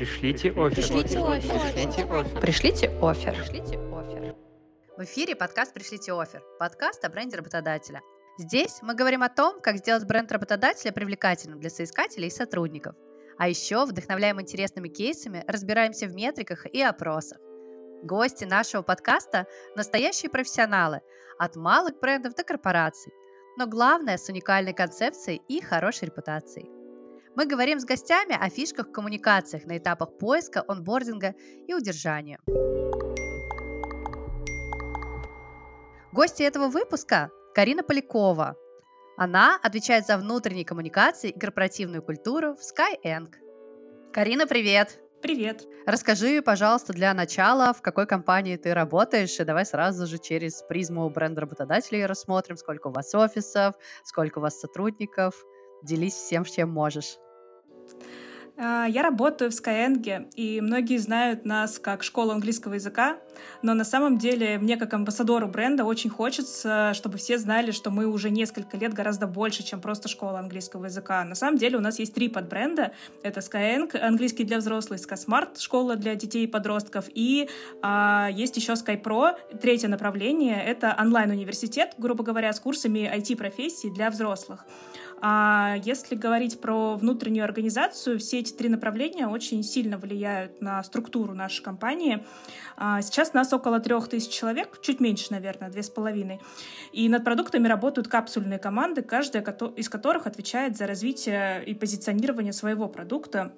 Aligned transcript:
Пришлите 0.00 0.48
офер. 0.52 0.76
Пришлите 0.76 1.18
офер. 1.18 1.60
Пришлите 1.60 2.04
офер. 2.04 2.40
Пришлите 2.40 2.88
офер. 3.02 3.34
Пришлите 3.34 3.78
офер. 3.92 4.34
В 4.96 5.04
эфире 5.04 5.36
подкаст 5.36 5.74
«Пришлите 5.74 6.14
офер»– 6.14 6.42
подкаст 6.58 7.04
о 7.04 7.10
бренде 7.10 7.36
работодателя. 7.36 8.00
Здесь 8.38 8.78
мы 8.80 8.94
говорим 8.94 9.22
о 9.22 9.28
том, 9.28 9.60
как 9.60 9.76
сделать 9.76 10.06
бренд 10.06 10.32
работодателя 10.32 10.92
привлекательным 10.92 11.60
для 11.60 11.68
соискателей 11.68 12.28
и 12.28 12.30
сотрудников. 12.30 12.96
А 13.36 13.46
еще 13.46 13.84
вдохновляем 13.84 14.40
интересными 14.40 14.88
кейсами, 14.88 15.44
разбираемся 15.46 16.06
в 16.06 16.14
метриках 16.14 16.64
и 16.64 16.80
опросах. 16.80 17.36
Гости 18.02 18.44
нашего 18.46 18.80
подкаста– 18.80 19.46
настоящие 19.76 20.30
профессионалы, 20.30 21.02
от 21.38 21.56
малых 21.56 22.00
брендов 22.00 22.34
до 22.34 22.42
корпораций. 22.42 23.12
Но 23.58 23.66
главное– 23.66 24.16
с 24.16 24.30
уникальной 24.30 24.72
концепцией 24.72 25.42
и 25.46 25.60
хорошей 25.60 26.06
репутацией. 26.06 26.79
Мы 27.36 27.46
говорим 27.46 27.78
с 27.78 27.84
гостями 27.84 28.36
о 28.38 28.48
фишках 28.50 28.88
в 28.88 28.92
коммуникациях 28.92 29.64
на 29.64 29.78
этапах 29.78 30.18
поиска, 30.18 30.64
онбординга 30.66 31.34
и 31.68 31.74
удержания. 31.74 32.40
Гости 36.12 36.42
этого 36.42 36.68
выпуска– 36.68 37.30
Карина 37.54 37.84
Полякова. 37.84 38.56
Она 39.16 39.60
отвечает 39.62 40.06
за 40.06 40.16
внутренние 40.16 40.64
коммуникации 40.64 41.30
и 41.30 41.38
корпоративную 41.38 42.02
культуру 42.02 42.56
в 42.56 42.60
Skyeng. 42.60 43.32
Карина, 44.12 44.46
привет! 44.46 44.98
Привет. 45.22 45.66
Расскажи, 45.86 46.40
пожалуйста, 46.40 46.94
для 46.94 47.12
начала, 47.12 47.74
в 47.74 47.82
какой 47.82 48.06
компании 48.06 48.56
ты 48.56 48.72
работаешь, 48.72 49.38
и 49.38 49.44
давай 49.44 49.66
сразу 49.66 50.06
же 50.06 50.18
через 50.18 50.62
призму 50.62 51.08
бренда 51.10 51.42
работодателей 51.42 52.06
рассмотрим, 52.06 52.56
сколько 52.56 52.86
у 52.86 52.90
вас 52.90 53.14
офисов, 53.14 53.74
сколько 54.02 54.38
у 54.38 54.40
вас 54.40 54.58
сотрудников. 54.58 55.34
Делись 55.82 56.14
всем, 56.14 56.44
чем 56.44 56.70
можешь. 56.70 57.18
А, 58.62 58.86
я 58.86 59.02
работаю 59.02 59.50
в 59.50 59.54
Skyeng, 59.54 60.30
и 60.36 60.60
многие 60.60 60.98
знают 60.98 61.46
нас 61.46 61.78
как 61.78 62.02
школу 62.02 62.32
английского 62.32 62.74
языка, 62.74 63.16
но 63.62 63.72
на 63.72 63.84
самом 63.84 64.18
деле 64.18 64.58
мне 64.58 64.76
как 64.76 64.92
амбассадору 64.92 65.48
бренда 65.48 65.84
очень 65.84 66.10
хочется, 66.10 66.92
чтобы 66.92 67.16
все 67.16 67.38
знали, 67.38 67.70
что 67.70 67.90
мы 67.90 68.06
уже 68.06 68.28
несколько 68.28 68.76
лет 68.76 68.92
гораздо 68.92 69.26
больше, 69.26 69.62
чем 69.62 69.80
просто 69.80 70.08
школа 70.08 70.40
английского 70.40 70.84
языка. 70.84 71.24
На 71.24 71.34
самом 71.34 71.56
деле 71.56 71.78
у 71.78 71.80
нас 71.80 71.98
есть 71.98 72.12
три 72.12 72.28
подбренда. 72.28 72.92
Это 73.22 73.40
Skyeng, 73.40 73.98
английский 73.98 74.44
для 74.44 74.58
взрослых, 74.58 75.00
SkySmart, 75.00 75.58
школа 75.58 75.96
для 75.96 76.14
детей 76.14 76.44
и 76.44 76.46
подростков, 76.46 77.06
и 77.14 77.48
а, 77.80 78.28
есть 78.30 78.58
еще 78.58 78.74
SkyPro, 78.74 79.36
третье 79.62 79.88
направление, 79.88 80.62
это 80.62 80.94
онлайн-университет, 81.00 81.94
грубо 81.96 82.24
говоря, 82.24 82.52
с 82.52 82.60
курсами 82.60 83.10
IT-профессий 83.10 83.88
для 83.90 84.10
взрослых. 84.10 84.66
А 85.22 85.76
если 85.84 86.14
говорить 86.14 86.60
про 86.60 86.96
внутреннюю 86.96 87.44
организацию, 87.44 88.18
все 88.18 88.38
эти 88.38 88.52
три 88.52 88.68
направления 88.68 89.26
очень 89.26 89.62
сильно 89.62 89.98
влияют 89.98 90.60
на 90.60 90.82
структуру 90.82 91.34
нашей 91.34 91.62
компании. 91.62 92.24
А 92.76 93.02
сейчас 93.02 93.34
нас 93.34 93.52
около 93.52 93.80
трех 93.80 94.08
тысяч 94.08 94.30
человек, 94.30 94.80
чуть 94.80 95.00
меньше, 95.00 95.26
наверное, 95.30 95.70
две 95.70 95.82
с 95.82 95.90
половиной. 95.90 96.40
И 96.92 97.08
над 97.08 97.24
продуктами 97.24 97.68
работают 97.68 98.08
капсульные 98.08 98.58
команды, 98.58 99.02
каждая 99.02 99.42
из 99.76 99.88
которых 99.88 100.26
отвечает 100.26 100.76
за 100.76 100.86
развитие 100.86 101.64
и 101.64 101.74
позиционирование 101.74 102.52
своего 102.52 102.88
продукта 102.88 103.52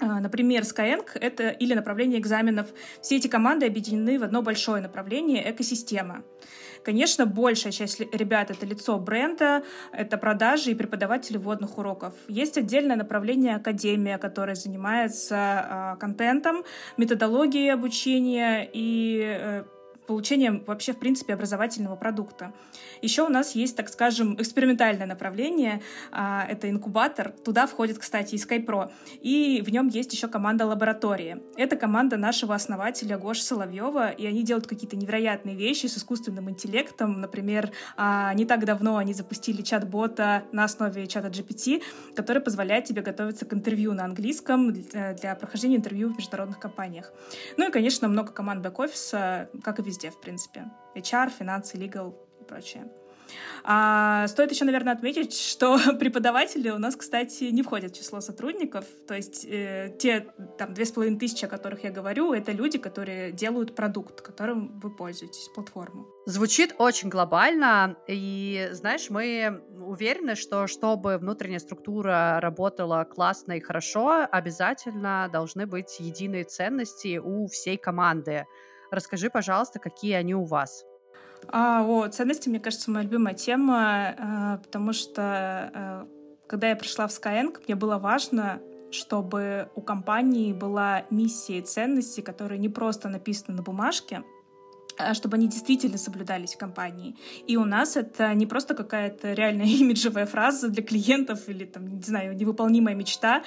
а, 0.00 0.20
Например, 0.20 0.62
Skyeng— 0.62 1.06
это 1.14 1.48
или 1.48 1.74
направление 1.74 2.20
экзаменов. 2.20 2.66
Все 3.00 3.16
эти 3.16 3.28
команды 3.28 3.66
объединены 3.66 4.18
в 4.18 4.24
одно 4.24 4.42
большое 4.42 4.82
направление— 4.82 5.50
экосистема. 5.50 6.24
Конечно, 6.86 7.26
большая 7.26 7.72
часть 7.72 7.98
ребят— 8.14 8.50
это 8.52 8.64
лицо 8.64 8.96
бренда, 8.96 9.64
это 9.90 10.16
продажи 10.18 10.70
и 10.70 10.74
преподаватели 10.76 11.36
водных 11.36 11.78
уроков. 11.78 12.14
Есть 12.28 12.58
отдельное 12.58 12.94
направление 12.94 13.56
Академия, 13.56 14.18
которое 14.18 14.54
занимается 14.54 15.34
э, 15.36 15.98
контентом, 15.98 16.62
методологией 16.96 17.72
обучения 17.72 18.70
и 18.72 19.20
э, 19.20 19.64
получением 20.06 20.62
вообще, 20.66 20.92
в 20.92 20.98
принципе, 20.98 21.34
образовательного 21.34 21.96
продукта. 21.96 22.52
Еще 23.02 23.22
у 23.22 23.28
нас 23.28 23.54
есть, 23.54 23.76
так 23.76 23.88
скажем, 23.88 24.40
экспериментальное 24.40 25.06
направление, 25.06 25.82
а, 26.12 26.46
это 26.48 26.70
инкубатор. 26.70 27.30
Туда 27.44 27.66
входит, 27.66 27.98
кстати, 27.98 28.34
и 28.34 28.38
SkyPro. 28.38 28.90
И 29.20 29.62
в 29.66 29.70
нем 29.70 29.88
есть 29.88 30.12
еще 30.12 30.28
команда 30.28 30.66
лаборатории. 30.66 31.42
Это 31.56 31.76
команда 31.76 32.16
нашего 32.16 32.54
основателя 32.54 33.18
Гоши 33.18 33.42
Соловьева, 33.42 34.10
и 34.10 34.26
они 34.26 34.42
делают 34.42 34.66
какие-то 34.66 34.96
невероятные 34.96 35.56
вещи 35.56 35.86
с 35.86 35.98
искусственным 35.98 36.48
интеллектом. 36.48 37.20
Например, 37.20 37.70
а, 37.96 38.32
не 38.34 38.44
так 38.44 38.64
давно 38.64 38.96
они 38.96 39.12
запустили 39.12 39.62
чат-бота 39.62 40.44
на 40.52 40.64
основе 40.64 41.06
чата 41.06 41.28
GPT, 41.28 41.82
который 42.14 42.40
позволяет 42.40 42.84
тебе 42.84 43.02
готовиться 43.02 43.44
к 43.44 43.52
интервью 43.52 43.92
на 43.92 44.04
английском 44.04 44.72
для 44.72 45.34
прохождения 45.34 45.76
интервью 45.76 46.12
в 46.12 46.16
международных 46.16 46.58
компаниях. 46.58 47.12
Ну 47.56 47.68
и, 47.68 47.72
конечно, 47.72 48.08
много 48.08 48.32
команд 48.32 48.64
бэк-офиса, 48.64 49.48
как 49.62 49.78
и 49.78 49.82
везде 49.82 49.95
везде, 49.96 50.10
в 50.10 50.20
принципе. 50.20 50.66
HR, 50.94 51.30
финансы, 51.30 51.76
legal 51.76 52.14
и 52.40 52.44
прочее. 52.44 52.86
А, 53.64 54.28
стоит 54.28 54.52
еще, 54.52 54.64
наверное, 54.64 54.92
отметить, 54.92 55.36
что 55.36 55.78
преподаватели 55.98 56.70
у 56.70 56.78
нас, 56.78 56.94
кстати, 56.94 57.44
не 57.44 57.62
входят 57.62 57.92
в 57.92 57.98
число 57.98 58.20
сотрудников. 58.20 58.84
То 59.08 59.14
есть 59.14 59.44
э, 59.44 59.96
те 59.98 60.28
там 60.58 60.74
две 60.74 60.84
с 60.84 60.92
половиной 60.92 61.18
тысячи, 61.18 61.44
о 61.44 61.48
которых 61.48 61.82
я 61.82 61.90
говорю, 61.90 62.32
это 62.32 62.52
люди, 62.52 62.78
которые 62.78 63.32
делают 63.32 63.74
продукт, 63.74 64.20
которым 64.20 64.78
вы 64.78 64.94
пользуетесь, 64.94 65.48
платформу. 65.54 66.06
Звучит 66.26 66.74
очень 66.78 67.08
глобально, 67.08 67.96
и, 68.06 68.68
знаешь, 68.72 69.10
мы 69.10 69.60
уверены, 69.80 70.36
что 70.36 70.68
чтобы 70.68 71.18
внутренняя 71.18 71.58
структура 71.58 72.38
работала 72.40 73.02
классно 73.04 73.54
и 73.54 73.60
хорошо, 73.60 74.28
обязательно 74.30 75.28
должны 75.32 75.66
быть 75.66 75.98
единые 75.98 76.44
ценности 76.44 77.18
у 77.18 77.48
всей 77.48 77.76
команды. 77.76 78.46
Расскажи, 78.90 79.30
пожалуйста, 79.30 79.78
какие 79.78 80.14
они 80.14 80.34
у 80.34 80.44
вас. 80.44 80.84
А, 81.48 81.84
о, 81.84 82.08
ценности, 82.08 82.48
мне 82.48 82.60
кажется, 82.60 82.90
моя 82.90 83.04
любимая 83.04 83.34
тема, 83.34 84.14
э, 84.16 84.64
потому 84.64 84.92
что 84.92 85.70
э, 85.74 86.06
когда 86.46 86.68
я 86.68 86.76
пришла 86.76 87.06
в 87.06 87.10
Skyeng, 87.10 87.56
мне 87.66 87.76
было 87.76 87.98
важно, 87.98 88.60
чтобы 88.90 89.70
у 89.74 89.80
компании 89.80 90.52
была 90.52 91.04
миссия 91.10 91.58
и 91.58 91.62
ценности, 91.62 92.20
которые 92.20 92.58
не 92.58 92.68
просто 92.68 93.08
написаны 93.08 93.58
на 93.58 93.62
бумажке, 93.62 94.22
чтобы 95.14 95.36
они 95.36 95.48
действительно 95.48 95.98
соблюдались 95.98 96.54
в 96.54 96.58
компании. 96.58 97.16
И 97.46 97.56
у 97.56 97.64
нас 97.64 97.96
это 97.96 98.32
не 98.34 98.46
просто 98.46 98.74
какая-то 98.74 99.32
реальная 99.32 99.66
имиджевая 99.80 100.26
фраза 100.26 100.68
для 100.68 100.82
клиентов 100.82 101.48
или, 101.48 101.64
там, 101.64 101.96
не 101.96 102.02
знаю, 102.02 102.36
невыполнимая 102.36 102.94
мечта. 102.94 103.42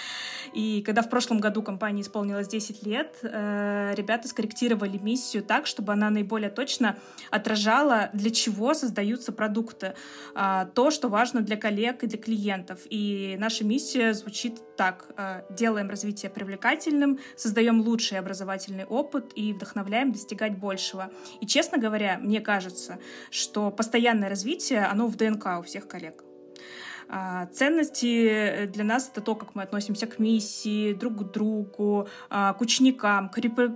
И 0.53 0.81
когда 0.85 1.01
в 1.01 1.09
прошлом 1.09 1.39
году 1.39 1.63
компании 1.63 2.01
исполнилось 2.01 2.47
10 2.47 2.85
лет, 2.85 3.17
э, 3.23 3.93
ребята 3.95 4.27
скорректировали 4.27 4.97
миссию 4.97 5.43
так, 5.43 5.67
чтобы 5.67 5.93
она 5.93 6.09
наиболее 6.09 6.49
точно 6.49 6.97
отражала, 7.31 8.09
для 8.13 8.31
чего 8.31 8.73
создаются 8.73 9.31
продукты. 9.31 9.95
Э, 10.35 10.65
то, 10.73 10.91
что 10.91 11.09
важно 11.09 11.41
для 11.41 11.57
коллег 11.57 12.03
и 12.03 12.07
для 12.07 12.17
клиентов. 12.17 12.79
И 12.89 13.35
наша 13.39 13.63
миссия 13.63 14.13
звучит 14.13 14.61
так. 14.79 15.07
Э, 15.17 15.41
делаем 15.50 15.90
развитие 15.90 16.31
привлекательным, 16.31 17.19
создаем 17.35 17.81
лучший 17.81 18.17
образовательный 18.17 18.85
опыт 18.85 19.34
и 19.35 19.51
вдохновляем 19.51 20.13
достигать 20.13 20.57
большего. 20.57 21.09
И, 21.41 21.45
честно 21.45 21.78
говоря, 21.78 22.17
мне 22.17 22.40
кажется, 22.40 22.97
что 23.29 23.72
постоянное 23.72 24.29
развитие, 24.29 24.85
оно 24.85 25.07
в 25.07 25.18
ДНК 25.18 25.59
у 25.59 25.63
всех 25.63 25.85
коллег. 25.89 26.23
А, 27.09 27.47
ценности 27.47 28.68
для 28.68 28.85
нас 28.85 29.09
это 29.12 29.19
то, 29.19 29.35
как 29.35 29.53
мы 29.53 29.63
относимся 29.63 30.07
к 30.07 30.18
миссии, 30.18 30.94
друг 30.94 31.18
к 31.18 31.31
другу, 31.34 32.07
а, 32.29 32.53
к 32.53 32.62
ученикам, 32.62 33.28
к 33.28 33.34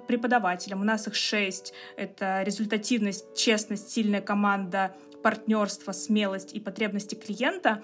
преподавателям. 0.07 0.79
У 0.79 0.85
нас 0.85 1.07
их 1.07 1.15
шесть. 1.15 1.73
Это 1.97 2.43
результативность, 2.43 3.35
честность, 3.35 3.89
сильная 3.89 4.21
команда, 4.21 4.95
партнерство, 5.23 5.93
смелость 5.93 6.53
и 6.53 6.59
потребности 6.59 7.15
клиента, 7.15 7.81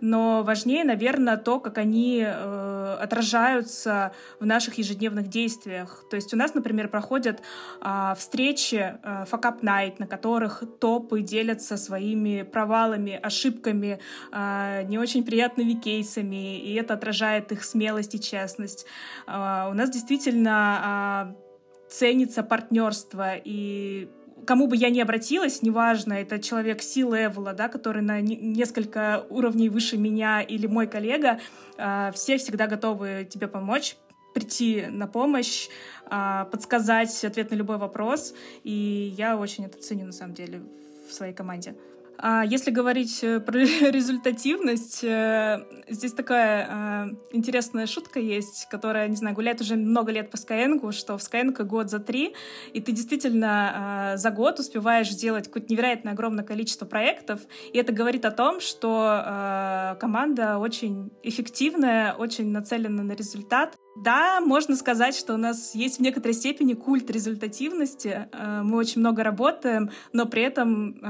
но 0.00 0.42
важнее, 0.42 0.84
наверное, 0.84 1.36
то, 1.36 1.60
как 1.60 1.78
они 1.78 2.24
э, 2.26 2.96
отражаются 3.00 4.12
в 4.40 4.46
наших 4.46 4.78
ежедневных 4.78 5.28
действиях. 5.28 6.04
То 6.10 6.16
есть 6.16 6.34
у 6.34 6.36
нас, 6.36 6.54
например, 6.54 6.88
проходят 6.88 7.40
э, 7.80 8.14
встречи 8.16 8.98
э, 9.02 9.24
Fuck 9.30 9.42
Up 9.42 9.60
Night, 9.60 9.96
на 9.98 10.06
которых 10.06 10.64
топы 10.80 11.20
делятся 11.20 11.76
своими 11.76 12.42
провалами, 12.42 13.20
ошибками, 13.22 14.00
э, 14.32 14.82
не 14.84 14.98
очень 14.98 15.24
приятными 15.24 15.74
кейсами, 15.74 16.58
и 16.58 16.74
это 16.74 16.94
отражает 16.94 17.52
их 17.52 17.64
смелость 17.64 18.14
и 18.14 18.20
честность. 18.20 18.86
Э, 19.26 19.68
у 19.70 19.74
нас 19.74 19.90
действительно 19.90 21.34
э, 21.36 21.48
ценится 21.90 22.42
партнерство 22.42 23.34
и 23.36 24.08
кому 24.46 24.66
бы 24.66 24.76
я 24.76 24.90
ни 24.90 25.00
обратилась, 25.00 25.62
неважно, 25.62 26.14
это 26.14 26.38
человек 26.38 26.82
C-левела, 26.82 27.52
да, 27.52 27.68
который 27.68 28.02
на 28.02 28.20
несколько 28.20 29.26
уровней 29.30 29.68
выше 29.68 29.96
меня 29.96 30.40
или 30.40 30.66
мой 30.66 30.86
коллега, 30.86 31.40
а, 31.76 32.12
все 32.12 32.38
всегда 32.38 32.66
готовы 32.66 33.28
тебе 33.30 33.48
помочь, 33.48 33.96
прийти 34.34 34.86
на 34.88 35.06
помощь, 35.06 35.68
а, 36.06 36.44
подсказать 36.46 37.24
ответ 37.24 37.50
на 37.50 37.56
любой 37.56 37.78
вопрос, 37.78 38.34
и 38.64 39.14
я 39.16 39.36
очень 39.36 39.64
это 39.64 39.78
ценю 39.78 40.06
на 40.06 40.12
самом 40.12 40.34
деле 40.34 40.62
в 41.08 41.12
своей 41.12 41.34
команде. 41.34 41.74
А 42.20 42.44
если 42.44 42.72
говорить 42.72 43.22
э, 43.22 43.38
про 43.38 43.58
результативность, 43.90 45.04
э, 45.04 45.64
здесь 45.88 46.12
такая 46.12 46.66
э, 46.68 47.14
интересная 47.30 47.86
шутка 47.86 48.18
есть, 48.18 48.66
которая, 48.68 49.06
не 49.06 49.14
знаю, 49.14 49.36
гуляет 49.36 49.60
уже 49.60 49.76
много 49.76 50.10
лет 50.10 50.28
по 50.30 50.34
Skyeng, 50.34 50.90
что 50.90 51.16
в 51.16 51.20
Skyeng 51.20 51.62
год 51.62 51.90
за 51.90 52.00
три, 52.00 52.34
и 52.72 52.80
ты 52.80 52.90
действительно 52.90 54.14
за 54.16 54.30
год 54.30 54.58
успеваешь 54.58 55.10
сделать 55.10 55.46
какое-то 55.46 55.72
невероятное 55.72 56.12
огромное 56.12 56.44
количество 56.44 56.86
проектов, 56.86 57.40
и 57.72 57.78
это 57.78 57.92
говорит 57.92 58.24
о 58.24 58.30
том, 58.30 58.60
что 58.60 59.96
команда 60.00 60.58
очень 60.58 61.10
эффективная, 61.22 62.14
очень 62.14 62.50
нацелена 62.50 63.02
на 63.02 63.12
результат, 63.12 63.76
да, 63.96 64.40
можно 64.40 64.76
сказать, 64.76 65.16
что 65.16 65.34
у 65.34 65.36
нас 65.36 65.74
есть 65.74 65.98
в 65.98 66.02
некоторой 66.02 66.34
степени 66.34 66.74
культ 66.74 67.10
результативности. 67.10 68.28
Мы 68.62 68.76
очень 68.76 69.00
много 69.00 69.24
работаем, 69.24 69.90
но 70.12 70.26
при 70.26 70.42
этом 70.42 71.00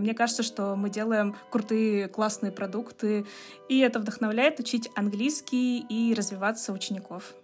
мне 0.00 0.12
кажется, 0.14 0.42
что 0.46 0.76
мы 0.76 0.88
делаем 0.88 1.36
крутые, 1.50 2.08
классные 2.08 2.52
продукты, 2.52 3.26
и 3.68 3.80
это 3.80 3.98
вдохновляет 3.98 4.58
учить 4.60 4.88
английский 4.94 5.80
и 5.80 6.14
развиваться 6.14 6.72
учеников. 6.72 7.34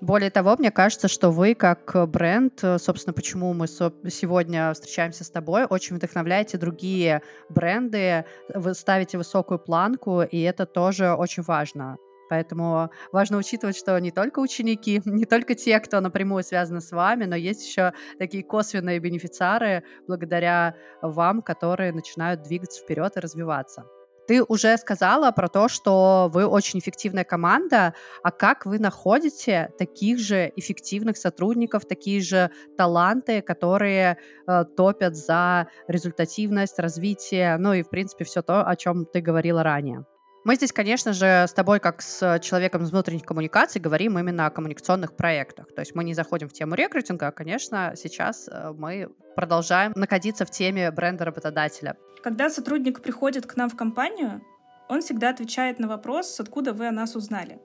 Более 0.00 0.30
того, 0.30 0.56
мне 0.58 0.70
кажется, 0.70 1.08
что 1.08 1.30
вы 1.30 1.54
как 1.54 2.08
бренд, 2.08 2.62
э, 2.62 2.78
собственно, 2.78 3.14
почему 3.14 3.54
мы 3.54 3.66
сегодня 3.66 4.72
встречаемся 4.74 5.24
с 5.24 5.30
тобой, 5.30 5.64
очень 5.64 5.96
вдохновляете 5.96 6.58
другие 6.58 7.22
бренды, 7.48 8.26
вы 8.54 8.74
ставите 8.74 9.16
высокую 9.16 9.58
планку, 9.58 10.22
и 10.22 10.40
это 10.42 10.66
тоже 10.66 11.14
очень 11.14 11.42
важно. 11.42 11.96
Поэтому 12.28 12.90
важно 13.12 13.38
учитывать, 13.38 13.76
что 13.76 13.98
не 13.98 14.10
только 14.10 14.40
ученики, 14.40 15.00
не 15.04 15.24
только 15.24 15.54
те, 15.54 15.80
кто 15.80 16.00
напрямую 16.00 16.42
связаны 16.42 16.80
с 16.80 16.90
вами, 16.90 17.24
но 17.24 17.36
есть 17.36 17.66
еще 17.66 17.92
такие 18.18 18.44
косвенные 18.44 18.98
бенефициары 18.98 19.84
благодаря 20.06 20.76
вам, 21.02 21.42
которые 21.42 21.92
начинают 21.92 22.42
двигаться 22.42 22.82
вперед 22.82 23.16
и 23.16 23.20
развиваться. 23.20 23.84
Ты 24.26 24.42
уже 24.42 24.76
сказала 24.76 25.30
про 25.30 25.48
то, 25.48 25.68
что 25.68 26.28
вы 26.32 26.46
очень 26.46 26.80
эффективная 26.80 27.22
команда, 27.24 27.94
а 28.24 28.32
как 28.32 28.66
вы 28.66 28.80
находите 28.80 29.70
таких 29.78 30.18
же 30.18 30.52
эффективных 30.56 31.16
сотрудников, 31.16 31.86
такие 31.86 32.20
же 32.20 32.50
таланты, 32.76 33.40
которые 33.40 34.18
э, 34.48 34.64
топят 34.76 35.14
за 35.14 35.68
результативность, 35.86 36.78
развитие, 36.80 37.56
ну 37.58 37.72
и, 37.72 37.82
в 37.82 37.88
принципе, 37.88 38.24
все 38.24 38.42
то, 38.42 38.66
о 38.66 38.74
чем 38.74 39.06
ты 39.06 39.20
говорила 39.20 39.62
ранее? 39.62 40.04
Мы 40.46 40.54
здесь, 40.54 40.70
конечно 40.70 41.12
же, 41.12 41.26
с 41.26 41.52
тобой, 41.52 41.80
как 41.80 42.00
с 42.00 42.38
человеком 42.38 42.84
из 42.84 42.92
внутренних 42.92 43.24
коммуникаций, 43.24 43.80
говорим 43.80 44.16
именно 44.16 44.46
о 44.46 44.50
коммуникационных 44.50 45.16
проектах. 45.16 45.74
То 45.74 45.80
есть 45.80 45.96
мы 45.96 46.04
не 46.04 46.14
заходим 46.14 46.48
в 46.48 46.52
тему 46.52 46.76
рекрутинга, 46.76 47.26
а, 47.26 47.32
конечно, 47.32 47.94
сейчас 47.96 48.48
э, 48.48 48.72
мы 48.78 49.08
продолжаем 49.34 49.92
находиться 49.96 50.44
в 50.44 50.50
теме 50.52 50.92
бренда 50.92 51.24
работодателя. 51.24 51.96
Когда 52.22 52.48
сотрудник 52.48 53.02
приходит 53.02 53.44
к 53.44 53.56
нам 53.56 53.68
в 53.68 53.74
компанию, 53.74 54.40
он 54.88 55.00
всегда 55.00 55.30
отвечает 55.30 55.80
на 55.80 55.88
вопрос, 55.88 56.38
откуда 56.38 56.72
вы 56.72 56.86
о 56.86 56.92
нас 56.92 57.16
узнали 57.16 57.58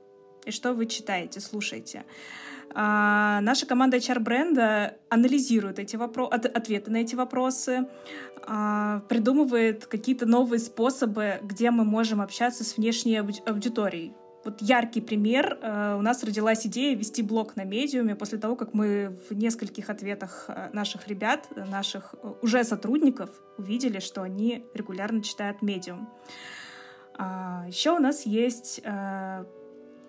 и 0.47 0.49
что 0.49 0.73
вы 0.73 0.87
читаете, 0.87 1.39
слушаете. 1.39 2.03
А, 2.73 3.41
наша 3.41 3.65
команда 3.65 3.97
HR-бренда 3.97 4.95
анализирует 5.09 5.79
эти 5.79 5.95
вопро- 5.95 6.29
от- 6.29 6.45
ответы 6.45 6.91
на 6.91 6.97
эти 6.97 7.15
вопросы, 7.15 7.87
а, 8.47 9.01
придумывает 9.09 9.85
какие-то 9.85 10.25
новые 10.25 10.59
способы, 10.59 11.39
где 11.43 11.71
мы 11.71 11.83
можем 11.83 12.21
общаться 12.21 12.63
с 12.63 12.77
внешней 12.77 13.17
ауди- 13.17 13.43
аудиторией. 13.45 14.13
Вот 14.43 14.59
яркий 14.59 15.01
пример. 15.01 15.59
Uh, 15.61 15.99
у 15.99 16.01
нас 16.01 16.23
родилась 16.23 16.65
идея 16.65 16.95
вести 16.95 17.21
блог 17.21 17.55
на 17.55 17.63
медиуме 17.63 18.15
после 18.15 18.39
того, 18.39 18.55
как 18.55 18.73
мы 18.73 19.15
в 19.29 19.35
нескольких 19.35 19.91
ответах 19.91 20.45
э, 20.47 20.71
наших 20.73 21.07
ребят, 21.07 21.47
наших 21.55 22.15
э, 22.23 22.33
уже 22.41 22.63
сотрудников 22.63 23.29
увидели, 23.59 23.99
что 23.99 24.23
они 24.23 24.65
регулярно 24.73 25.21
читают 25.21 25.61
медиум. 25.61 26.09
Uh, 27.19 27.67
еще 27.67 27.91
у 27.91 27.99
нас 27.99 28.25
есть 28.25 28.81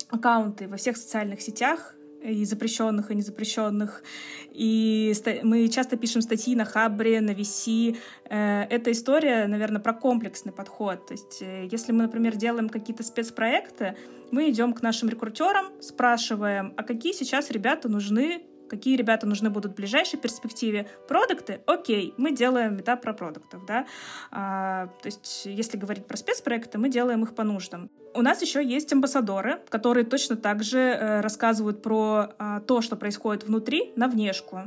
аккаунты 0.09 0.67
во 0.67 0.77
всех 0.79 0.97
социальных 0.97 1.43
сетях, 1.43 1.95
и 2.23 2.45
запрещенных, 2.45 3.11
и 3.11 3.15
незапрещенных. 3.15 4.03
И 4.51 5.13
мы 5.43 5.69
часто 5.69 5.97
пишем 5.97 6.23
статьи 6.23 6.55
на 6.55 6.65
Хабре, 6.65 7.21
на 7.21 7.31
VC. 7.31 7.97
Э, 8.31 8.63
эта 8.71 8.93
история, 8.93 9.47
наверное, 9.47 9.81
про 9.81 9.93
комплексный 9.93 10.53
подход. 10.53 11.07
То 11.07 11.13
есть, 11.13 11.43
э, 11.43 11.69
если 11.71 11.93
мы, 11.93 12.03
например, 12.03 12.37
делаем 12.37 12.69
какие-то 12.69 13.03
спецпроекты, 13.03 13.97
мы 14.31 14.51
идем 14.51 14.73
к 14.73 14.83
нашим 14.83 15.09
рекрутерам, 15.09 15.67
спрашиваем, 15.81 16.73
а 16.77 16.83
какие 16.83 17.13
сейчас 17.13 17.51
ребята 17.51 17.89
нужны 17.89 18.43
какие 18.73 18.97
ребята 18.97 19.27
нужны 19.27 19.51
будут 19.51 19.73
в 19.73 19.75
ближайшей 19.75 20.19
перспективе. 20.19 20.87
Продукты, 21.07 21.61
окей, 21.67 22.15
мы 22.17 22.33
делаем 22.33 22.81
этап 22.81 23.03
про 23.03 23.13
продуктов, 23.13 23.67
да. 23.67 23.85
А, 24.31 24.87
то 25.03 25.09
есть, 25.09 25.43
если 25.45 25.77
говорить 25.77 26.07
про 26.07 26.17
спецпроекты, 26.17 26.79
мы 26.79 26.89
делаем 26.89 27.23
их 27.23 27.35
по 27.35 27.45
нуждам. 27.45 27.91
У 28.15 28.23
нас 28.23 28.41
еще 28.41 28.65
есть 28.65 28.91
амбассадоры, 28.91 29.61
которые 29.69 30.05
точно 30.07 30.37
так 30.37 30.63
же 30.63 30.79
э, 30.79 31.21
рассказывают 31.21 31.83
про 31.83 32.31
э, 32.39 32.61
то, 32.67 32.81
что 32.81 32.97
происходит 32.97 33.45
внутри, 33.45 33.93
на 33.95 34.09
внешку. 34.09 34.63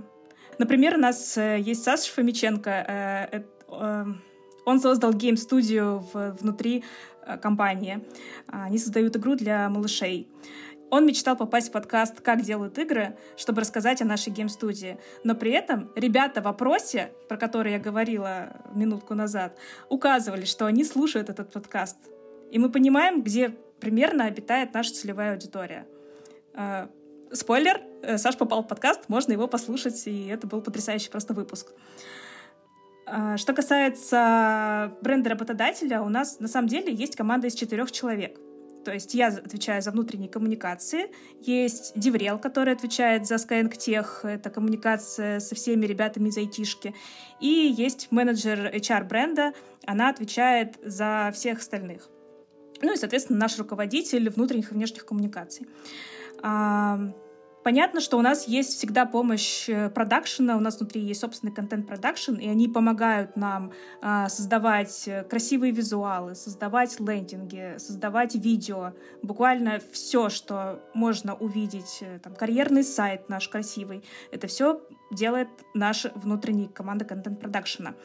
Например, 0.59 0.95
у 0.95 0.99
нас 0.99 1.35
э, 1.35 1.59
есть 1.59 1.83
Саша 1.83 2.11
Фомиченко. 2.13 2.69
Э, 2.69 3.41
э, 3.69 4.05
он 4.65 4.79
создал 4.79 5.13
гейм-студию 5.13 6.05
внутри 6.13 6.83
э, 7.25 7.37
компании. 7.37 8.05
Они 8.47 8.77
создают 8.77 9.15
игру 9.15 9.35
для 9.35 9.67
малышей. 9.69 10.27
Он 10.95 11.05
мечтал 11.05 11.35
попасть 11.35 11.67
в 11.67 11.71
подкаст 11.73 12.21
«Как 12.21 12.41
делают 12.41 12.79
игры», 12.79 13.17
чтобы 13.35 13.59
рассказать 13.59 14.01
о 14.01 14.05
нашей 14.05 14.31
гейм-студии. 14.31 14.97
Но 15.25 15.35
при 15.35 15.51
этом 15.51 15.91
ребята 15.93 16.41
в 16.41 16.47
опросе, 16.47 17.11
про 17.27 17.35
который 17.35 17.73
я 17.73 17.79
говорила 17.79 18.55
минутку 18.73 19.13
назад, 19.13 19.57
указывали, 19.89 20.45
что 20.45 20.65
они 20.67 20.85
слушают 20.85 21.29
этот 21.29 21.51
подкаст. 21.51 21.97
И 22.49 22.59
мы 22.59 22.69
понимаем, 22.69 23.23
где 23.23 23.49
примерно 23.81 24.23
обитает 24.23 24.73
наша 24.73 24.93
целевая 24.93 25.33
аудитория. 25.33 25.85
А, 26.53 26.89
спойлер, 27.33 27.81
э, 28.01 28.17
Саш 28.17 28.37
попал 28.37 28.63
в 28.63 28.67
подкаст, 28.69 29.09
можно 29.09 29.33
его 29.33 29.49
послушать, 29.49 30.01
и 30.07 30.27
это 30.27 30.47
был 30.47 30.61
потрясающий 30.61 31.09
просто 31.09 31.33
выпуск. 31.33 31.73
А, 33.05 33.35
что 33.35 33.53
касается 33.53 34.93
бренда 35.01 35.31
работодателя, 35.31 36.01
у 36.01 36.07
нас 36.07 36.39
на 36.39 36.47
самом 36.47 36.69
деле 36.69 36.93
есть 36.93 37.17
команда 37.17 37.47
из 37.47 37.53
четырех 37.53 37.91
человек. 37.91 38.39
То 38.85 38.93
есть 38.93 39.15
я 39.15 39.27
отвечаю 39.29 39.81
за 39.81 39.91
внутренние 39.91 40.29
коммуникации. 40.29 41.07
Есть 41.41 41.93
Деврел, 41.95 42.37
который 42.37 42.73
отвечает 42.73 43.25
за 43.25 43.35
Skyeng 43.35 43.71
Tech, 43.71 44.05
это 44.23 44.51
коммуникация 44.51 45.39
со 45.39 45.55
всеми 45.55 45.87
ребятами 45.87 46.29
из 46.29 46.37
айтишки. 46.37 46.93
И 47.41 47.47
есть 47.47 48.11
менеджер 48.11 48.67
HR 48.73 49.05
бренда, 49.05 49.53
она 49.87 50.09
отвечает 50.09 50.75
за 50.83 51.31
всех 51.33 51.59
остальных. 51.59 52.09
Ну 52.81 52.93
и, 52.93 52.97
соответственно, 52.97 53.39
наш 53.39 53.57
руководитель 53.57 54.29
внутренних 54.29 54.71
и 54.71 54.75
внешних 54.75 55.05
коммуникаций. 55.05 55.67
Понятно, 57.65 57.99
что 57.99 58.19
у 58.19 58.21
нас 58.21 58.47
есть 58.47 58.77
всегда 58.77 59.07
помощь 59.07 59.67
э, 59.67 59.89
продакшена, 59.89 60.55
у 60.55 60.59
нас 60.59 60.77
внутри 60.77 61.01
есть 61.01 61.21
собственный 61.21 61.51
контент-продакшн, 61.51 62.35
и 62.35 62.47
они 62.47 62.67
помогают 62.67 63.35
нам 63.35 63.71
э, 64.03 64.29
создавать 64.29 65.09
красивые 65.31 65.71
визуалы, 65.71 66.35
создавать 66.35 66.99
лендинги, 66.99 67.79
создавать 67.79 68.35
видео, 68.35 68.93
буквально 69.23 69.81
все, 69.91 70.29
что 70.29 70.79
можно 70.93 71.33
увидеть, 71.33 71.97
э, 72.01 72.19
там, 72.19 72.35
карьерный 72.35 72.83
сайт 72.83 73.29
наш 73.29 73.49
красивый, 73.49 74.03
это 74.31 74.45
все 74.45 74.79
делает 75.09 75.49
наша 75.73 76.11
внутренняя 76.13 76.69
команда 76.69 77.03
контент-продакшена. 77.03 77.95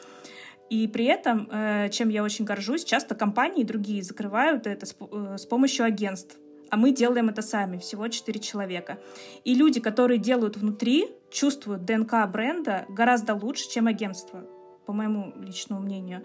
И 0.71 0.87
при 0.87 1.05
этом, 1.05 1.47
э, 1.51 1.89
чем 1.91 2.09
я 2.09 2.23
очень 2.23 2.45
горжусь, 2.45 2.83
часто 2.83 3.13
компании 3.13 3.63
другие 3.63 4.01
закрывают 4.01 4.65
это 4.65 4.87
с, 4.87 4.95
э, 4.99 5.35
с 5.37 5.45
помощью 5.45 5.85
агентств 5.85 6.35
а 6.71 6.77
мы 6.77 6.91
делаем 6.91 7.29
это 7.29 7.41
сами, 7.41 7.77
всего 7.77 8.07
4 8.07 8.39
человека. 8.39 8.97
И 9.43 9.53
люди, 9.53 9.79
которые 9.81 10.17
делают 10.17 10.55
внутри, 10.55 11.09
чувствуют 11.29 11.85
ДНК 11.85 12.27
бренда 12.31 12.85
гораздо 12.89 13.35
лучше, 13.35 13.69
чем 13.69 13.87
агентство, 13.87 14.45
по 14.85 14.93
моему 14.93 15.33
личному 15.37 15.81
мнению. 15.81 16.23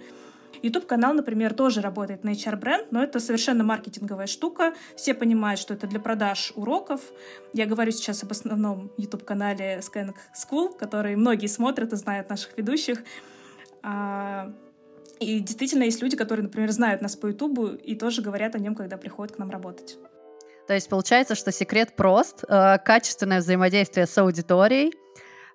YouTube-канал, 0.62 1.15
например, 1.15 1.53
тоже 1.53 1.81
работает 1.81 2.25
на 2.25 2.31
HR-бренд, 2.31 2.93
но 2.93 3.03
это 3.03 3.21
совершенно 3.21 3.65
маркетинговая 3.65 4.26
штука. 4.26 4.73
Все 4.95 5.15
понимают, 5.15 5.61
что 5.61 5.75
это 5.75 5.87
для 5.87 6.00
продаж 6.00 6.53
уроков. 6.55 7.00
Я 7.53 7.67
говорю 7.67 7.91
сейчас 7.91 8.23
об 8.23 8.31
основном 8.31 8.91
YouTube-канале 8.97 9.81
Skyeng 9.81 10.15
School, 10.35 10.76
который 10.79 11.17
многие 11.17 11.49
смотрят 11.49 11.93
и 11.93 11.97
знают 11.97 12.31
наших 12.31 12.57
ведущих. 12.57 13.03
А, 13.83 14.55
и 15.19 15.41
действительно 15.41 15.83
есть 15.83 16.00
люди, 16.03 16.17
которые, 16.17 16.45
например, 16.45 16.71
знают 16.71 17.03
нас 17.03 17.17
по 17.17 17.26
YouTube 17.26 17.81
и 17.83 17.95
тоже 17.97 18.23
говорят 18.23 18.55
о 18.55 18.59
нем, 18.59 18.75
когда 18.75 18.97
приходят 18.97 19.35
к 19.35 19.38
нам 19.38 19.50
работать. 19.50 19.99
То 20.67 20.75
есть 20.75 20.89
получается, 20.89 21.35
что 21.35 21.53
секрет 21.53 21.95
прост, 21.97 22.45
э, 22.49 22.79
качественное 22.79 23.39
взаимодействие 23.39 24.07
с 24.07 24.19
аудиторией 24.19 24.93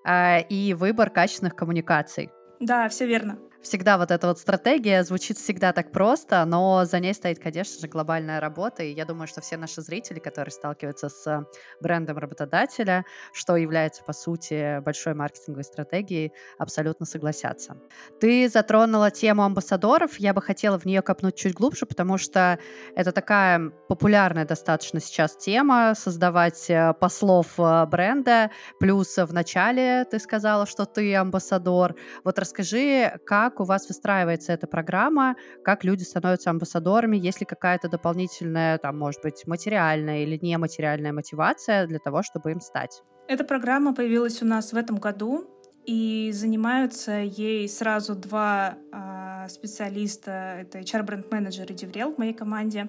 э, 0.05 0.41
и 0.43 0.73
выбор 0.73 1.09
качественных 1.09 1.55
коммуникаций. 1.55 2.29
Да, 2.59 2.87
все 2.89 3.05
верно. 3.05 3.37
Всегда 3.61 3.97
вот 3.97 4.11
эта 4.11 4.27
вот 4.27 4.39
стратегия 4.39 5.03
звучит 5.03 5.37
всегда 5.37 5.73
так 5.73 5.91
просто, 5.91 6.43
но 6.45 6.85
за 6.85 6.99
ней 6.99 7.13
стоит, 7.13 7.39
конечно 7.39 7.79
же, 7.79 7.87
глобальная 7.87 8.39
работа, 8.39 8.83
и 8.83 8.93
я 8.93 9.05
думаю, 9.05 9.27
что 9.27 9.41
все 9.41 9.57
наши 9.57 9.81
зрители, 9.81 10.19
которые 10.19 10.51
сталкиваются 10.51 11.09
с 11.09 11.45
брендом 11.79 12.17
работодателя, 12.17 13.05
что 13.33 13.55
является, 13.55 14.03
по 14.03 14.13
сути, 14.13 14.79
большой 14.81 15.13
маркетинговой 15.13 15.63
стратегией, 15.63 16.33
абсолютно 16.57 17.05
согласятся. 17.05 17.77
Ты 18.19 18.49
затронула 18.49 19.11
тему 19.11 19.43
амбассадоров, 19.43 20.19
я 20.19 20.33
бы 20.33 20.41
хотела 20.41 20.79
в 20.79 20.85
нее 20.85 21.01
копнуть 21.01 21.35
чуть 21.35 21.53
глубже, 21.53 21.85
потому 21.85 22.17
что 22.17 22.59
это 22.95 23.11
такая 23.11 23.71
популярная 23.87 24.45
достаточно 24.45 24.99
сейчас 24.99 25.35
тема, 25.35 25.93
создавать 25.95 26.69
э, 26.69 26.93
послов 26.99 27.59
э, 27.59 27.85
бренда, 27.85 28.51
плюс 28.79 29.17
в 29.17 29.33
начале 29.33 30.05
ты 30.05 30.19
сказала, 30.19 30.65
что 30.65 30.85
ты 30.85 31.15
амбассадор. 31.15 31.95
Вот 32.23 32.39
расскажи, 32.39 33.19
как 33.25 33.50
как 33.51 33.59
у 33.59 33.63
вас 33.65 33.87
выстраивается 33.89 34.53
эта 34.53 34.65
программа, 34.65 35.35
как 35.63 35.83
люди 35.83 36.03
становятся 36.03 36.49
амбассадорами, 36.49 37.17
есть 37.17 37.41
ли 37.41 37.45
какая-то 37.45 37.89
дополнительная, 37.89 38.77
там, 38.77 38.97
может 38.97 39.21
быть, 39.21 39.45
материальная 39.45 40.23
или 40.23 40.39
нематериальная 40.41 41.11
мотивация 41.11 41.85
для 41.85 41.99
того, 41.99 42.23
чтобы 42.23 42.51
им 42.51 42.61
стать? 42.61 43.03
Эта 43.27 43.43
программа 43.43 43.93
появилась 43.93 44.41
у 44.41 44.45
нас 44.45 44.73
в 44.73 44.77
этом 44.77 44.97
году, 44.97 45.47
и 45.85 46.31
занимаются 46.31 47.11
ей 47.11 47.67
сразу 47.67 48.15
два 48.15 48.75
э, 48.93 49.49
специалиста. 49.49 50.57
Это 50.61 50.77
HR-бренд-менеджер 50.79 51.65
и 51.71 51.73
Деврел 51.73 52.13
в 52.13 52.19
моей 52.19 52.33
команде. 52.33 52.87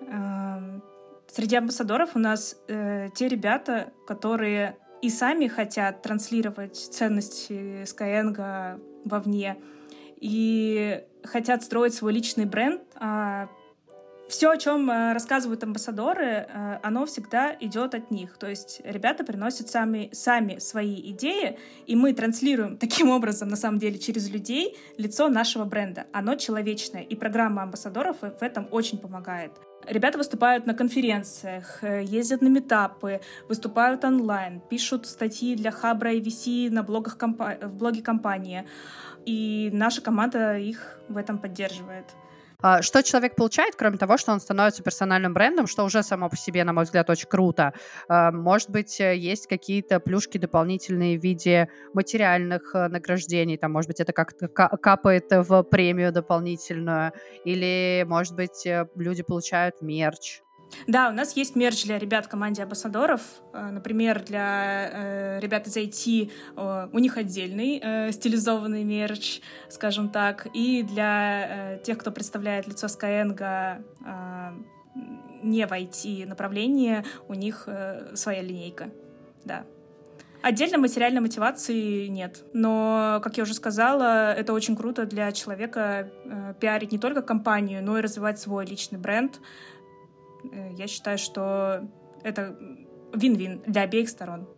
Э, 0.00 0.80
среди 1.28 1.54
амбассадоров 1.56 2.16
у 2.16 2.18
нас 2.18 2.56
э, 2.66 3.08
те 3.14 3.28
ребята, 3.28 3.92
которые 4.08 4.76
и 5.00 5.10
сами 5.10 5.46
хотят 5.46 6.02
транслировать 6.02 6.76
ценности 6.76 7.84
Skyeng 7.84 8.80
вовне, 9.04 9.56
и 10.24 11.04
хотят 11.22 11.62
строить 11.62 11.92
свой 11.92 12.14
личный 12.14 12.46
бренд. 12.46 12.80
А 12.94 13.50
все, 14.26 14.50
о 14.50 14.56
чем 14.56 14.90
э, 14.90 15.12
рассказывают 15.12 15.62
амбассадоры, 15.62 16.24
э, 16.24 16.78
оно 16.82 17.04
всегда 17.04 17.54
идет 17.60 17.94
от 17.94 18.10
них. 18.10 18.38
То 18.38 18.48
есть 18.48 18.80
ребята 18.84 19.22
приносят 19.22 19.68
сами, 19.68 20.08
сами 20.12 20.58
свои 20.60 20.98
идеи, 21.10 21.58
и 21.86 21.94
мы 21.94 22.14
транслируем 22.14 22.78
таким 22.78 23.10
образом, 23.10 23.48
на 23.50 23.56
самом 23.56 23.78
деле, 23.78 23.98
через 23.98 24.30
людей 24.30 24.78
лицо 24.96 25.28
нашего 25.28 25.66
бренда. 25.66 26.06
Оно 26.14 26.36
человечное, 26.36 27.02
и 27.02 27.14
программа 27.14 27.62
амбассадоров 27.62 28.16
в 28.22 28.42
этом 28.42 28.66
очень 28.70 28.96
помогает. 28.96 29.52
Ребята 29.86 30.18
выступают 30.18 30.66
на 30.66 30.74
конференциях, 30.74 31.78
э, 31.82 32.02
ездят 32.04 32.42
на 32.42 32.48
метапы, 32.48 33.20
выступают 33.48 34.04
онлайн, 34.04 34.60
пишут 34.60 35.06
статьи 35.06 35.56
для 35.56 35.70
Хабра 35.70 36.12
и 36.12 36.20
VC 36.20 36.70
на 36.70 36.82
блогах 36.82 37.18
компа- 37.18 37.58
в 37.60 37.76
блоге 37.76 38.02
компании 38.02 38.66
и 39.26 39.70
наша 39.72 40.00
команда 40.00 40.58
их 40.58 40.98
в 41.08 41.16
этом 41.16 41.38
поддерживает. 41.38 42.06
А, 42.62 42.82
что 42.82 43.02
человек 43.02 43.36
получает, 43.36 43.74
кроме 43.76 43.98
того, 43.98 44.16
что 44.16 44.32
он 44.32 44.40
становится 44.40 44.82
персональным 44.82 45.34
брендом, 45.34 45.66
что 45.66 45.84
уже 45.84 46.02
само 46.02 46.28
по 46.28 46.36
себе, 46.36 46.64
на 46.64 46.72
мой 46.72 46.84
взгляд, 46.84 47.10
очень 47.10 47.28
круто. 47.28 47.74
А, 48.08 48.30
может 48.32 48.70
быть, 48.70 49.00
э, 49.00 49.16
есть 49.16 49.46
какие-то 49.46 50.00
плюшки 50.00 50.38
дополнительные 50.38 51.18
в 51.18 51.22
виде 51.22 51.68
материальных 51.92 52.74
э, 52.74 52.88
награждений, 52.88 53.56
там, 53.56 53.72
может 53.72 53.88
быть, 53.88 54.00
это 54.00 54.12
как-то 54.12 54.48
капает 54.48 55.26
в 55.30 55.62
премию 55.64 56.12
дополнительную, 56.12 57.12
или, 57.44 58.04
может 58.08 58.34
быть, 58.34 58.66
э, 58.66 58.86
люди 58.94 59.22
получают 59.22 59.82
мерч. 59.82 60.43
Да, 60.86 61.08
у 61.08 61.12
нас 61.12 61.36
есть 61.36 61.56
мерч 61.56 61.84
для 61.84 61.98
ребят 61.98 62.26
в 62.26 62.28
команде 62.28 62.62
амбассадоров. 62.62 63.20
Э, 63.52 63.70
например, 63.70 64.22
для 64.22 64.90
э, 64.92 65.40
ребят 65.40 65.66
из 65.66 65.76
IT 65.76 66.30
э, 66.56 66.88
у 66.92 66.98
них 66.98 67.16
отдельный 67.16 68.12
стилизованный 68.12 68.84
мерч, 68.84 69.40
скажем 69.68 70.08
так. 70.08 70.46
И 70.54 70.82
для 70.82 71.78
тех, 71.84 71.98
кто 71.98 72.10
представляет 72.10 72.66
лицо 72.66 72.86
Skyeng 72.86 73.82
не 75.42 75.66
в 75.66 75.72
IT 75.72 76.26
направлении, 76.26 77.04
у 77.28 77.34
них 77.34 77.68
своя 78.14 78.42
линейка. 78.42 78.90
Да. 79.44 79.64
Отдельно 80.44 80.76
материальной 80.76 81.22
мотивации 81.22 82.06
нет. 82.08 82.44
Но, 82.52 83.18
как 83.24 83.38
я 83.38 83.44
уже 83.44 83.54
сказала, 83.54 84.34
это 84.34 84.52
очень 84.52 84.76
круто 84.76 85.06
для 85.06 85.32
человека 85.32 86.10
э, 86.26 86.52
пиарить 86.60 86.92
не 86.92 86.98
только 86.98 87.22
компанию, 87.22 87.82
но 87.82 87.96
и 87.96 88.02
развивать 88.02 88.38
свой 88.38 88.66
личный 88.66 88.98
бренд, 88.98 89.40
я 90.76 90.86
считаю, 90.86 91.18
что 91.18 91.88
это 92.22 92.56
вин-вин 93.14 93.62
для 93.66 93.82
обеих 93.82 94.08
сторон. 94.08 94.48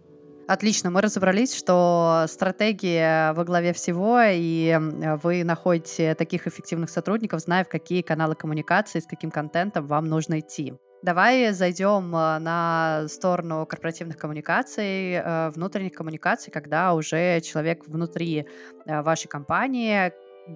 Отлично, 0.48 0.90
мы 0.90 1.00
разобрались, 1.00 1.54
что 1.54 2.24
стратегия 2.28 3.32
во 3.32 3.44
главе 3.44 3.72
всего, 3.72 4.20
и 4.22 4.78
вы 5.22 5.42
находите 5.42 6.14
таких 6.14 6.46
эффективных 6.46 6.88
сотрудников, 6.88 7.40
зная, 7.40 7.64
в 7.64 7.68
какие 7.68 8.02
каналы 8.02 8.36
коммуникации, 8.36 9.00
с 9.00 9.06
каким 9.06 9.32
контентом 9.32 9.86
вам 9.86 10.04
нужно 10.04 10.38
идти. 10.38 10.74
Давай 11.02 11.52
зайдем 11.52 12.14
э, 12.16 12.38
на 12.38 13.04
сторону 13.08 13.66
корпоративных 13.66 14.16
коммуникаций, 14.16 15.12
э, 15.12 15.50
внутренних 15.50 15.92
коммуникаций, 15.92 16.52
когда 16.52 16.94
уже 16.94 17.40
человек 17.42 17.86
внутри 17.86 18.46
вашей 18.86 19.28
компании, 19.28 20.12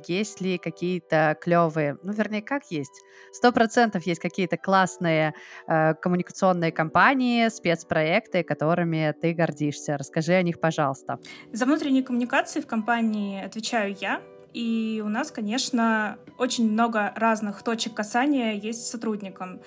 есть 0.06 0.40
ли 0.40 0.58
какие-то 0.58 1.36
клевые, 1.40 1.98
ну, 2.02 2.12
вернее, 2.12 2.42
как 2.42 2.70
есть? 2.70 3.02
Сто 3.32 3.52
процентов 3.52 4.06
есть 4.06 4.20
какие-то 4.20 4.56
классные 4.56 5.34
э, 5.66 5.94
коммуникационные 5.94 6.72
компании, 6.72 7.48
спецпроекты, 7.48 8.42
которыми 8.42 9.14
ты 9.20 9.32
гордишься. 9.32 9.96
Расскажи 9.96 10.32
о 10.32 10.42
них, 10.42 10.60
пожалуйста. 10.60 11.18
За 11.52 11.64
внутренние 11.64 12.02
коммуникации 12.02 12.60
в 12.60 12.66
компании 12.66 13.42
отвечаю 13.42 13.94
я. 14.00 14.20
И 14.52 15.00
у 15.04 15.08
нас, 15.08 15.30
конечно, 15.30 16.18
очень 16.36 16.70
много 16.70 17.12
разных 17.14 17.62
точек 17.62 17.94
касания 17.94 18.52
есть 18.54 18.86
с 18.86 18.90
сотрудником. 18.90 19.60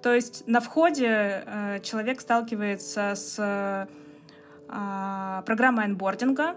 То 0.00 0.14
есть 0.14 0.46
на 0.46 0.60
входе 0.60 1.42
э, 1.44 1.80
человек 1.82 2.20
сталкивается 2.20 3.14
с 3.16 3.36
э, 3.38 3.86
программой 5.44 5.86
анбординга, 5.86 6.54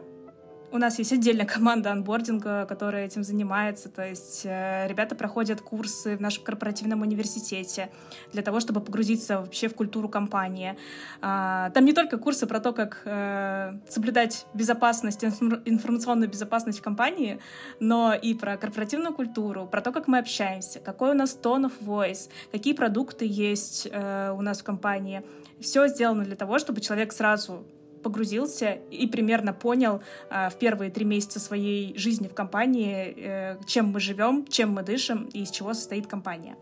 у 0.71 0.77
нас 0.77 0.99
есть 0.99 1.11
отдельная 1.11 1.45
команда 1.55 1.91
анбординга, 1.91 2.65
которая 2.65 3.05
этим 3.05 3.23
занимается. 3.23 3.89
То 3.89 4.07
есть 4.07 4.41
э, 4.45 4.87
ребята 4.87 5.15
проходят 5.15 5.61
курсы 5.61 6.15
в 6.15 6.21
нашем 6.21 6.43
корпоративном 6.43 7.01
университете 7.01 7.89
для 8.31 8.41
того, 8.41 8.59
чтобы 8.59 8.81
погрузиться 8.81 9.39
вообще 9.39 9.67
в 9.67 9.75
культуру 9.75 10.09
компании. 10.09 10.77
А, 11.21 11.69
там 11.71 11.85
не 11.85 11.93
только 11.93 12.17
курсы 12.17 12.47
про 12.47 12.59
то, 12.59 12.73
как 12.73 13.01
э, 13.05 13.73
соблюдать 13.89 14.45
безопасность, 14.53 15.23
информационную 15.23 16.29
безопасность 16.29 16.79
в 16.79 16.81
компании, 16.81 17.39
но 17.79 18.13
и 18.13 18.33
про 18.33 18.57
корпоративную 18.57 19.13
культуру, 19.13 19.67
про 19.67 19.81
то, 19.81 19.91
как 19.91 20.07
мы 20.07 20.19
общаемся, 20.19 20.79
какой 20.79 21.11
у 21.11 21.13
нас 21.13 21.37
tone 21.41 21.69
of 21.69 21.73
voice, 21.81 22.29
какие 22.51 22.73
продукты 22.73 23.25
есть 23.27 23.87
э, 23.91 24.33
у 24.37 24.41
нас 24.41 24.61
в 24.61 24.63
компании. 24.63 25.23
Все 25.59 25.87
сделано 25.87 26.23
для 26.23 26.35
того, 26.35 26.57
чтобы 26.59 26.81
человек 26.81 27.13
сразу 27.13 27.65
погрузился 28.01 28.73
и 28.89 29.07
примерно 29.07 29.53
понял 29.53 30.01
э, 30.29 30.49
в 30.49 30.55
первые 30.55 30.91
три 30.91 31.05
месяца 31.05 31.39
своей 31.39 31.97
жизни 31.97 32.27
в 32.27 32.33
компании, 32.33 33.13
э, 33.15 33.57
чем 33.65 33.87
мы 33.87 33.99
живем, 33.99 34.45
чем 34.47 34.71
мы 34.71 34.83
дышим 34.83 35.25
и 35.33 35.43
из 35.43 35.51
чего 35.51 35.73
состоит 35.73 36.07
компания. 36.07 36.55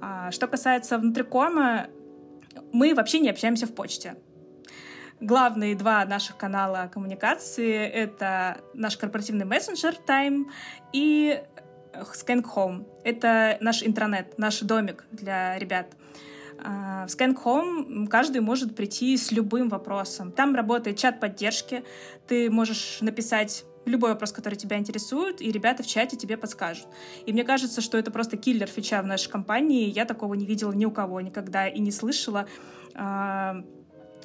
А, 0.00 0.30
что 0.30 0.46
касается 0.48 0.98
внутрикома, 0.98 1.86
мы 2.72 2.94
вообще 2.94 3.20
не 3.20 3.30
общаемся 3.30 3.66
в 3.66 3.74
почте. 3.74 4.16
Главные 5.20 5.76
два 5.76 6.04
наших 6.04 6.36
канала 6.36 6.90
коммуникации— 6.92 7.74
это 8.02 8.58
наш 8.74 8.96
корпоративный 8.96 9.44
мессенджер 9.44 9.94
Time 10.06 10.44
и 10.92 11.40
Scan 11.94 12.44
Home. 12.54 12.86
Это 13.04 13.56
наш 13.60 13.82
интернет, 13.82 14.36
наш 14.38 14.60
домик 14.60 15.04
для 15.12 15.58
ребят— 15.58 15.86
в 16.58 17.06
ScanHome 17.06 18.06
каждый 18.08 18.40
может 18.40 18.74
прийти 18.74 19.16
с 19.16 19.32
любым 19.32 19.68
вопросом. 19.68 20.32
Там 20.32 20.54
работает 20.54 20.96
чат 20.96 21.20
поддержки. 21.20 21.84
Ты 22.26 22.50
можешь 22.50 22.98
написать 23.00 23.64
любой 23.84 24.10
вопрос, 24.12 24.32
который 24.32 24.54
тебя 24.54 24.78
интересует, 24.78 25.42
и 25.42 25.52
ребята 25.52 25.82
в 25.82 25.86
чате 25.86 26.16
тебе 26.16 26.36
подскажут. 26.36 26.86
И 27.26 27.32
мне 27.32 27.44
кажется, 27.44 27.80
что 27.80 27.98
это 27.98 28.10
просто 28.10 28.36
киллер 28.36 28.66
фича 28.66 29.02
в 29.02 29.06
нашей 29.06 29.30
компании. 29.30 29.90
Я 29.90 30.04
такого 30.04 30.34
не 30.34 30.46
видела 30.46 30.72
ни 30.72 30.86
у 30.86 30.90
кого 30.90 31.20
никогда 31.20 31.68
и 31.68 31.80
не 31.80 31.90
слышала. 31.90 32.46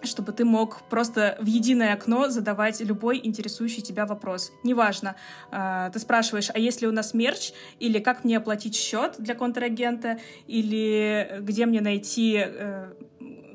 Чтобы 0.03 0.31
ты 0.31 0.45
мог 0.45 0.81
просто 0.89 1.37
в 1.41 1.45
единое 1.45 1.93
окно 1.93 2.29
задавать 2.29 2.79
любой 2.81 3.19
интересующий 3.23 3.81
тебя 3.81 4.05
вопрос. 4.05 4.51
Неважно, 4.63 5.15
э, 5.51 5.89
ты 5.93 5.99
спрашиваешь, 5.99 6.49
а 6.53 6.59
есть 6.59 6.81
ли 6.81 6.87
у 6.87 6.91
нас 6.91 7.13
мерч, 7.13 7.51
или 7.79 7.99
как 7.99 8.23
мне 8.23 8.37
оплатить 8.37 8.75
счет 8.75 9.15
для 9.17 9.35
контрагента, 9.35 10.19
или 10.47 11.39
где 11.41 11.65
мне 11.65 11.81
найти 11.81 12.41
э, 12.43 12.93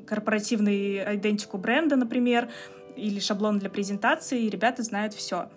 корпоративный 0.05 1.15
идентику 1.15 1.57
бренда, 1.57 1.95
например, 1.95 2.49
или 2.95 3.19
шаблон 3.19 3.59
для 3.59 3.69
презентации, 3.69 4.43
и 4.43 4.49
ребята 4.49 4.83
знают 4.83 5.13
все. 5.13 5.49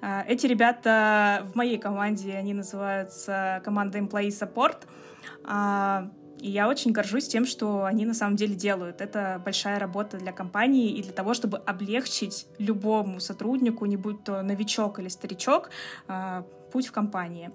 Э, 0.00 0.22
эти 0.26 0.46
ребята 0.46 1.46
в 1.52 1.56
моей 1.56 1.78
команде, 1.78 2.34
они 2.34 2.52
называются 2.52 3.62
команда 3.64 3.98
Employee 3.98 4.28
Support. 4.28 4.86
И 6.42 6.50
я 6.50 6.68
очень 6.68 6.90
горжусь 6.90 7.28
тем, 7.28 7.46
что 7.46 7.84
они 7.84 8.04
на 8.04 8.14
самом 8.14 8.34
деле 8.34 8.56
делают. 8.56 9.00
Это 9.00 9.40
большая 9.44 9.78
работа 9.78 10.18
для 10.18 10.32
компании 10.32 10.90
и 10.90 11.00
для 11.00 11.12
того, 11.12 11.34
чтобы 11.34 11.58
облегчить 11.58 12.46
любому 12.58 13.20
сотруднику, 13.20 13.86
не 13.86 13.96
будь 13.96 14.24
то 14.24 14.42
новичок 14.42 14.98
или 14.98 15.08
старичок, 15.08 15.70
а, 16.08 16.44
путь 16.72 16.88
в 16.88 16.92
компании. 16.92 17.52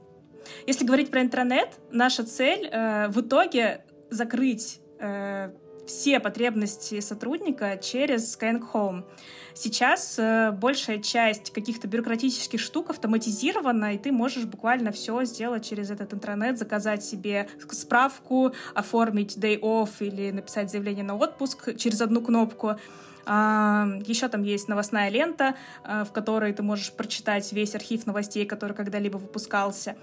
Если 0.65 0.85
говорить 0.85 1.11
про 1.11 1.21
интернет, 1.21 1.69
наша 1.91 2.23
цель 2.23 2.69
э, 2.71 3.09
в 3.09 3.19
итоге 3.19 3.83
закрыть 4.09 4.79
э, 4.99 5.51
все 5.87 6.19
потребности 6.19 6.99
сотрудника 6.99 7.77
через 7.77 8.37
Skyeng 8.37 8.63
Home. 8.73 9.03
Сейчас 9.53 10.19
э, 10.19 10.51
большая 10.51 10.99
часть 10.99 11.51
каких-то 11.51 11.87
бюрократических 11.87 12.59
штук 12.59 12.91
автоматизирована, 12.91 13.95
и 13.95 13.97
ты 13.97 14.11
можешь 14.11 14.45
буквально 14.45 14.91
все 14.91 15.23
сделать 15.23 15.67
через 15.67 15.89
этот 15.89 16.13
интернет, 16.13 16.59
заказать 16.59 17.03
себе 17.03 17.47
справку, 17.71 18.53
оформить 18.75 19.35
day 19.37 19.59
off 19.59 19.89
или 19.99 20.29
написать 20.29 20.69
заявление 20.69 21.03
на 21.03 21.15
отпуск 21.15 21.75
через 21.75 22.01
одну 22.01 22.21
кнопку. 22.21 22.75
Еще 23.27 24.27
там 24.29 24.43
есть 24.43 24.67
новостная 24.67 25.09
лента, 25.09 25.55
а, 25.83 26.05
в 26.05 26.11
которой 26.11 26.53
ты 26.53 26.63
можешь 26.63 26.93
прочитать 26.93 27.51
весь 27.51 27.75
архив 27.75 28.05
новостей, 28.05 28.45
который 28.45 28.73
когда-либо 28.73 29.17
выпускался. 29.17 29.95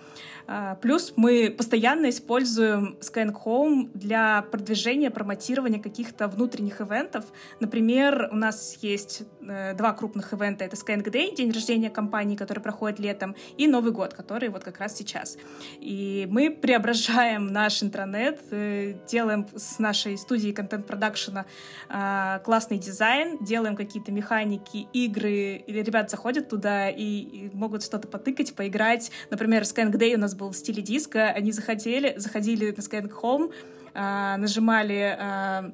А, 0.47 0.75
плюс 0.76 1.14
мы 1.16 1.50
постоянно 1.50 2.11
используем 2.11 2.99
Skyeng 3.00 3.35
Home 3.45 3.90
для 3.95 4.43
продвижения, 4.43 5.11
промотирования 5.11 5.81
каких-то 5.81 6.28
внутренних 6.28 6.81
ивентов. 6.81 7.25
Например, 7.61 8.28
у 8.31 8.37
нас 8.37 8.76
есть 8.83 9.23
э, 9.40 9.75
два 9.75 9.93
крупных 9.93 10.33
ивента. 10.33 10.64
Это 10.64 10.76
Skyeng 10.76 11.04
Day, 11.04 11.35
день 11.35 11.50
рождения 11.50 11.90
компании, 11.90 12.37
который 12.37 12.61
проходит 12.61 12.99
летом, 12.99 13.35
и 13.57 13.66
Новый 13.66 13.93
год, 13.93 14.12
который 14.12 14.50
вот 14.50 14.64
как 14.64 14.78
раз 14.81 14.97
сейчас. 14.97 15.38
И 15.81 16.26
мы 16.31 16.50
преображаем 16.50 17.47
наш 17.47 17.83
интернет, 17.83 18.40
э, 18.50 18.95
делаем 19.09 19.47
с 19.54 19.78
нашей 19.78 20.19
студии 20.19 20.50
контент-продакшена 20.50 21.47
а, 21.88 22.40
классный 22.40 22.78
дизайн, 22.78 23.13
дизайн, 23.14 23.38
делаем 23.40 23.76
какие-то 23.76 24.12
механики, 24.12 24.88
игры, 24.92 25.62
или 25.66 25.83
ребят 25.83 26.11
заходят 26.11 26.49
туда 26.49 26.88
и, 26.88 27.02
и 27.02 27.50
могут 27.54 27.83
что-то 27.83 28.09
потыкать, 28.09 28.54
поиграть. 28.54 29.11
Например, 29.30 29.62
Skyeng 29.62 29.92
Day 29.92 30.14
у 30.14 30.18
нас 30.18 30.35
был 30.35 30.50
в 30.50 30.56
стиле 30.56 30.83
диска, 30.83 31.28
они 31.28 31.52
заходили, 31.52 32.14
заходили 32.16 32.71
на 32.71 32.80
Skyeng 32.80 33.12
Home, 33.23 33.52
э, 33.94 34.37
нажимали 34.37 35.16
э, 35.18 35.71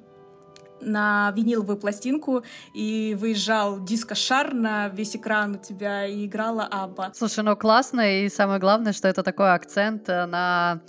на 0.80 1.32
виниловую 1.37 1.78
пластинку, 1.78 2.42
и 2.75 3.16
выезжал 3.18 3.85
диско-шар 3.85 4.54
на 4.54 4.88
весь 4.88 5.16
экран 5.16 5.56
у 5.56 5.59
тебя, 5.59 6.06
и 6.06 6.26
играла 6.26 6.64
Абба. 6.64 7.12
Слушай, 7.14 7.44
ну 7.44 7.56
классно, 7.56 8.25
и 8.25 8.28
самое 8.28 8.61
главное, 8.61 8.92
что 8.92 9.09
это 9.09 9.23
такой 9.23 9.52
акцент 9.52 10.09
э, 10.09 10.26
на 10.26 10.80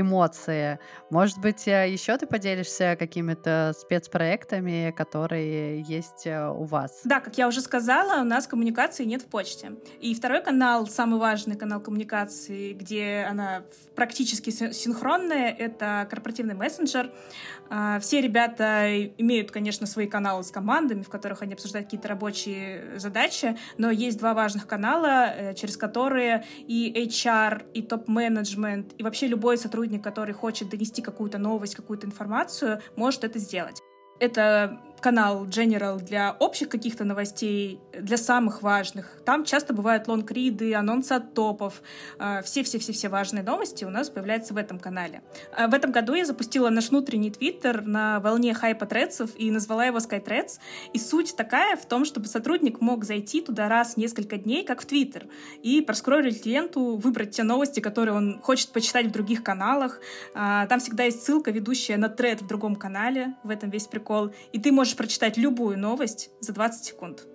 эмоции. 0.00 0.78
Может 1.10 1.38
быть, 1.38 1.66
э, 1.68 1.90
еще 1.90 2.16
ты 2.18 2.26
поделишься 2.26 2.96
какими-то 2.98 3.74
спецпроектами, 3.78 4.94
которые 4.96 5.82
есть 5.82 6.26
э, 6.26 6.48
у 6.48 6.64
вас? 6.64 7.00
Да, 7.04 7.20
как 7.20 7.38
я 7.38 7.48
уже 7.48 7.60
сказала, 7.60 8.20
у 8.20 8.24
нас 8.24 8.46
коммуникации 8.46 9.04
нет 9.04 9.22
в 9.22 9.26
почте. 9.26 9.72
И 10.00 10.14
второй 10.14 10.42
канал, 10.42 10.86
самый 10.86 11.18
важный 11.18 11.56
канал 11.56 11.80
коммуникации, 11.80 12.72
где 12.72 13.26
она 13.28 13.62
практически 13.94 14.50
синхронная, 14.50 15.50
это 15.50 16.06
корпоративный 16.10 16.54
мессенджер. 16.54 17.10
А, 17.68 17.98
все 18.00 18.20
ребята 18.20 19.04
имеют, 19.18 19.50
конечно, 19.50 19.86
свои 19.86 20.06
каналы 20.06 20.42
с 20.44 20.50
командами, 20.50 21.02
в 21.02 21.08
которых 21.08 21.42
они 21.42 21.54
обсуждают 21.54 21.86
какие-то 21.86 22.08
рабочие 22.08 22.98
задачи, 22.98 23.56
но 23.78 23.90
есть 23.90 24.18
два 24.18 24.34
важных 24.34 24.66
канала, 24.66 25.26
э, 25.26 25.54
через 25.54 25.76
которые 25.76 26.44
и 26.58 26.92
HR, 27.08 27.64
и 27.74 27.82
топ-менеджмент, 27.82 28.94
и 28.98 29.02
вообще 29.02 29.26
любой 29.26 29.58
сотрудник, 29.58 30.02
который 30.02 30.34
хочет 30.34 30.68
донести 30.68 31.02
какую-то 31.02 31.38
новость, 31.38 31.74
какую-то 31.74 32.06
информацию, 32.06 32.80
может 32.96 33.24
это 33.24 33.38
сделать. 33.38 33.80
Это 34.18 34.80
канал 35.00 35.46
General 35.46 36.00
для 36.00 36.36
общих 36.38 36.68
каких-то 36.68 37.04
новостей, 37.04 37.80
для 37.92 38.16
самых 38.16 38.62
важных. 38.62 39.20
Там 39.24 39.44
часто 39.44 39.72
бывают 39.72 40.08
лонгриды, 40.08 40.74
анонсы 40.74 41.12
от 41.12 41.34
топов. 41.34 41.82
А, 42.18 42.42
все-все-все-все 42.42 43.08
важные 43.08 43.42
новости 43.42 43.84
у 43.84 43.90
нас 43.90 44.10
появляются 44.10 44.54
в 44.54 44.56
этом 44.56 44.78
канале. 44.78 45.22
А, 45.56 45.68
в 45.68 45.74
этом 45.74 45.92
году 45.92 46.14
я 46.14 46.24
запустила 46.24 46.70
наш 46.70 46.90
внутренний 46.90 47.30
твиттер 47.30 47.82
на 47.82 48.20
волне 48.20 48.54
хайпа 48.54 48.86
тредсов 48.86 49.30
и 49.36 49.50
назвала 49.50 49.84
его 49.84 49.98
SkyThreads. 49.98 50.58
И 50.92 50.98
суть 50.98 51.36
такая 51.36 51.76
в 51.76 51.86
том, 51.86 52.04
чтобы 52.04 52.26
сотрудник 52.26 52.80
мог 52.80 53.04
зайти 53.04 53.40
туда 53.40 53.68
раз 53.68 53.94
в 53.94 53.96
несколько 53.96 54.36
дней, 54.36 54.64
как 54.64 54.82
в 54.82 54.86
твиттер, 54.86 55.26
и 55.62 55.80
проскроллить 55.80 56.46
ленту, 56.46 56.96
выбрать 56.96 57.32
те 57.32 57.42
новости, 57.42 57.80
которые 57.80 58.14
он 58.14 58.40
хочет 58.42 58.70
почитать 58.70 59.06
в 59.06 59.10
других 59.10 59.42
каналах. 59.42 60.00
А, 60.34 60.66
там 60.66 60.80
всегда 60.80 61.04
есть 61.04 61.24
ссылка, 61.24 61.50
ведущая 61.50 61.96
на 61.96 62.08
тред 62.08 62.42
в 62.42 62.46
другом 62.46 62.76
канале, 62.76 63.34
в 63.42 63.50
этом 63.50 63.70
весь 63.70 63.86
прикол. 63.86 64.32
И 64.52 64.60
ты 64.60 64.72
можешь 64.72 64.85
прочитать 64.94 65.36
любую 65.36 65.78
новость 65.78 66.30
за 66.40 66.52
20 66.52 66.84
секунд. 66.84 67.26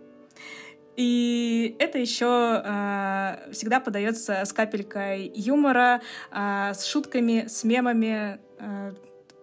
И 0.95 1.75
это 1.79 1.97
еще 1.97 2.61
э, 2.63 3.51
всегда 3.51 3.79
подается 3.79 4.45
с 4.45 4.53
капелькой 4.53 5.31
юмора, 5.33 6.01
э, 6.31 6.73
с 6.73 6.85
шутками, 6.85 7.47
с 7.47 7.63
мемами, 7.63 8.39
э, 8.59 8.93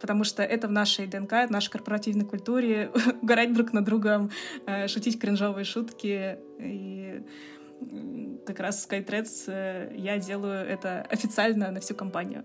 потому 0.00 0.24
что 0.24 0.42
это 0.42 0.68
в 0.68 0.70
нашей 0.70 1.06
ДНК, 1.06 1.48
в 1.48 1.50
нашей 1.50 1.70
корпоративной 1.70 2.24
культуре 2.24 2.90
угорать 3.22 3.52
друг 3.52 3.72
на 3.72 3.84
другом, 3.84 4.30
э, 4.66 4.88
шутить 4.88 5.18
кринжовые 5.18 5.64
шутки. 5.64 6.38
И 6.60 7.22
как 8.46 8.60
раз 8.60 8.84
в 8.84 8.90
SkyThreads 8.90 9.44
э, 9.48 9.92
я 9.96 10.18
делаю 10.18 10.66
это 10.66 11.02
официально 11.10 11.70
на 11.70 11.80
всю 11.80 11.94
компанию. 11.94 12.44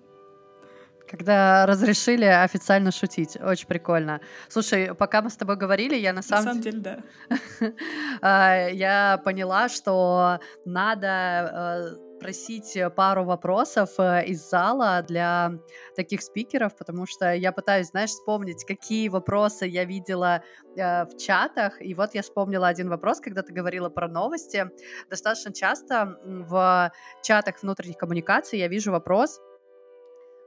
Когда 1.10 1.66
разрешили 1.66 2.26
официально 2.26 2.92
шутить. 2.92 3.38
Очень 3.42 3.68
прикольно. 3.68 4.22
Слушай, 4.48 4.96
пока 4.96 5.22
мы 5.22 5.30
с 5.30 5.36
тобой 5.36 5.58
говорили, 5.58 5.96
я 5.96 6.14
на 6.14 6.22
самом, 6.22 6.46
на 6.46 6.52
самом 6.52 6.62
деле, 6.62 6.80
да. 6.80 7.00
А, 8.22 8.68
я 8.70 9.22
поняла, 9.24 9.70
что 9.70 10.40
надо 10.66 11.96
э, 11.98 12.20
просить 12.24 12.78
пару 12.96 13.26
вопросов 13.26 13.90
э, 14.00 14.26
из 14.28 14.50
зала 14.50 15.02
для 15.02 15.52
таких 15.96 16.22
спикеров, 16.22 16.76
потому 16.78 17.06
что 17.06 17.34
я 17.34 17.52
пытаюсь, 17.52 17.88
знаешь, 17.88 18.12
вспомнить, 18.12 18.64
какие 18.66 19.10
вопросы 19.10 19.66
я 19.66 19.84
видела 19.84 20.42
э, 20.78 21.06
в 21.06 21.18
чатах. 21.18 21.82
И 21.82 21.94
вот 21.94 22.16
я 22.16 22.22
вспомнила 22.22 22.68
один 22.68 22.90
вопрос, 22.90 23.20
когда 23.20 23.42
ты 23.42 23.52
говорила 23.52 23.90
про 23.90 24.08
новости. 24.08 24.70
Достаточно 25.10 25.54
часто 25.54 26.18
в 26.24 26.92
чатах 27.24 27.62
внутренних 27.62 27.98
коммуникаций 27.98 28.60
я 28.60 28.70
вижу 28.70 28.92
вопрос, 28.92 29.42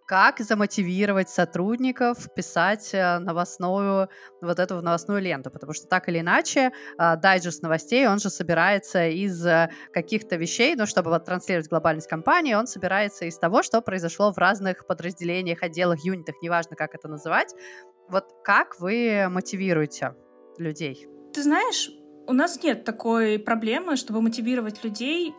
как 0.07 0.39
замотивировать 0.41 1.29
сотрудников 1.29 2.33
писать 2.35 2.91
э, 2.95 3.19
новостную, 3.19 4.09
вот 4.41 4.59
эту 4.59 4.81
новостную 4.81 5.21
ленту, 5.21 5.51
потому 5.51 5.73
что 5.73 5.89
так 5.89 6.09
или 6.09 6.21
иначе 6.21 6.71
э, 6.99 7.17
дайджест 7.17 7.63
новостей, 7.63 8.07
он 8.07 8.21
же 8.21 8.31
собирается 8.31 9.09
из 9.09 9.45
э, 9.45 9.69
каких-то 9.93 10.37
вещей, 10.37 10.77
ну, 10.77 10.87
чтобы 10.87 11.11
вот 11.11 11.25
транслировать 11.25 11.69
глобальность 11.69 12.09
компании, 12.09 12.55
он 12.55 12.69
собирается 12.69 13.25
из 13.25 13.37
того, 13.37 13.63
что 13.63 13.83
произошло 13.83 14.33
в 14.33 14.39
разных 14.39 14.87
подразделениях, 14.87 15.63
отделах, 15.63 16.05
юнитах, 16.05 16.37
неважно, 16.41 16.77
как 16.77 16.95
это 16.95 17.09
называть. 17.09 17.53
Вот 18.09 18.27
как 18.45 18.79
вы 18.79 19.27
мотивируете 19.29 20.15
людей? 20.59 21.09
Ты 21.35 21.43
знаешь, 21.43 21.91
у 22.27 22.33
нас 22.33 22.63
нет 22.63 22.85
такой 22.85 23.39
проблемы, 23.39 23.97
чтобы 23.97 24.21
мотивировать 24.21 24.85
людей. 24.85 25.35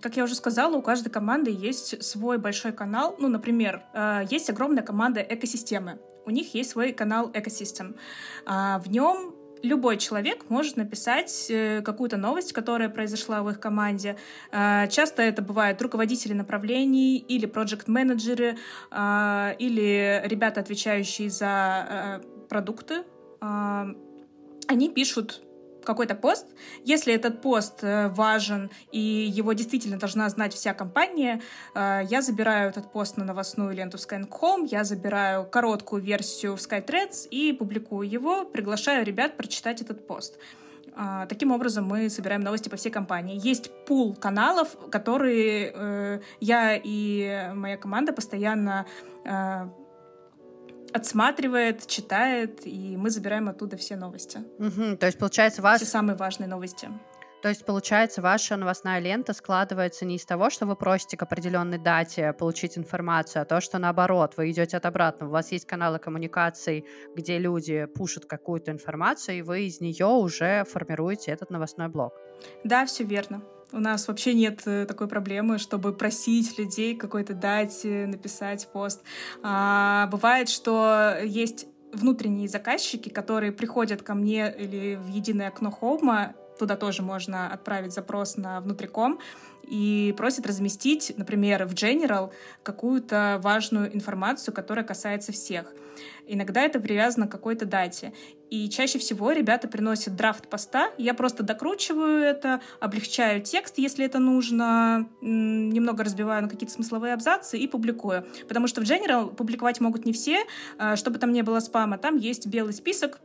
Как 0.00 0.16
я 0.16 0.24
уже 0.24 0.34
сказала, 0.34 0.76
у 0.76 0.82
каждой 0.82 1.10
команды 1.10 1.50
есть 1.50 2.02
свой 2.02 2.38
большой 2.38 2.72
канал. 2.72 3.16
Ну, 3.18 3.28
например, 3.28 3.82
э, 3.92 4.22
есть 4.30 4.48
огромная 4.50 4.82
команда 4.82 5.20
экосистемы. 5.20 5.98
У 6.24 6.30
них 6.30 6.54
есть 6.54 6.70
свой 6.70 6.92
канал 6.92 7.30
экосистем. 7.34 7.96
А, 8.46 8.78
в 8.78 8.90
нем 8.90 9.34
любой 9.62 9.98
человек 9.98 10.48
может 10.48 10.76
написать 10.76 11.46
э, 11.50 11.82
какую-то 11.82 12.16
новость, 12.16 12.52
которая 12.52 12.88
произошла 12.88 13.42
в 13.42 13.50
их 13.50 13.58
команде. 13.58 14.16
А, 14.52 14.86
часто 14.86 15.22
это 15.22 15.42
бывают 15.42 15.82
руководители 15.82 16.32
направлений 16.32 17.18
или 17.18 17.46
проект-менеджеры, 17.46 18.56
или 18.90 20.22
ребята, 20.24 20.60
отвечающие 20.60 21.30
за 21.30 22.20
э, 22.22 22.46
продукты. 22.48 23.02
Они 23.40 24.88
пишут 24.88 25.42
какой-то 25.84 26.14
пост. 26.14 26.46
Если 26.84 27.14
этот 27.14 27.40
пост 27.42 27.82
э, 27.82 28.08
важен 28.08 28.70
и 28.92 28.98
его 28.98 29.52
действительно 29.52 29.98
должна 29.98 30.28
знать 30.28 30.54
вся 30.54 30.74
компания, 30.74 31.40
э, 31.74 32.02
я 32.08 32.22
забираю 32.22 32.70
этот 32.70 32.92
пост 32.92 33.16
на 33.16 33.24
новостную 33.24 33.74
ленту 33.74 33.96
Skyeng.com, 33.96 34.64
я 34.64 34.84
забираю 34.84 35.44
короткую 35.44 36.02
версию 36.02 36.56
в 36.56 36.60
SkyThreads 36.60 37.28
и 37.30 37.52
публикую 37.52 38.08
его, 38.08 38.44
приглашаю 38.44 39.04
ребят 39.04 39.36
прочитать 39.36 39.80
этот 39.82 40.06
пост. 40.06 40.38
А, 40.94 41.26
таким 41.26 41.52
образом, 41.52 41.86
мы 41.86 42.10
собираем 42.10 42.40
новости 42.40 42.68
по 42.68 42.76
всей 42.76 42.90
компании. 42.90 43.40
Есть 43.42 43.70
пул 43.86 44.14
каналов, 44.14 44.76
которые 44.90 45.72
э, 45.74 46.20
я 46.40 46.80
и 46.82 47.52
моя 47.54 47.76
команда 47.76 48.12
постоянно 48.12 48.86
э, 49.24 49.68
отсматривает, 50.92 51.86
читает, 51.86 52.66
и 52.66 52.96
мы 52.96 53.10
забираем 53.10 53.48
оттуда 53.48 53.76
все 53.76 53.96
новости. 53.96 54.38
Угу, 54.58 54.96
то 54.96 55.06
есть, 55.06 55.18
получается, 55.18 55.62
вас... 55.62 55.80
Все 55.80 55.90
самые 55.90 56.16
важные 56.16 56.48
новости. 56.48 56.88
То 57.42 57.48
есть, 57.48 57.64
получается, 57.64 58.20
ваша 58.20 58.56
новостная 58.56 58.98
лента 58.98 59.32
складывается 59.32 60.04
не 60.04 60.16
из 60.16 60.26
того, 60.26 60.50
что 60.50 60.66
вы 60.66 60.76
просите 60.76 61.16
к 61.16 61.22
определенной 61.22 61.78
дате 61.78 62.34
получить 62.34 62.76
информацию, 62.76 63.40
а 63.40 63.44
то, 63.46 63.62
что 63.62 63.78
наоборот, 63.78 64.34
вы 64.36 64.50
идете 64.50 64.76
от 64.76 64.84
обратного. 64.84 65.30
У 65.30 65.32
вас 65.32 65.50
есть 65.50 65.66
каналы 65.66 65.98
коммуникаций, 65.98 66.84
где 67.16 67.38
люди 67.38 67.86
пушат 67.86 68.26
какую-то 68.26 68.70
информацию, 68.70 69.38
и 69.38 69.42
вы 69.42 69.62
из 69.62 69.80
нее 69.80 70.06
уже 70.06 70.64
формируете 70.64 71.30
этот 71.30 71.50
новостной 71.50 71.88
блок. 71.88 72.12
Да, 72.62 72.84
все 72.84 73.04
верно. 73.04 73.42
У 73.72 73.78
нас 73.78 74.08
вообще 74.08 74.34
нет 74.34 74.62
э, 74.66 74.84
такой 74.86 75.06
проблемы, 75.08 75.58
чтобы 75.58 75.92
просить 75.92 76.58
людей 76.58 76.96
какой-то 76.96 77.34
дате 77.34 78.06
написать 78.06 78.68
пост. 78.72 79.02
А, 79.42 80.08
бывает, 80.10 80.48
что 80.48 81.16
есть 81.22 81.66
внутренние 81.92 82.48
заказчики, 82.48 83.08
которые 83.08 83.52
приходят 83.52 84.02
ко 84.02 84.14
мне 84.14 84.52
или 84.56 84.96
в 84.96 85.08
единое 85.08 85.48
окно 85.48 85.70
Хоума 85.70 86.34
Туда 86.60 86.76
тоже 86.76 87.00
можно 87.00 87.50
отправить 87.50 87.94
запрос 87.94 88.36
на 88.36 88.60
внутриком 88.60 89.18
и 89.62 90.14
просит 90.18 90.46
разместить, 90.46 91.10
например, 91.16 91.64
в 91.64 91.72
General 91.72 92.32
какую-то 92.62 93.40
важную 93.42 93.96
информацию, 93.96 94.52
которая 94.52 94.84
касается 94.84 95.32
всех. 95.32 95.72
Иногда 96.26 96.60
это 96.60 96.78
привязано 96.78 97.26
к 97.26 97.32
какой-то 97.32 97.64
дате. 97.64 98.12
И 98.50 98.68
чаще 98.68 98.98
всего 98.98 99.32
ребята 99.32 99.68
приносят 99.68 100.16
драфт 100.16 100.48
поста, 100.48 100.90
я 100.98 101.14
просто 101.14 101.42
докручиваю 101.42 102.22
это, 102.22 102.60
облегчаю 102.78 103.40
текст, 103.40 103.78
если 103.78 104.04
это 104.04 104.18
нужно, 104.18 105.08
немного 105.22 106.04
разбиваю 106.04 106.42
на 106.42 106.50
какие-то 106.50 106.74
смысловые 106.74 107.14
абзацы 107.14 107.56
и 107.56 107.66
публикую. 107.66 108.26
Потому 108.48 108.66
что 108.66 108.82
в 108.82 108.84
General 108.84 109.34
публиковать 109.34 109.80
могут 109.80 110.04
не 110.04 110.12
все, 110.12 110.44
а, 110.76 110.96
чтобы 110.96 111.18
там 111.18 111.32
не 111.32 111.40
было 111.40 111.60
спама. 111.60 111.96
Там 111.96 112.18
есть 112.18 112.46
белый 112.48 112.74
список 112.74 113.18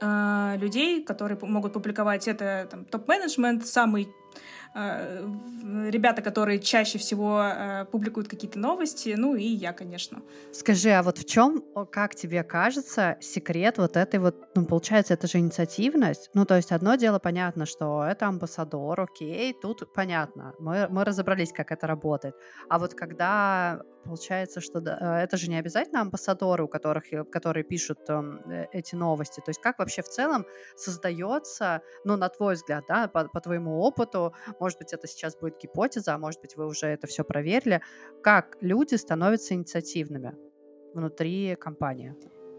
э, 0.00 0.56
людей, 0.58 1.04
которые 1.04 1.38
могут 1.42 1.72
публиковать 1.72 2.28
это 2.28 2.68
там, 2.70 2.84
топ-менеджмент, 2.84 3.66
самый 3.66 4.08
Э, 4.76 5.24
ребята, 5.88 6.20
которые 6.20 6.58
чаще 6.58 6.98
всего 6.98 7.42
э, 7.44 7.84
публикуют 7.92 8.28
какие-то 8.28 8.58
новости, 8.58 9.14
ну 9.16 9.36
и 9.36 9.44
я, 9.44 9.72
конечно. 9.72 10.20
Скажи, 10.52 10.90
а 10.90 11.02
вот 11.04 11.18
в 11.18 11.24
чем, 11.26 11.62
как 11.92 12.16
тебе 12.16 12.42
кажется, 12.42 13.16
секрет 13.20 13.78
вот 13.78 13.96
этой 13.96 14.18
вот, 14.18 14.34
ну, 14.56 14.66
получается, 14.66 15.14
это 15.14 15.28
же 15.28 15.38
инициативность? 15.38 16.30
Ну, 16.34 16.44
то 16.44 16.56
есть 16.56 16.72
одно 16.72 16.96
дело, 16.96 17.20
понятно, 17.20 17.66
что 17.66 18.04
это 18.04 18.26
амбассадор, 18.26 19.00
окей, 19.00 19.52
тут 19.52 19.92
понятно, 19.94 20.54
мы, 20.58 20.88
мы 20.90 21.04
разобрались, 21.04 21.52
как 21.52 21.70
это 21.70 21.86
работает. 21.86 22.34
А 22.68 22.80
вот 22.80 22.94
когда 22.94 23.80
получается, 24.04 24.60
что 24.60 24.80
да, 24.80 24.98
э, 25.00 25.24
это 25.24 25.36
же 25.36 25.48
не 25.48 25.56
обязательно 25.56 26.00
амбассадоры, 26.00 26.64
у 26.64 26.68
которых, 26.68 27.04
которые 27.30 27.64
пишут 27.64 27.98
э, 28.08 28.66
эти 28.72 28.94
новости. 28.94 29.40
То 29.40 29.50
есть 29.50 29.60
как 29.60 29.78
вообще 29.78 30.02
в 30.02 30.08
целом 30.08 30.46
создается, 30.76 31.82
ну, 32.04 32.16
на 32.16 32.28
твой 32.28 32.54
взгляд, 32.54 32.84
да, 32.88 33.08
по, 33.08 33.28
по 33.28 33.40
твоему 33.40 33.80
опыту, 33.80 34.34
может 34.60 34.78
быть, 34.78 34.92
это 34.92 35.06
сейчас 35.06 35.36
будет 35.36 35.58
гипотеза, 35.58 36.14
а 36.14 36.18
может 36.18 36.40
быть, 36.40 36.56
вы 36.56 36.66
уже 36.66 36.86
это 36.86 37.06
все 37.06 37.24
проверили. 37.24 37.82
Как 38.22 38.56
люди 38.60 38.94
становятся 38.94 39.54
инициативными 39.54 40.36
внутри 40.94 41.56
компании? 41.56 42.14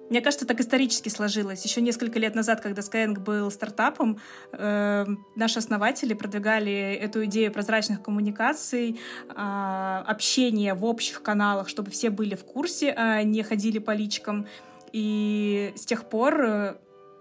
Мне 0.10 0.22
кажется, 0.22 0.46
так 0.46 0.60
исторически 0.60 1.10
сложилось. 1.10 1.64
Еще 1.66 1.82
несколько 1.82 2.20
лет 2.20 2.36
назад, 2.36 2.62
когда 2.62 2.82
Skyeng 2.82 3.20
был 3.20 3.50
стартапом, 3.50 4.20
э, 4.52 5.06
наши 5.36 5.60
основатели 5.60 6.14
продвигали 6.14 6.94
эту 6.94 7.26
идею 7.26 7.52
прозрачных 7.52 8.04
коммуникаций, 8.04 9.00
э, 9.30 9.34
общения 9.34 10.76
в 10.76 10.86
общих 10.86 11.24
каналах, 11.24 11.70
чтобы 11.70 11.90
все 11.90 12.10
были 12.12 12.36
в 12.36 12.44
курсе, 12.44 12.94
а 12.96 13.24
не 13.24 13.42
ходили 13.42 13.80
по 13.80 13.92
личкам. 13.92 14.48
И 14.92 15.74
с 15.76 15.86
тех 15.86 16.08
пор 16.08 16.42
э, 16.42 16.76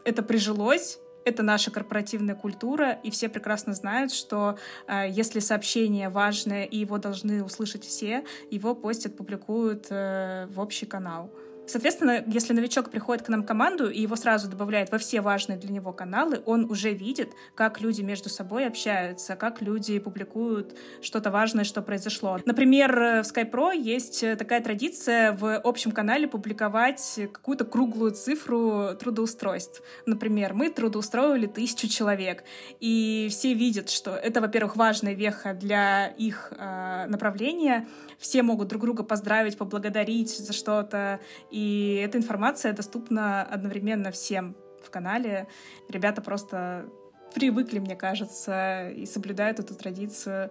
это 0.04 0.22
прижилось, 0.22 0.98
это 1.24 1.42
наша 1.42 1.70
корпоративная 1.70 2.34
культура, 2.34 2.92
и 3.02 3.10
все 3.10 3.28
прекрасно 3.28 3.72
знают, 3.72 4.12
что 4.12 4.58
э, 4.86 5.06
если 5.08 5.40
сообщение 5.40 6.10
важное 6.10 6.64
и 6.64 6.76
его 6.76 6.98
должны 6.98 7.42
услышать 7.42 7.84
все, 7.84 8.24
его 8.50 8.74
постят, 8.74 9.16
публикуют 9.16 9.86
э, 9.90 10.46
в 10.50 10.60
общий 10.60 10.86
канал. 10.86 11.30
Соответственно, 11.66 12.22
если 12.26 12.52
новичок 12.52 12.90
приходит 12.90 13.24
к 13.24 13.28
нам 13.28 13.42
в 13.42 13.46
команду 13.46 13.90
и 13.90 14.00
его 14.00 14.16
сразу 14.16 14.48
добавляют 14.48 14.90
во 14.92 14.98
все 14.98 15.20
важные 15.20 15.58
для 15.58 15.70
него 15.70 15.92
каналы, 15.92 16.42
он 16.44 16.70
уже 16.70 16.92
видит, 16.92 17.32
как 17.54 17.80
люди 17.80 18.02
между 18.02 18.28
собой 18.28 18.66
общаются, 18.66 19.36
как 19.36 19.62
люди 19.62 19.98
публикуют 19.98 20.76
что-то 21.00 21.30
важное, 21.30 21.64
что 21.64 21.82
произошло. 21.82 22.38
Например, 22.44 23.22
в 23.22 23.26
SkyPro 23.26 23.76
есть 23.76 24.20
такая 24.38 24.60
традиция 24.60 25.32
в 25.32 25.60
общем 25.60 25.92
канале 25.92 26.28
публиковать 26.28 27.20
какую-то 27.32 27.64
круглую 27.64 28.12
цифру 28.12 28.94
трудоустройств. 28.98 29.82
Например, 30.06 30.54
мы 30.54 30.70
трудоустроили 30.70 31.46
тысячу 31.46 31.88
человек, 31.88 32.44
и 32.80 33.28
все 33.30 33.54
видят, 33.54 33.90
что 33.90 34.10
это, 34.10 34.40
во-первых, 34.40 34.76
важная 34.76 35.14
веха 35.14 35.54
для 35.54 36.08
их 36.08 36.52
э, 36.56 37.06
направления, 37.08 37.86
все 38.18 38.42
могут 38.42 38.68
друг 38.68 38.82
друга 38.82 39.02
поздравить, 39.02 39.56
поблагодарить 39.56 40.36
за 40.36 40.52
что-то, 40.52 41.20
и 41.54 42.02
эта 42.04 42.18
информация 42.18 42.72
доступна 42.72 43.44
одновременно 43.44 44.10
всем 44.10 44.56
в 44.82 44.90
канале. 44.90 45.46
Ребята 45.88 46.20
просто 46.20 46.88
привыкли, 47.32 47.78
мне 47.78 47.94
кажется, 47.94 48.88
и 48.88 49.06
соблюдают 49.06 49.60
эту 49.60 49.76
традицию 49.76 50.50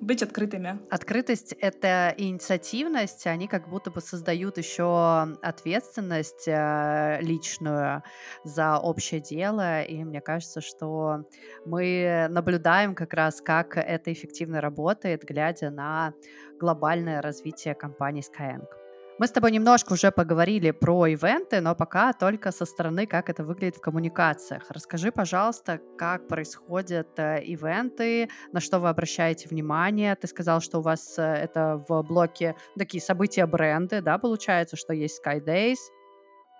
быть 0.00 0.24
открытыми. 0.24 0.80
Открытость— 0.90 1.52
это 1.60 2.12
инициативность, 2.18 3.28
они 3.28 3.46
как 3.46 3.68
будто 3.68 3.92
бы 3.92 4.00
создают 4.00 4.58
еще 4.58 5.36
ответственность 5.40 6.48
э, 6.48 7.18
личную 7.20 8.02
за 8.42 8.78
общее 8.78 9.20
дело, 9.20 9.82
и 9.82 10.02
мне 10.02 10.20
кажется, 10.20 10.60
что 10.62 11.28
мы 11.64 12.26
наблюдаем 12.28 12.96
как 12.96 13.14
раз, 13.14 13.40
как 13.40 13.76
это 13.76 14.12
эффективно 14.12 14.60
работает, 14.60 15.22
глядя 15.22 15.70
на 15.70 16.12
глобальное 16.58 17.22
развитие 17.22 17.76
компании 17.76 18.22
Skyeng. 18.22 18.83
Мы 19.16 19.28
с 19.28 19.30
тобой 19.30 19.52
немножко 19.52 19.92
уже 19.92 20.10
поговорили 20.10 20.72
про 20.72 21.06
ивенты, 21.06 21.60
но 21.60 21.76
пока 21.76 22.12
только 22.12 22.50
со 22.50 22.64
стороны, 22.64 23.06
как 23.06 23.30
это 23.30 23.44
выглядит 23.44 23.76
в 23.76 23.80
коммуникациях. 23.80 24.64
Расскажи, 24.70 25.12
пожалуйста, 25.12 25.80
как 25.96 26.26
происходят 26.26 27.16
э, 27.16 27.40
ивенты, 27.44 28.28
на 28.52 28.58
что 28.58 28.80
вы 28.80 28.88
обращаете 28.88 29.48
внимание. 29.48 30.16
Ты 30.16 30.26
сказал, 30.26 30.60
что 30.60 30.80
у 30.80 30.82
вас 30.82 31.16
э, 31.16 31.22
это 31.22 31.84
в 31.88 32.02
блоке 32.02 32.56
такие 32.76 33.00
события 33.00 33.46
бренды, 33.46 34.00
да, 34.00 34.18
получается, 34.18 34.76
что 34.76 34.92
есть 34.92 35.22
Sky 35.24 35.40
Days, 35.40 35.78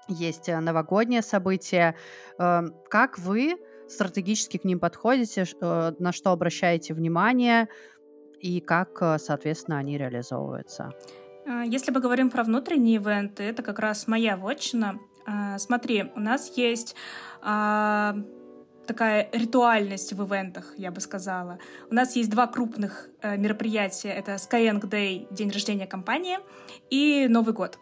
есть 0.06 0.48
э, 0.48 0.60
новогодние 0.60 1.22
события. 1.22 1.96
Эм, 2.38 2.72
как 2.88 3.18
вы 3.18 3.56
стратегически 3.88 4.58
к 4.58 4.64
ним 4.64 4.78
подходите, 4.78 5.44
на 5.60 6.12
что 6.12 6.30
обращаете 6.30 6.94
внимание 6.94 7.68
и 8.38 8.60
как, 8.60 9.18
соответственно, 9.18 9.78
они 9.78 9.98
реализовываются? 9.98 10.92
А, 11.46 11.64
если 11.64 11.90
мы 11.90 12.00
говорим 12.00 12.30
про 12.30 12.44
внутренние 12.44 12.96
ивенты, 12.96 13.42
это 13.42 13.62
как 13.62 13.78
раз 13.78 14.06
моя 14.06 14.36
вотчина. 14.36 14.98
А, 15.26 15.58
смотри, 15.58 16.10
у 16.14 16.20
нас 16.20 16.56
есть 16.56 16.94
а, 17.42 18.16
такая 18.86 19.28
ритуальность 19.32 20.12
в 20.12 20.26
ивентах, 20.26 20.74
я 20.76 20.90
бы 20.90 21.00
сказала. 21.00 21.58
У 21.90 21.94
нас 21.94 22.16
есть 22.16 22.30
два 22.30 22.46
крупных 22.46 23.08
э, 23.22 23.36
мероприятия. 23.36 24.10
Это 24.10 24.34
Skyeng 24.34 24.80
Day, 24.80 25.26
день 25.30 25.50
рождения 25.50 25.86
компании, 25.86 26.38
и 26.90 27.26
Новый 27.28 27.54
год. 27.54 27.78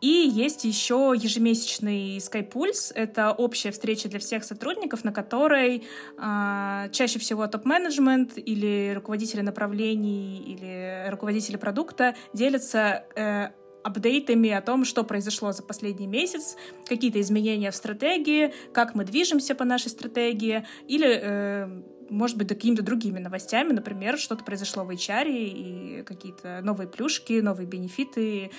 И 0.00 0.06
есть 0.06 0.64
еще 0.64 1.14
ежемесячный 1.16 2.18
SkyPulse. 2.18 2.92
Это 2.94 3.32
общая 3.32 3.70
встреча 3.70 4.08
для 4.08 4.18
всех 4.20 4.44
сотрудников, 4.44 5.04
на 5.04 5.12
которой 5.12 5.84
э, 6.16 6.88
чаще 6.92 7.18
всего 7.18 7.46
топ-менеджмент 7.46 8.32
или 8.36 8.92
руководители 8.94 9.40
направлений 9.40 10.38
или 10.38 11.08
руководители 11.10 11.56
продукта 11.56 12.14
делятся 12.32 13.04
э, 13.16 13.48
апдейтами 13.82 14.50
о 14.50 14.62
том, 14.62 14.84
что 14.84 15.02
произошло 15.04 15.52
за 15.52 15.62
последний 15.62 16.06
месяц, 16.06 16.56
какие-то 16.86 17.20
изменения 17.20 17.70
в 17.70 17.74
стратегии, 17.74 18.52
как 18.72 18.94
мы 18.94 19.04
движемся 19.04 19.54
по 19.54 19.64
нашей 19.64 19.88
стратегии, 19.88 20.66
или, 20.86 21.20
э, 21.20 21.82
может 22.10 22.36
быть, 22.36 22.48
какими-то 22.48 22.82
другими 22.82 23.18
новостями, 23.18 23.72
например, 23.72 24.18
что-то 24.18 24.44
произошло 24.44 24.84
в 24.84 24.90
HR 24.90 25.26
и 25.28 26.02
какие-то 26.04 26.60
новые 26.62 26.88
плюшки, 26.88 27.40
новые 27.40 27.66
бенефиты, 27.66 28.50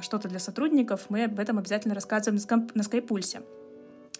что-то 0.00 0.28
для 0.28 0.38
сотрудников, 0.38 1.06
мы 1.08 1.24
об 1.24 1.38
этом 1.38 1.58
обязательно 1.58 1.94
рассказываем 1.94 2.40
на 2.74 2.82
Скайпульсе. 2.82 3.42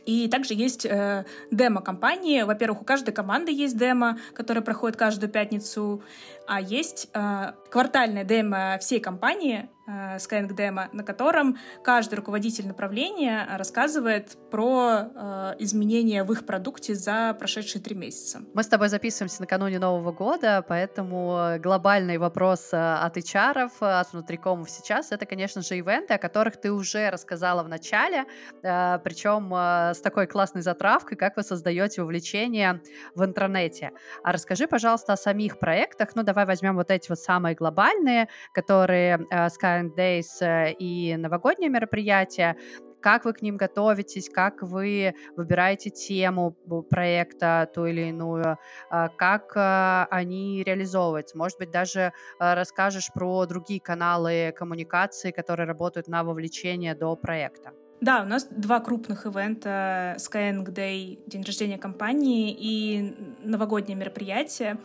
И 0.07 0.29
также 0.29 0.55
есть 0.55 0.87
э, 0.87 1.25
демо-компании. 1.51 2.43
Во-первых, 2.43 2.83
у 2.83 2.85
каждой 2.85 3.13
команды 3.13 3.53
есть 3.53 3.77
демо, 3.77 4.19
которая 4.35 4.63
проходит 4.63 4.97
каждую 4.97 5.31
пятницу, 5.31 6.01
а 6.47 6.61
есть 6.61 7.09
э, 7.13 7.53
квартальная 7.71 8.25
демо 8.25 8.79
всей 8.81 9.01
компании. 9.01 9.69
Э, 9.87 10.17
Skyeng 10.17 10.49
Demo, 10.55 10.89
на 10.93 11.03
котором 11.03 11.57
каждый 11.83 12.17
руководитель 12.17 12.67
направления 12.67 13.47
рассказывает 13.57 14.37
про 14.51 15.11
э, 15.15 15.55
изменения 15.59 16.25
в 16.25 16.33
их 16.33 16.47
продукте 16.47 16.95
за 16.95 17.35
прошедшие 17.39 17.83
три 17.83 17.95
месяца. 17.95 18.41
Мы 18.55 18.63
с 18.63 18.69
тобой 18.69 18.89
записываемся 18.89 19.41
накануне 19.41 19.79
Нового 19.79 20.13
года, 20.13 20.65
поэтому 20.67 21.59
глобальный 21.59 22.19
вопрос 22.19 22.73
э, 22.73 22.77
от 22.77 23.17
HR, 23.17 23.71
от 23.81 24.13
внутрикомов 24.13 24.71
сейчас, 24.71 25.13
это, 25.13 25.27
конечно 25.27 25.63
же, 25.63 25.77
ивенты, 25.77 26.15
о 26.15 26.19
которых 26.19 26.57
ты 26.57 26.73
уже 26.73 27.11
рассказала 27.11 27.63
в 27.63 27.69
начале, 27.69 28.25
э, 28.63 28.99
причем 29.03 29.53
э, 29.55 29.95
с 29.95 30.01
такой 30.01 30.27
классной 30.27 30.63
затравкой, 30.63 31.17
как 31.17 31.37
вы 31.37 31.43
создаете 31.43 32.03
вовлечение 32.03 32.81
в 33.15 33.25
интернете. 33.25 33.93
А 34.23 34.33
расскажи, 34.33 34.67
пожалуйста, 34.67 35.13
о 35.13 35.17
самих 35.17 35.59
проектах. 35.59 36.11
Ну, 36.15 36.23
давай 36.23 36.47
возьмем 36.47 36.77
вот 36.77 36.91
эти 36.91 37.09
вот 37.09 37.19
самые 37.19 37.55
глобальные, 37.55 38.29
которые 38.53 39.27
э, 39.31 39.49
Skyeng 39.77 39.95
Days 39.95 40.41
э, 40.41 40.73
и 40.73 41.17
новогодние 41.17 41.71
мероприятия. 41.71 42.57
Как 43.01 43.25
вы 43.25 43.35
к 43.35 43.43
ним 43.43 43.57
готовитесь, 43.57 44.29
как 44.29 44.63
вы 44.63 45.15
выбираете 45.37 45.91
тему 45.91 46.53
проекта 46.91 47.71
ту 47.73 47.87
или 47.87 48.09
иную, 48.09 48.59
э, 48.91 49.09
как 49.17 49.53
э, 49.57 50.07
они 50.11 50.63
реализовываются. 50.65 51.37
Может 51.37 51.59
быть, 51.59 51.71
даже 51.71 52.01
э, 52.01 52.11
расскажешь 52.55 53.13
про 53.13 53.47
другие 53.47 53.81
каналы 53.81 54.53
коммуникации, 54.57 55.31
которые 55.31 55.67
работают 55.67 56.09
на 56.09 56.25
вовлечение 56.25 56.95
до 56.95 57.15
проекта. 57.17 57.73
Да, 58.01 58.23
у 58.23 58.27
нас 58.27 58.47
два 58.51 58.81
крупных 58.81 59.25
ивента 59.25 60.17
Skyeng 60.19 60.67
Day, 60.67 61.19
день 61.27 61.43
рождения 61.45 61.79
компании 61.79 62.55
и 62.59 63.15
новогоднее 63.43 63.97
мероприятие. 63.97 64.79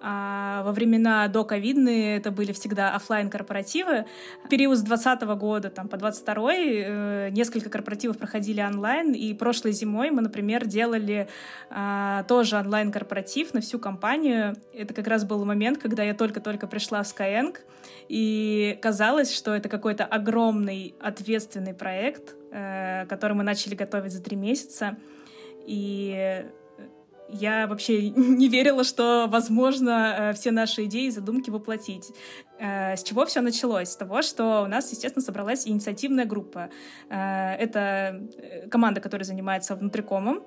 А 0.00 0.62
во 0.62 0.72
времена 0.72 1.26
до 1.28 1.44
ковидные 1.44 2.18
это 2.18 2.30
были 2.30 2.52
всегда 2.52 2.94
офлайн 2.94 3.30
корпоративы. 3.30 4.06
Период 4.48 4.78
с 4.78 4.82
2020 4.82 5.28
года 5.38 5.70
там, 5.70 5.88
по 5.88 5.96
22 5.96 6.52
э, 6.54 7.30
несколько 7.30 7.68
корпоративов 7.68 8.18
проходили 8.18 8.60
онлайн, 8.60 9.12
и 9.12 9.34
прошлой 9.34 9.72
зимой 9.72 10.10
мы, 10.10 10.22
например, 10.22 10.66
делали 10.66 11.28
э, 11.70 12.24
тоже 12.28 12.56
онлайн-корпоратив 12.56 13.54
на 13.54 13.60
всю 13.60 13.78
компанию. 13.78 14.56
Это 14.72 14.94
как 14.94 15.08
раз 15.08 15.24
был 15.24 15.44
момент, 15.44 15.78
когда 15.78 16.02
я 16.04 16.14
только-только 16.14 16.66
пришла 16.66 17.02
в 17.02 17.06
Skyeng, 17.06 17.56
и 18.08 18.78
казалось, 18.80 19.34
что 19.34 19.54
это 19.54 19.68
какой-то 19.68 20.04
огромный 20.04 20.94
ответственный 21.00 21.74
проект, 21.74 22.34
э, 22.52 23.06
который 23.06 23.32
мы 23.32 23.42
начали 23.42 23.74
готовить 23.74 24.12
за 24.12 24.22
три 24.22 24.36
месяца. 24.36 24.96
И 25.66 26.46
я 27.28 27.66
вообще 27.66 28.10
не 28.16 28.48
верила, 28.48 28.84
что 28.84 29.26
возможно 29.28 30.16
э, 30.18 30.32
все 30.34 30.50
наши 30.50 30.84
идеи 30.84 31.06
и 31.06 31.10
задумки 31.10 31.50
воплотить. 31.50 32.12
Э, 32.58 32.96
с 32.96 33.02
чего 33.02 33.26
все 33.26 33.40
началось? 33.40 33.90
С 33.90 33.96
того, 33.96 34.22
что 34.22 34.62
у 34.62 34.66
нас, 34.66 34.90
естественно, 34.90 35.24
собралась 35.24 35.66
инициативная 35.66 36.24
группа. 36.24 36.70
Э, 37.08 37.54
это 37.54 38.22
команда, 38.70 39.00
которая 39.00 39.24
занимается 39.24 39.74
внутрикомом 39.74 40.42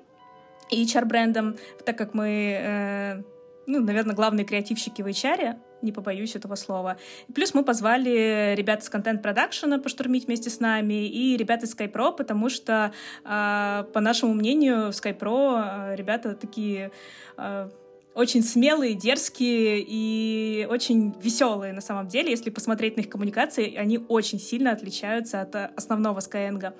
и 0.70 0.84
HR-брендом, 0.84 1.56
так 1.84 1.98
как 1.98 2.14
мы, 2.14 3.24
ну, 3.66 3.80
наверное, 3.80 4.14
главные 4.14 4.46
креативщики 4.46 5.02
в 5.02 5.06
HR, 5.06 5.56
не 5.82 5.92
побоюсь 5.92 6.36
этого 6.36 6.54
слова. 6.54 6.96
Плюс 7.34 7.54
мы 7.54 7.64
позвали 7.64 8.54
ребят 8.56 8.82
из 8.82 8.88
контент-продакшена 8.88 9.78
поштурмить 9.78 10.26
вместе 10.26 10.50
с 10.50 10.60
нами 10.60 11.06
и 11.06 11.36
ребят 11.36 11.62
из 11.62 11.74
SkyPro, 11.74 12.16
потому 12.16 12.48
что, 12.48 12.92
э, 13.24 13.84
по 13.92 14.00
нашему 14.00 14.34
мнению, 14.34 14.92
в 14.92 14.94
SkyPro 14.94 15.92
э, 15.92 15.96
ребята 15.96 16.34
такие 16.34 16.90
э, 17.36 17.68
очень 18.14 18.42
смелые, 18.42 18.94
дерзкие 18.94 19.84
и 19.86 20.66
очень 20.70 21.14
веселые 21.20 21.72
на 21.72 21.80
самом 21.80 22.08
деле. 22.08 22.30
Если 22.30 22.50
посмотреть 22.50 22.96
на 22.96 23.00
их 23.00 23.08
коммуникации, 23.08 23.74
они 23.74 23.98
очень 24.08 24.38
сильно 24.38 24.72
отличаются 24.72 25.40
от 25.40 25.54
основного 25.76 26.18
Skyeng. 26.18 26.72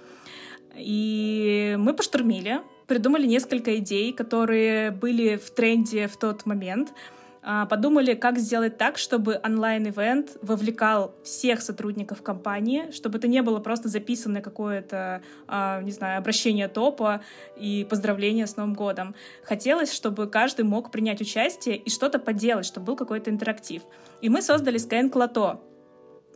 И 0.76 1.74
мы 1.78 1.94
поштурмили, 1.94 2.60
придумали 2.86 3.26
несколько 3.26 3.76
идей, 3.78 4.12
которые 4.12 4.90
были 4.90 5.36
в 5.36 5.50
тренде 5.50 6.06
в 6.06 6.16
тот 6.16 6.46
момент— 6.46 6.92
а, 6.98 7.21
подумали, 7.68 8.14
как 8.14 8.38
сделать 8.38 8.78
так, 8.78 8.98
чтобы 8.98 9.40
онлайн-ивент 9.42 10.36
вовлекал 10.42 11.14
всех 11.24 11.60
сотрудников 11.60 12.22
компании, 12.22 12.90
чтобы 12.92 13.18
это 13.18 13.26
не 13.26 13.42
было 13.42 13.58
просто 13.58 13.88
записанное 13.88 14.42
какое-то, 14.42 15.22
а, 15.48 15.80
не 15.82 15.90
знаю, 15.90 16.18
обращение 16.18 16.68
топа 16.68 17.22
и 17.56 17.86
поздравление 17.90 18.46
с 18.46 18.56
Новым 18.56 18.74
годом. 18.74 19.14
Хотелось, 19.42 19.92
чтобы 19.92 20.28
каждый 20.28 20.64
мог 20.64 20.90
принять 20.90 21.20
участие 21.20 21.76
и 21.76 21.90
что-то 21.90 22.18
поделать, 22.18 22.66
чтобы 22.66 22.86
был 22.86 22.96
какой-то 22.96 23.30
интерактив. 23.30 23.82
И 24.20 24.28
мы 24.28 24.40
создали 24.40 24.78
Skyeng 24.78 25.10
Lotto 25.10 25.58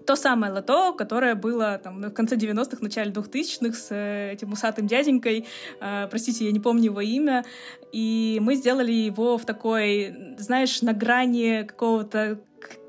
то 0.06 0.16
самое 0.16 0.52
лото, 0.52 0.92
которое 0.92 1.34
было 1.34 1.78
там 1.82 2.00
в 2.00 2.10
конце 2.10 2.36
90-х, 2.36 2.78
начале 2.80 3.10
2000-х 3.10 3.76
с 3.76 3.88
э, 3.90 4.32
этим 4.32 4.52
усатым 4.52 4.86
дяденькой, 4.86 5.46
э, 5.80 6.06
простите, 6.08 6.46
я 6.46 6.52
не 6.52 6.60
помню 6.60 6.84
его 6.84 7.00
имя, 7.00 7.44
и 7.92 8.38
мы 8.40 8.54
сделали 8.54 8.92
его 8.92 9.36
в 9.36 9.44
такой, 9.44 10.14
знаешь, 10.38 10.82
на 10.82 10.92
грани 10.92 11.64
какого-то 11.66 12.40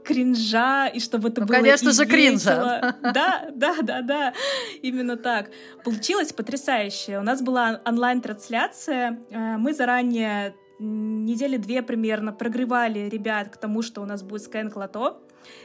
кринжа, 0.05 0.87
и 0.87 0.99
чтобы 0.99 1.29
это 1.29 1.41
ну, 1.41 1.47
было 1.47 1.57
конечно 1.57 1.91
же, 1.91 2.05
кринжа. 2.05 2.95
Да, 3.01 3.49
да, 3.53 3.75
да, 3.81 4.01
да, 4.01 4.33
именно 4.81 5.17
так. 5.17 5.49
Получилось 5.83 6.31
потрясающе. 6.31 7.19
У 7.19 7.23
нас 7.23 7.41
была 7.41 7.81
онлайн-трансляция, 7.85 9.19
э, 9.29 9.57
мы 9.57 9.73
заранее 9.73 10.55
недели 10.79 11.57
две 11.57 11.81
примерно 11.81 12.31
прогревали 12.31 13.09
ребят 13.09 13.49
к 13.49 13.57
тому, 13.57 13.81
что 13.81 14.01
у 14.01 14.05
нас 14.05 14.23
будет 14.23 14.75
Лото. 14.75 15.21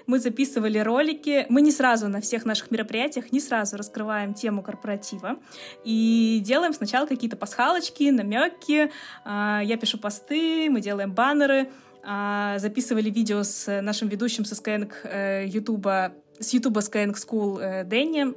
Мы 0.06 0.18
записывали 0.18 0.78
ролики. 0.78 1.46
Мы 1.48 1.62
не 1.62 1.70
сразу 1.70 2.08
на 2.08 2.20
всех 2.20 2.44
наших 2.44 2.70
мероприятиях, 2.70 3.32
не 3.32 3.40
сразу 3.40 3.76
раскрываем 3.76 4.34
тему 4.34 4.62
корпоратива. 4.62 5.38
И 5.84 6.40
делаем 6.44 6.72
сначала 6.72 7.06
какие-то 7.06 7.36
пасхалочки, 7.36 8.10
намеки. 8.10 8.90
А, 9.24 9.60
я 9.64 9.76
пишу 9.76 9.98
посты, 9.98 10.68
мы 10.70 10.80
делаем 10.80 11.12
баннеры. 11.12 11.70
А, 12.04 12.58
записывали 12.58 13.10
видео 13.10 13.42
с 13.42 13.80
нашим 13.80 14.08
ведущим 14.08 14.44
со 14.44 14.54
Skyeng 14.54 15.46
YouTube, 15.46 15.86
э, 15.86 16.12
с 16.40 16.52
YouTube 16.52 16.78
Skyeng 16.78 17.14
School 17.14 17.60
э, 17.60 17.84
Дэнни, 17.84 18.34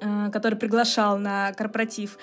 э, 0.00 0.30
который 0.30 0.58
приглашал 0.58 1.18
на 1.18 1.52
корпоратив. 1.52 2.18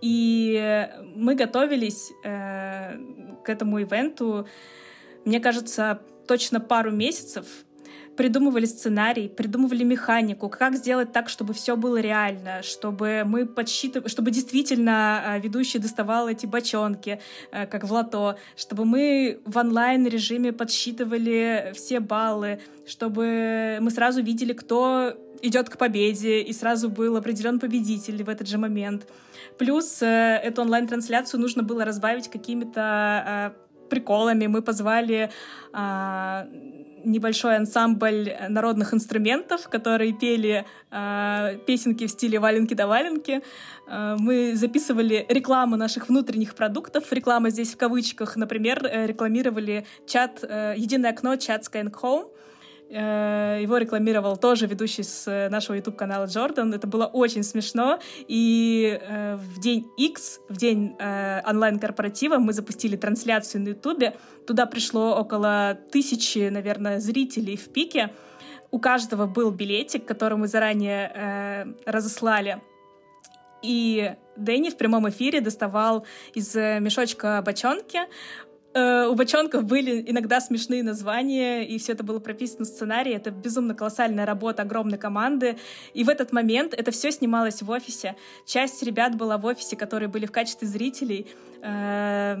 И 0.00 0.88
мы 1.14 1.34
готовились 1.34 2.10
э, 2.24 2.96
к 3.44 3.48
этому 3.48 3.82
ивенту, 3.82 4.46
мне 5.24 5.40
кажется, 5.40 6.00
точно 6.26 6.60
пару 6.60 6.90
месяцев 6.90 7.46
придумывали 8.20 8.66
сценарий, 8.66 9.28
придумывали 9.28 9.82
механику, 9.82 10.50
как 10.50 10.74
сделать 10.74 11.10
так, 11.10 11.30
чтобы 11.30 11.54
все 11.54 11.74
было 11.74 11.98
реально, 12.00 12.62
чтобы 12.62 13.22
мы 13.24 13.46
подсчитывали, 13.46 14.10
чтобы 14.10 14.30
действительно 14.30 15.22
а, 15.24 15.38
ведущий 15.38 15.78
доставал 15.78 16.28
эти 16.28 16.44
бочонки, 16.44 17.18
а, 17.50 17.64
как 17.64 17.84
в 17.84 17.90
лото, 17.90 18.36
чтобы 18.58 18.84
мы 18.84 19.40
в 19.46 19.56
онлайн-режиме 19.56 20.52
подсчитывали 20.52 21.72
все 21.74 22.00
баллы, 22.00 22.60
чтобы 22.86 23.78
мы 23.80 23.90
сразу 23.90 24.22
видели, 24.22 24.52
кто 24.52 25.14
идет 25.40 25.70
к 25.70 25.78
победе, 25.78 26.42
и 26.42 26.52
сразу 26.52 26.90
был 26.90 27.16
определен 27.16 27.58
победитель 27.58 28.22
в 28.22 28.28
этот 28.28 28.48
же 28.48 28.58
момент. 28.58 29.06
Плюс 29.56 30.02
э, 30.02 30.40
эту 30.44 30.60
онлайн-трансляцию 30.60 31.40
нужно 31.40 31.62
было 31.62 31.86
разбавить 31.86 32.28
какими-то 32.28 33.54
э, 33.56 33.88
приколами. 33.88 34.46
Мы 34.46 34.60
позвали 34.60 35.30
э, 35.72 36.80
небольшой 37.04 37.56
ансамбль 37.56 38.32
народных 38.48 38.94
инструментов, 38.94 39.68
которые 39.68 40.12
пели 40.12 40.64
э, 40.90 41.58
песенки 41.66 42.06
в 42.06 42.10
стиле 42.10 42.38
валенки 42.38 42.74
да 42.74 42.86
валенки. 42.86 43.42
Э, 43.86 44.16
мы 44.18 44.54
записывали 44.54 45.26
рекламу 45.28 45.76
наших 45.76 46.08
внутренних 46.08 46.54
продуктов. 46.54 47.12
Реклама 47.12 47.50
здесь 47.50 47.74
в 47.74 47.76
кавычках. 47.76 48.36
Например, 48.36 48.84
э, 48.84 49.06
рекламировали 49.06 49.86
чат, 50.06 50.42
э, 50.42 50.74
единое 50.76 51.10
окно, 51.10 51.36
чат 51.36 51.62
Skyeng 51.62 51.92
Home. 52.02 52.30
Э, 52.92 53.60
его 53.62 53.76
рекламировал 53.76 54.36
тоже 54.36 54.66
ведущий 54.66 55.04
с 55.04 55.48
нашего 55.48 55.76
YouTube-канала 55.76 56.26
Джордан. 56.26 56.74
Это 56.74 56.88
было 56.88 57.06
очень 57.06 57.44
смешно. 57.44 58.00
И 58.26 58.98
э, 59.00 59.36
в 59.36 59.60
день 59.60 59.86
X, 59.96 60.40
в 60.48 60.56
день 60.56 60.96
э, 60.98 61.40
онлайн-корпоратива, 61.48 62.38
мы 62.38 62.52
запустили 62.52 62.96
трансляцию 62.96 63.62
на 63.62 63.68
YouTube. 63.68 64.16
Туда 64.46 64.66
пришло 64.66 65.16
около 65.16 65.78
тысячи, 65.92 66.48
наверное, 66.48 66.98
зрителей 66.98 67.56
в 67.56 67.68
пике. 67.68 68.10
У 68.72 68.80
каждого 68.80 69.26
был 69.26 69.52
билетик, 69.52 70.04
который 70.04 70.36
мы 70.36 70.48
заранее 70.48 71.12
э, 71.14 71.64
разослали. 71.86 72.60
И 73.62 74.14
Дэнни 74.36 74.70
в 74.70 74.76
прямом 74.76 75.08
эфире 75.10 75.40
доставал 75.40 76.06
из 76.34 76.54
мешочка 76.54 77.42
бочонки. 77.44 78.00
Э, 78.72 79.06
у 79.06 79.14
бочонков 79.14 79.64
были 79.64 80.04
иногда 80.06 80.40
смешные 80.40 80.82
названия, 80.82 81.66
и 81.66 81.78
все 81.78 81.92
это 81.92 82.04
было 82.04 82.20
прописано 82.20 82.64
в 82.64 82.68
сценарии. 82.68 83.12
Это 83.12 83.30
безумно 83.30 83.74
колоссальная 83.74 84.26
работа 84.26 84.62
огромной 84.62 84.98
команды. 84.98 85.58
И 85.92 86.04
в 86.04 86.08
этот 86.08 86.32
момент 86.32 86.74
это 86.74 86.90
все 86.90 87.10
снималось 87.10 87.62
в 87.62 87.70
офисе. 87.70 88.16
Часть 88.46 88.82
ребят 88.82 89.16
была 89.16 89.38
в 89.38 89.44
офисе, 89.46 89.76
которые 89.76 90.08
были 90.08 90.26
в 90.26 90.32
качестве 90.32 90.68
зрителей. 90.68 91.26
Э, 91.62 92.38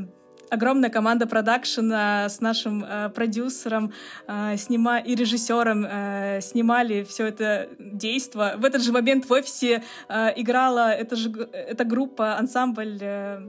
огромная 0.50 0.90
команда 0.90 1.26
продакшена 1.26 2.28
с 2.28 2.40
нашим 2.40 2.84
э, 2.84 3.08
продюсером 3.10 3.92
э, 4.28 4.56
снима 4.56 4.98
и 4.98 5.16
режиссером 5.16 5.84
э, 5.84 6.40
снимали 6.42 7.02
все 7.02 7.26
это 7.26 7.68
действо. 7.78 8.54
В 8.56 8.64
этот 8.64 8.82
же 8.82 8.92
момент 8.92 9.24
в 9.28 9.32
офисе 9.32 9.82
э, 10.08 10.32
играла 10.36 10.92
эта, 10.92 11.16
же, 11.16 11.30
эта 11.52 11.84
группа, 11.84 12.36
ансамбль 12.36 12.98
э, 13.00 13.48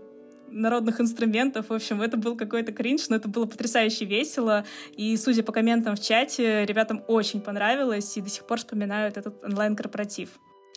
народных 0.52 1.02
инструментов. 1.02 1.70
В 1.70 1.74
общем, 1.74 2.02
это 2.02 2.18
был 2.18 2.36
какой-то 2.36 2.72
кринж, 2.72 3.10
но 3.10 3.16
это 3.16 3.28
было 3.28 3.46
потрясающе 3.46 4.06
весело. 4.06 4.66
И, 4.96 5.16
судя 5.18 5.44
по 5.44 5.52
комментам 5.52 5.96
в 5.96 6.02
чате, 6.02 6.66
ребятам 6.66 7.04
очень 7.08 7.42
понравилось 7.42 8.16
и 8.18 8.22
до 8.22 8.30
сих 8.30 8.46
пор 8.46 8.60
вспоминают 8.60 9.18
этот 9.18 9.44
онлайн-корпоратив. 9.44 10.30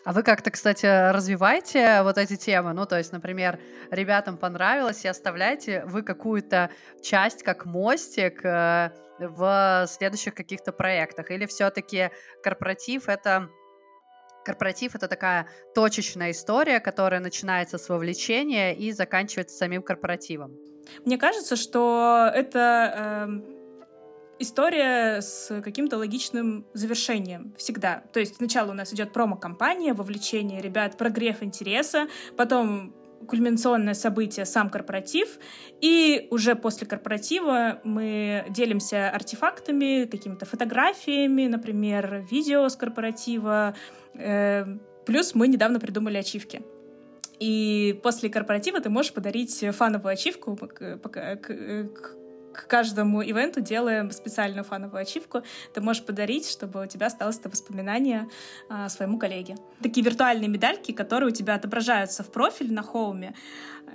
А 0.04 0.12
вы 0.12 0.22
как-то, 0.22 0.50
кстати, 0.50 1.12
развиваете 1.12 2.02
вот 2.02 2.18
эти 2.18 2.37
темы? 2.37 2.74
Ну, 2.74 2.84
то 2.84 2.98
есть, 2.98 3.12
например, 3.12 3.58
ребятам 3.90 4.37
понравилось, 4.37 5.04
и 5.04 5.08
оставляете 5.08 5.84
вы 5.87 6.02
какую-то 6.02 6.70
часть 7.02 7.42
как 7.42 7.64
мостик 7.64 8.44
э, 8.44 8.90
в 9.18 9.87
следующих 9.88 10.34
каких-то 10.34 10.72
проектах? 10.72 11.30
Или 11.30 11.46
все-таки 11.46 12.10
корпоратив— 12.42 13.04
это 13.08 13.48
Корпоратив— 14.44 14.94
это 14.96 15.09
такая 15.09 15.48
точечная 15.74 16.30
история, 16.33 16.80
которая 16.80 17.20
начинается 17.20 17.78
с 17.78 17.88
вовлечения 17.88 18.72
и 18.72 18.92
заканчивается 18.92 19.57
самим 19.57 19.83
корпоративом. 19.83 20.57
Мне 21.04 21.16
кажется, 21.16 21.57
что 21.57 22.30
это 22.33 23.26
э, 23.26 23.54
история 24.38 25.20
с 25.22 25.61
каким-то 25.62 25.96
логичным 25.96 26.66
завершением 26.74 27.54
всегда. 27.57 28.04
То 28.12 28.20
есть 28.20 28.37
сначала 28.37 28.70
у 28.70 28.74
нас 28.74 28.92
идет 28.92 29.12
промо-компания, 29.12 29.94
вовлечение 29.94 30.61
ребят, 30.61 30.98
прогрев 30.98 31.42
интереса, 31.42 32.09
потом 32.37 32.94
кульминационное 33.26 33.94
событие 33.94 34.44
сам 34.44 34.68
корпоратив, 34.68 35.38
и 35.80 36.28
уже 36.30 36.54
после 36.54 36.87
корпоратива 36.87 37.80
мы 37.85 38.44
делимся 38.50 39.09
артефактами, 39.11 40.04
какими-то 40.04 40.44
фотографиями, 40.44 41.46
например, 41.46 42.26
видео 42.30 42.68
с 42.68 42.76
корпоратива, 42.76 43.74
плюс 44.14 45.35
мы 45.35 45.48
недавно 45.48 45.81
придумали 45.81 46.18
ачивки. 46.18 46.62
И 47.40 47.98
после 48.03 48.29
корпоратива 48.31 48.81
ты 48.81 48.90
можешь 48.90 49.12
подарить 49.12 49.64
фановую 49.72 50.12
ачивку 50.12 50.57
к, 52.54 52.66
каждому 52.66 53.22
ивенту 53.22 53.60
делаем 53.60 54.10
специальную 54.10 54.64
фановую 54.64 55.02
ачивку. 55.02 55.42
Ты 55.74 55.80
можешь 55.80 56.04
подарить, 56.04 56.48
чтобы 56.48 56.84
у 56.84 56.86
тебя 56.86 57.06
осталось 57.06 57.38
это 57.38 57.50
воспоминание 57.50 58.28
а, 58.70 58.88
своему 58.88 59.18
коллеге. 59.18 59.56
Такие 59.82 60.04
виртуальные 60.04 60.48
медальки, 60.48 60.92
которые 60.92 61.28
у 61.28 61.34
тебя 61.34 61.54
отображаются 61.54 62.22
в 62.22 62.30
профиле 62.30 62.72
на 62.72 62.82
хоуме, 62.82 63.34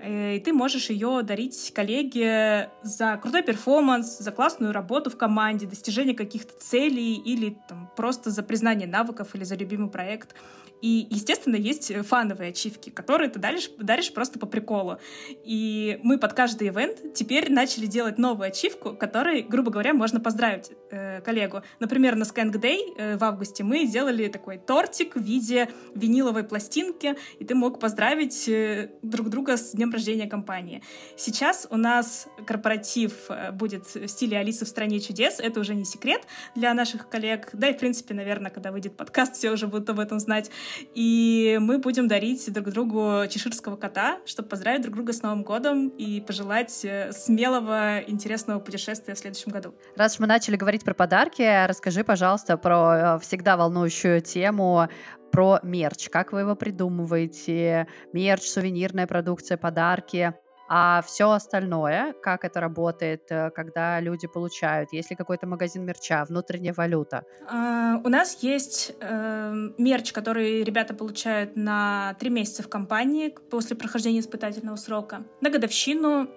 э, 0.02 0.36
и 0.36 0.39
ты 0.39 0.54
можешь 0.54 0.89
ее 0.89 1.22
дарить 1.24 1.74
коллеге 1.74 2.69
за 2.84 3.17
крутой 3.17 3.43
перформанс, 3.43 4.19
за 4.19 4.32
классную 4.32 4.74
работу 4.74 5.10
в 5.10 5.17
команде, 5.17 5.65
достижение 5.65 6.15
каких-то 6.15 6.54
целей 6.60 7.15
или 7.15 7.58
там, 7.67 7.89
просто 7.95 8.30
за 8.30 8.43
признание 8.43 8.88
навыков 8.88 9.30
или 9.34 9.43
за 9.43 9.56
любимый 9.56 9.89
проект. 9.89 10.36
И, 10.82 11.08
естественно, 11.10 11.56
есть 11.56 11.94
фановые 12.06 12.52
ачивки, 12.52 12.89
которые 12.89 13.30
ты 13.30 13.39
даришь, 13.39 13.70
даришь 13.78 14.13
просто 14.13 14.39
по 14.39 14.46
приколу. 14.46 14.98
И 15.44 16.00
мы 16.04 16.18
под 16.18 16.34
каждый 16.34 16.70
ивент 16.70 17.13
теперь 17.13 17.52
начали 17.52 17.86
делать 17.86 18.18
новую 18.18 18.48
ачивку, 18.48 18.96
которой, 18.96 19.42
грубо 19.42 19.72
говоря, 19.72 19.94
можно 19.94 20.20
поздравить 20.20 20.72
э, 20.91 21.21
коллегу. 21.21 21.62
Например, 21.80 22.15
на 22.15 22.23
Skank 22.23 22.54
Day 22.54 22.80
э, 22.97 23.17
в 23.17 23.23
августе 23.23 23.63
мы 23.63 23.86
сделали 23.86 24.28
такой 24.28 24.58
тортик 24.58 25.15
в 25.15 25.21
виде 25.21 25.69
виниловой 25.95 26.43
пластинки, 26.43 27.15
и 27.39 27.45
ты 27.45 27.56
мог 27.56 27.80
поздравить 27.80 28.47
э, 28.47 28.91
друг 29.02 29.30
друга 29.30 29.58
с 29.58 29.71
днем 29.71 29.91
рождения 29.91 30.28
компании. 30.28 30.84
Сейчас 31.17 31.67
у 31.69 31.78
нас 31.78 32.28
корпоратив 32.45 33.30
будет 33.54 33.93
в 33.93 34.08
стиле 34.08 34.38
Алисы 34.38 34.65
в 34.65 34.67
стране 34.67 34.99
чудес. 34.99 35.39
Это 35.39 35.60
уже 35.60 35.75
не 35.75 35.86
секрет 35.86 36.21
для 36.56 36.73
наших 36.73 37.10
коллег. 37.10 37.49
Да 37.54 37.69
и, 37.69 37.73
в 37.73 37.78
принципе, 37.78 38.13
наверное, 38.13 38.52
когда 38.52 38.71
выйдет 38.71 38.95
подкаст, 38.95 39.36
все 39.36 39.52
уже 39.52 39.67
будут 39.67 39.89
об 39.89 39.99
этом 39.99 40.19
знать. 40.19 40.52
И 40.93 41.58
мы 41.62 41.80
будем 41.80 42.08
дарить 42.08 42.52
друг 42.52 42.69
другу 42.69 43.23
чеширского 43.30 43.75
кота, 43.75 44.19
чтобы 44.25 44.49
поздравить 44.49 44.82
друг 44.82 44.95
друга 44.95 45.13
с 45.13 45.21
Новым 45.21 45.43
годом 45.43 45.89
и 45.89 46.21
пожелать 46.21 46.86
смелого, 47.12 47.99
интересного 48.08 48.60
путешествия 48.60 49.13
в 49.15 49.19
следующем 49.19 49.52
году. 49.52 49.73
Раз 49.95 50.13
уж 50.13 50.19
мы 50.19 50.28
начали 50.28 50.56
говорить 50.56 50.79
про 50.84 50.94
подарки, 50.94 51.65
расскажи, 51.68 52.04
пожалуйста, 52.04 52.58
про 52.58 53.15
э, 53.15 53.20
всегда 53.20 53.58
волнующую 53.58 54.22
тему 54.22 54.88
про 55.32 55.60
мерч. 55.63 56.10
Как 56.10 56.34
вы 56.34 56.42
его 56.42 56.56
придумываете? 56.56 57.88
Мерч, 58.13 58.44
сувенирная 58.44 59.08
продукция, 59.08 59.58
подарки. 59.58 60.34
А 60.72 61.02
все 61.02 61.32
остальное, 61.32 62.13
как 62.22 62.46
это 62.46 62.60
работает, 62.60 63.24
э, 63.32 63.50
когда 63.50 64.00
люди 64.00 64.28
получают? 64.28 64.94
Есть 64.94 65.10
ли 65.10 65.15
какой-то 65.15 65.48
магазин 65.48 65.84
мерча, 65.84 66.24
внутренняя 66.30 66.76
валюта? 66.76 67.24
Uh, 67.52 68.00
у 68.04 68.10
нас 68.10 68.38
есть 68.44 68.94
uh, 69.00 69.74
мерч, 69.80 70.13
который 70.13 70.63
ребята 70.63 70.94
получают 70.94 71.56
на 71.56 72.15
три 72.20 72.30
месяца 72.30 72.62
в 72.62 72.70
компании 72.70 73.36
после 73.50 73.76
прохождения 73.76 74.20
испытательного 74.20 74.76
срока. 74.76 75.24
На 75.42 75.50
годовщину, 75.50 76.30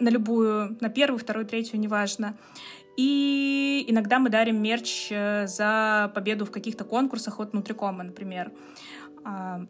на 0.00 0.10
любую, 0.10 0.76
на 0.82 0.90
первую, 0.90 1.18
вторую, 1.18 1.46
третью, 1.46 1.80
неважно. 1.80 2.36
И 2.98 3.84
иногда 3.86 4.18
мы 4.18 4.28
дарим 4.28 4.60
мерч 4.60 5.06
э, 5.10 5.46
за 5.46 6.10
победу 6.16 6.44
в 6.44 6.50
каких-то 6.50 6.82
конкурсах 6.82 7.38
от 7.38 7.54
Нутрикома, 7.54 8.02
например. 8.02 8.50
Uh, 9.24 9.68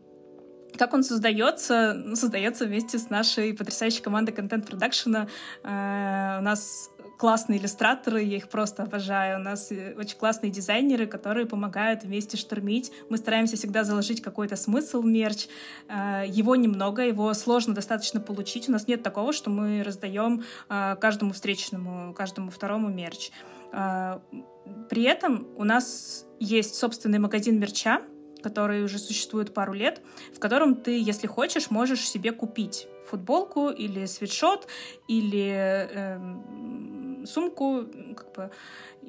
как 0.79 0.95
он 0.95 1.03
создается? 1.03 1.93
Ну, 1.93 2.17
создается 2.17 2.65
вместе 2.65 2.99
с 2.99 3.11
нашей 3.11 3.53
потрясающей 3.53 4.03
командой 4.03 4.33
контент-продакшена. 4.33 5.29
Э, 5.63 6.39
у 6.39 6.43
нас 6.43 6.91
классные 7.19 7.59
иллюстраторы, 7.59 8.23
я 8.23 8.37
их 8.37 8.49
просто 8.49 8.85
обожаю. 8.85 9.41
У 9.41 9.43
нас 9.43 9.71
э, 9.73 9.95
очень 9.99 10.17
классные 10.17 10.51
дизайнеры, 10.51 11.07
которые 11.07 11.47
помогают 11.47 12.05
вместе 12.05 12.37
штурмить. 12.37 12.93
Мы 13.11 13.19
стараемся 13.19 13.57
всегда 13.57 13.85
заложить 13.85 14.23
какой-то 14.23 14.57
смысл 14.57 15.03
в 15.03 15.07
мерч. 15.07 15.49
Э, 15.89 16.25
его 16.27 16.57
немного, 16.57 17.03
его 17.03 17.35
сложно 17.35 17.75
достаточно 17.75 18.21
получить. 18.21 18.69
У 18.69 18.73
нас 18.73 18.87
нет 18.87 19.03
такого, 19.03 19.33
что 19.33 19.51
мы 19.51 19.83
раздаем 19.83 20.45
каждому 20.69 21.33
встречному, 21.33 22.15
каждому 22.15 22.51
второму 22.51 22.89
мерч. 22.89 23.31
При 23.71 25.03
этом 25.03 25.49
у 25.57 25.65
нас 25.65 26.25
есть 26.39 26.77
собственный 26.77 27.19
магазин 27.19 27.59
мерча, 27.59 28.01
который 28.43 28.85
уже 28.85 28.99
существует 28.99 29.53
пару 29.53 29.73
лет, 29.73 30.01
в 30.35 30.39
котором 30.39 30.77
ты, 30.77 31.01
если 31.01 31.27
хочешь, 31.27 31.71
можешь 31.71 32.09
себе 32.09 32.31
купить 32.31 32.87
футболку 33.11 33.71
или 33.71 34.07
свитшот 34.07 34.67
или 35.09 35.53
э, 35.55 37.27
сумку, 37.27 37.85
как 38.17 38.33
бы 38.33 38.51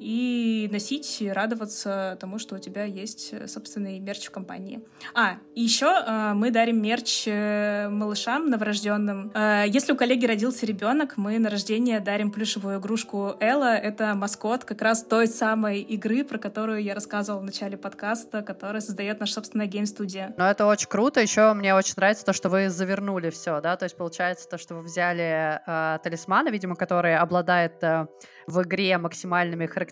и 0.00 0.68
носить, 0.72 1.20
и 1.20 1.30
радоваться 1.30 2.16
тому, 2.20 2.38
что 2.38 2.56
у 2.56 2.58
тебя 2.58 2.84
есть 2.84 3.30
э, 3.32 3.46
собственный 3.46 3.98
мерч 3.98 4.26
в 4.26 4.30
компании. 4.30 4.80
А, 5.14 5.34
и 5.54 5.62
еще 5.62 5.86
э, 5.86 6.32
мы 6.34 6.50
дарим 6.50 6.80
мерч 6.80 7.24
э, 7.26 7.88
малышам 7.90 8.46
новорожденным. 8.46 9.30
Э, 9.34 9.64
если 9.68 9.92
у 9.92 9.96
коллеги 9.96 10.24
родился 10.24 10.64
ребенок, 10.64 11.16
мы 11.16 11.38
на 11.38 11.50
рождение 11.50 12.00
дарим 12.00 12.30
плюшевую 12.30 12.78
игрушку 12.78 13.36
Элла. 13.40 13.76
Это 13.76 14.14
маскот 14.14 14.64
как 14.64 14.80
раз 14.80 15.02
той 15.04 15.26
самой 15.26 15.80
игры, 15.80 16.24
про 16.24 16.38
которую 16.38 16.82
я 16.82 16.94
рассказывала 16.94 17.40
в 17.40 17.44
начале 17.44 17.76
подкаста, 17.76 18.42
которая 18.42 18.80
создает 18.80 19.20
наша 19.20 19.34
собственная 19.34 19.66
гейм-студия. 19.66 20.34
Ну, 20.38 20.44
это 20.44 20.66
очень 20.66 20.88
круто. 20.88 21.20
Еще 21.20 21.52
мне 21.52 21.74
очень 21.74 21.94
нравится 21.96 22.24
то, 22.24 22.32
что 22.32 22.48
вы 22.48 22.70
завернули 22.70 23.28
все, 23.30 23.60
да, 23.60 23.76
то 23.76 23.84
есть 23.84 23.96
получается 23.96 24.48
то, 24.48 24.56
что 24.56 24.76
вы 24.76 24.82
взяли 24.82 25.60
э, 25.66 25.98
талисманы, 26.02 26.48
видимо, 26.48 26.74
которые 26.74 27.18
обладают 27.18 27.82
э, 27.82 28.06
в 28.46 28.62
игре 28.62 28.98
максимальными 28.98 29.66
характеристиками, 29.66 29.89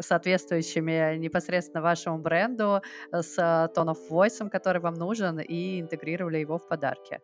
соответствующими 0.00 1.16
непосредственно 1.16 1.82
вашему 1.82 2.18
бренду, 2.18 2.82
э, 3.12 3.22
с 3.22 3.38
tone 3.38 3.94
of 3.94 3.98
voice, 4.10 4.48
который 4.50 4.80
вам 4.80 4.94
нужен, 4.94 5.40
и 5.40 5.80
интегрировали 5.80 6.38
его 6.38 6.58
в 6.58 6.68
подарки. 6.68 7.20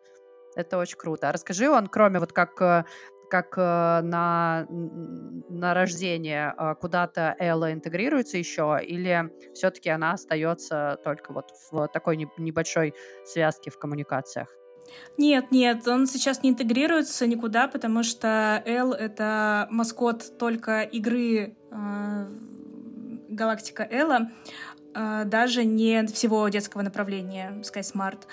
Это 0.56 0.78
очень 0.78 0.96
круто. 0.96 1.28
А 1.28 1.32
расскажи, 1.32 1.68
он, 1.68 1.86
кроме 1.86 2.18
вот 2.18 2.32
как 2.32 2.60
э, 2.62 2.84
как 3.28 3.58
э, 3.58 3.60
на, 4.02 4.66
на 4.68 5.74
рождение 5.74 6.54
куда-то 6.80 7.34
Элла 7.40 7.72
интегрируется 7.72 8.38
еще, 8.38 8.78
или 8.80 9.30
все-таки 9.52 9.90
она 9.90 10.12
остается 10.12 10.98
только 11.02 11.32
вот 11.32 11.50
в 11.70 11.88
такой 11.88 12.16
небольшой 12.38 12.94
связке 13.24 13.70
в 13.70 13.78
коммуникациях? 13.78 14.48
Нет, 15.18 15.50
нет, 15.50 15.86
он 15.88 16.06
сейчас 16.06 16.42
не 16.42 16.50
интегрируется 16.50 17.26
никуда, 17.26 17.68
потому 17.68 18.02
что 18.02 18.62
L— 18.66 18.92
это 18.92 19.66
маскот 19.70 20.38
только 20.38 20.82
игры 20.82 21.56
э, 21.70 22.26
Галактика 23.28 23.86
Элла, 23.90 24.30
э, 24.94 25.24
даже 25.24 25.64
не 25.64 26.06
всего 26.06 26.48
детского 26.48 26.82
направления 26.82 27.62
SkySmart. 27.62 28.24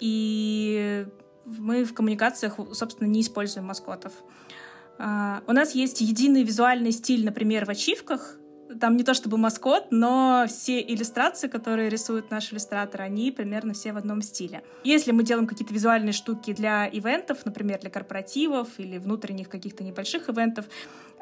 И 0.00 1.06
мы 1.44 1.84
в 1.84 1.94
коммуникациях, 1.94 2.58
собственно, 2.72 3.08
не 3.08 3.20
используем 3.20 3.66
маскотов. 3.66 4.12
Э, 4.98 5.40
у 5.46 5.52
нас 5.52 5.74
есть 5.74 6.00
единый 6.00 6.44
визуальный 6.44 6.92
стиль, 6.92 7.24
например, 7.24 7.66
в 7.66 7.70
ачивках, 7.70 8.36
там 8.80 8.96
не 8.96 9.04
то 9.04 9.14
чтобы 9.14 9.38
маскот, 9.38 9.86
но 9.90 10.46
все 10.48 10.80
иллюстрации, 10.80 11.48
которые 11.48 11.88
рисуют 11.88 12.30
наши 12.30 12.54
иллюстраторы, 12.54 13.04
они 13.04 13.30
примерно 13.30 13.72
все 13.74 13.92
в 13.92 13.96
одном 13.96 14.22
стиле. 14.22 14.62
Если 14.84 15.12
мы 15.12 15.22
делаем 15.22 15.46
какие-то 15.46 15.74
визуальные 15.74 16.12
штуки 16.12 16.52
для 16.52 16.88
ивентов, 16.88 17.44
например, 17.44 17.80
для 17.80 17.90
корпоративов 17.90 18.68
или 18.78 18.98
внутренних 18.98 19.48
каких-то 19.48 19.84
небольших 19.84 20.28
ивентов, 20.28 20.66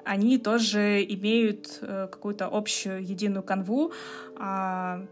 они 0.05 0.39
тоже 0.39 1.03
имеют 1.05 1.79
э, 1.83 2.09
какую-то 2.11 2.47
общую 2.47 3.05
единую 3.05 3.43
канву. 3.43 3.93
А, 4.39 5.07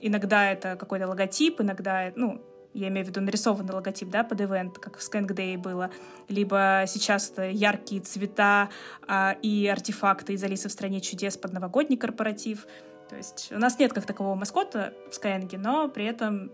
иногда 0.00 0.52
это 0.52 0.76
какой-то 0.76 1.08
логотип, 1.08 1.60
иногда, 1.60 2.12
ну, 2.14 2.42
я 2.74 2.88
имею 2.88 3.06
в 3.06 3.08
виду 3.08 3.20
нарисованный 3.20 3.72
логотип, 3.72 4.10
да, 4.10 4.24
под 4.24 4.40
ивент, 4.40 4.78
как 4.78 4.98
в 4.98 5.00
Skank 5.00 5.28
Day 5.28 5.56
было, 5.56 5.90
либо 6.28 6.84
сейчас 6.86 7.30
это 7.30 7.48
яркие 7.48 8.02
цвета 8.02 8.68
а, 9.06 9.36
и 9.42 9.66
артефакты 9.68 10.34
из 10.34 10.42
Алисы 10.42 10.68
в 10.68 10.72
стране 10.72 11.00
чудес 11.00 11.36
под 11.36 11.52
новогодний 11.52 11.96
корпоратив. 11.96 12.66
То 13.08 13.16
есть 13.16 13.52
у 13.52 13.58
нас 13.58 13.78
нет 13.78 13.92
как 13.92 14.06
такового 14.06 14.34
маскота 14.34 14.92
в 15.10 15.16
Skyeng, 15.16 15.56
но 15.56 15.88
при 15.88 16.04
этом 16.04 16.50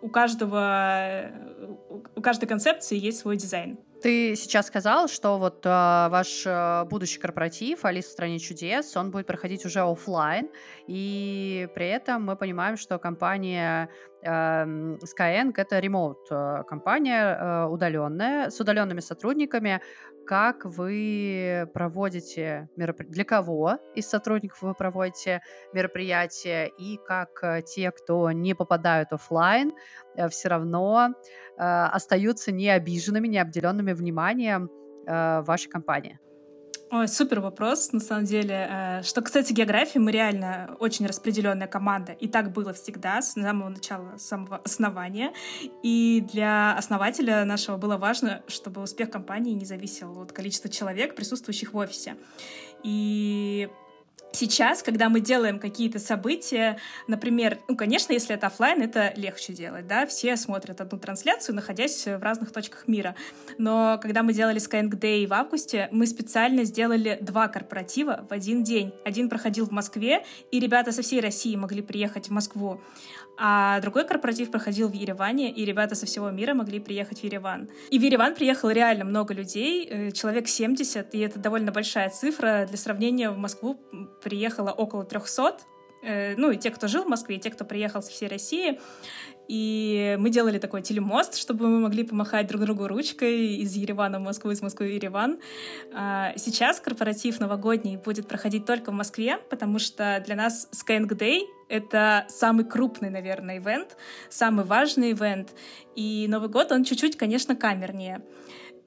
у 0.00 0.08
каждого, 0.08 1.30
у 2.16 2.20
каждой 2.20 2.46
концепции 2.46 2.96
есть 2.96 3.18
свой 3.18 3.36
дизайн. 3.36 3.78
Ты 4.02 4.34
сейчас 4.34 4.66
сказал, 4.66 5.06
что 5.06 5.38
вот 5.38 5.64
э, 5.64 5.68
ваш 5.68 6.42
э, 6.44 6.84
будущий 6.90 7.20
корпоратив 7.20 7.84
«Алиса 7.84 8.08
в 8.08 8.12
стране 8.12 8.40
чудес», 8.40 8.96
он 8.96 9.12
будет 9.12 9.26
проходить 9.26 9.64
уже 9.64 9.80
офлайн, 9.80 10.48
и 10.88 11.68
при 11.76 11.86
этом 11.86 12.24
мы 12.24 12.34
понимаем, 12.34 12.76
что 12.76 12.98
компания 12.98 13.88
э, 14.22 14.28
Skyeng— 14.28 15.52
это 15.56 15.78
ремоут 15.78 16.26
э, 16.32 16.64
компания, 16.68 17.38
э, 17.40 17.66
удаленная, 17.66 18.50
с 18.50 18.58
удаленными 18.60 18.98
сотрудниками, 18.98 19.80
как 20.26 20.64
вы 20.64 21.68
проводите 21.74 22.68
мероприятия, 22.76 23.12
для 23.12 23.24
кого 23.24 23.78
из 23.94 24.08
сотрудников 24.08 24.62
вы 24.62 24.74
проводите 24.74 25.42
мероприятия, 25.72 26.70
и 26.78 26.98
как 27.06 27.42
э, 27.42 27.62
те, 27.62 27.90
кто 27.90 28.30
не 28.32 28.54
попадают 28.54 29.12
офлайн, 29.12 29.72
э, 30.16 30.28
все 30.28 30.48
равно 30.48 31.10
э, 31.10 31.62
остаются 31.62 32.52
не 32.52 32.68
обиженными, 32.68 33.28
не 33.28 33.38
обделенными 33.38 33.92
вниманием 33.92 34.70
вашей 35.04 35.68
компании. 35.68 36.20
Ой, 36.94 37.08
супер 37.08 37.40
вопрос, 37.40 37.92
на 37.92 38.00
самом 38.00 38.26
деле. 38.26 39.00
Что, 39.02 39.22
кстати, 39.22 39.54
географии, 39.54 39.98
мы 39.98 40.12
реально 40.12 40.76
очень 40.78 41.06
распределенная 41.06 41.66
команда. 41.66 42.12
И 42.12 42.28
так 42.28 42.52
было 42.52 42.74
всегда, 42.74 43.22
с 43.22 43.32
самого 43.32 43.70
начала, 43.70 44.18
с 44.18 44.26
самого 44.26 44.58
основания. 44.58 45.32
И 45.82 46.22
для 46.34 46.76
основателя 46.76 47.46
нашего 47.46 47.78
было 47.78 47.96
важно, 47.96 48.42
чтобы 48.46 48.82
успех 48.82 49.08
компании 49.10 49.54
не 49.54 49.64
зависел 49.64 50.20
от 50.20 50.32
количества 50.32 50.68
человек, 50.68 51.14
присутствующих 51.14 51.72
в 51.72 51.78
офисе. 51.78 52.14
И 52.82 53.70
Сейчас, 54.34 54.82
когда 54.82 55.08
мы 55.08 55.20
делаем 55.20 55.58
какие-то 55.58 55.98
события, 55.98 56.78
например, 57.06 57.58
ну, 57.68 57.76
конечно, 57.76 58.12
если 58.12 58.34
это 58.34 58.46
офлайн, 58.46 58.80
это 58.82 59.12
легче 59.16 59.52
делать, 59.52 59.86
да, 59.86 60.06
все 60.06 60.36
смотрят 60.36 60.80
одну 60.80 60.98
трансляцию, 60.98 61.54
находясь 61.54 62.06
в 62.06 62.18
разных 62.18 62.50
точках 62.50 62.88
мира. 62.88 63.14
Но 63.58 63.98
когда 64.00 64.22
мы 64.22 64.32
делали 64.32 64.58
Skyeng 64.58 64.90
Day 64.90 65.26
в 65.26 65.34
августе, 65.34 65.88
мы 65.92 66.06
специально 66.06 66.64
сделали 66.64 67.18
два 67.20 67.48
корпоратива 67.48 68.26
в 68.28 68.32
один 68.32 68.64
день. 68.64 68.92
Один 69.04 69.28
проходил 69.28 69.66
в 69.66 69.70
Москве, 69.70 70.24
и 70.50 70.60
ребята 70.60 70.92
со 70.92 71.02
всей 71.02 71.20
России 71.20 71.54
могли 71.54 71.82
приехать 71.82 72.28
в 72.28 72.30
Москву. 72.32 72.80
А 73.38 73.80
другой 73.80 74.06
корпоратив 74.06 74.50
проходил 74.50 74.88
в 74.88 74.92
Ереване, 74.92 75.50
и 75.50 75.64
ребята 75.64 75.94
со 75.94 76.06
всего 76.06 76.30
мира 76.30 76.54
могли 76.54 76.80
приехать 76.80 77.20
в 77.20 77.24
Ереван. 77.24 77.68
И 77.90 77.98
в 77.98 78.02
Ереван 78.02 78.34
приехало 78.34 78.70
реально 78.70 79.04
много 79.04 79.34
людей, 79.34 79.86
э, 79.88 80.10
человек 80.12 80.48
70, 80.48 81.14
и 81.14 81.18
это 81.18 81.38
довольно 81.38 81.72
большая 81.72 82.10
цифра. 82.10 82.66
Для 82.68 82.76
сравнения, 82.76 83.30
в 83.30 83.38
Москву 83.38 83.80
приехало 84.22 84.70
около 84.70 85.04
300, 85.04 85.56
э, 85.58 85.71
ну 86.02 86.50
и 86.50 86.56
те, 86.56 86.70
кто 86.70 86.88
жил 86.88 87.04
в 87.04 87.08
Москве, 87.08 87.36
и 87.36 87.38
те, 87.38 87.50
кто 87.50 87.64
приехал 87.64 88.02
со 88.02 88.10
всей 88.10 88.28
России. 88.28 88.78
И 89.48 90.16
мы 90.18 90.30
делали 90.30 90.58
такой 90.58 90.82
телемост, 90.82 91.36
чтобы 91.36 91.68
мы 91.68 91.80
могли 91.80 92.04
помахать 92.04 92.46
друг 92.46 92.62
другу 92.62 92.86
ручкой 92.88 93.56
из 93.56 93.74
Еревана 93.74 94.18
в 94.18 94.22
Москву, 94.22 94.50
из 94.50 94.62
Москвы 94.62 94.86
в 94.86 94.90
Ереван. 94.90 95.40
А, 95.92 96.32
сейчас 96.36 96.80
корпоратив 96.80 97.40
новогодний 97.40 97.96
будет 97.96 98.28
проходить 98.28 98.64
только 98.64 98.90
в 98.90 98.94
Москве, 98.94 99.38
потому 99.50 99.78
что 99.78 100.22
для 100.24 100.36
нас 100.36 100.68
Skyeng 100.72 101.08
Day— 101.08 101.42
это 101.68 102.24
самый 102.28 102.64
крупный, 102.64 103.10
наверное, 103.10 103.58
ивент, 103.58 103.96
самый 104.30 104.64
важный 104.64 105.12
ивент. 105.12 105.50
И 105.96 106.26
Новый 106.28 106.48
год, 106.48 106.72
он 106.72 106.84
чуть-чуть, 106.84 107.16
конечно, 107.16 107.56
камернее. 107.56 108.22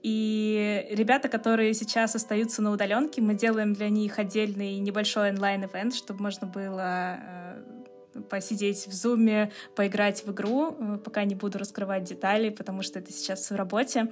И 0.05 0.85
ребята, 0.91 1.29
которые 1.29 1.73
сейчас 1.73 2.13
остаются 2.13 2.61
на 2.61 2.69
удаленке, 2.71 3.23
мы 3.23 3.33
делаем 3.33 3.73
для 3.73 3.89
них 3.89 4.19
отдельный 4.19 4.77
небольшой 4.77 5.31
онлайн-ивент, 5.31 5.95
чтобы 5.95 6.21
можно 6.21 6.45
было 6.45 7.17
э, 7.19 8.21
посидеть 8.29 8.85
в 8.85 8.93
зуме, 8.93 9.51
поиграть 9.75 10.23
в 10.23 10.31
игру, 10.31 10.77
э, 10.77 10.99
пока 11.03 11.23
не 11.23 11.33
буду 11.33 11.57
раскрывать 11.57 12.03
детали, 12.03 12.49
потому 12.49 12.83
что 12.83 12.99
это 12.99 13.11
сейчас 13.11 13.49
в 13.49 13.55
работе. 13.55 14.11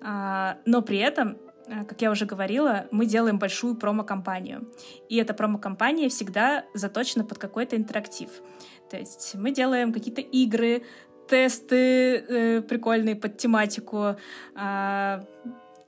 А, 0.00 0.56
но 0.64 0.80
при 0.80 0.96
этом 0.96 1.36
э, 1.66 1.84
как 1.84 2.00
я 2.00 2.10
уже 2.10 2.24
говорила, 2.24 2.86
мы 2.90 3.04
делаем 3.04 3.38
большую 3.38 3.74
промо-компанию. 3.74 4.72
И 5.10 5.16
эта 5.16 5.34
промо-компания 5.34 6.08
всегда 6.08 6.64
заточена 6.72 7.22
под 7.22 7.36
какой-то 7.36 7.76
интерактив. 7.76 8.30
То 8.90 8.96
есть 8.96 9.34
мы 9.34 9.50
делаем 9.50 9.92
какие-то 9.92 10.20
игры, 10.20 10.84
тесты 11.28 12.16
э, 12.16 12.62
прикольные 12.62 13.16
под 13.16 13.36
тематику, 13.36 14.16
э, 14.56 15.20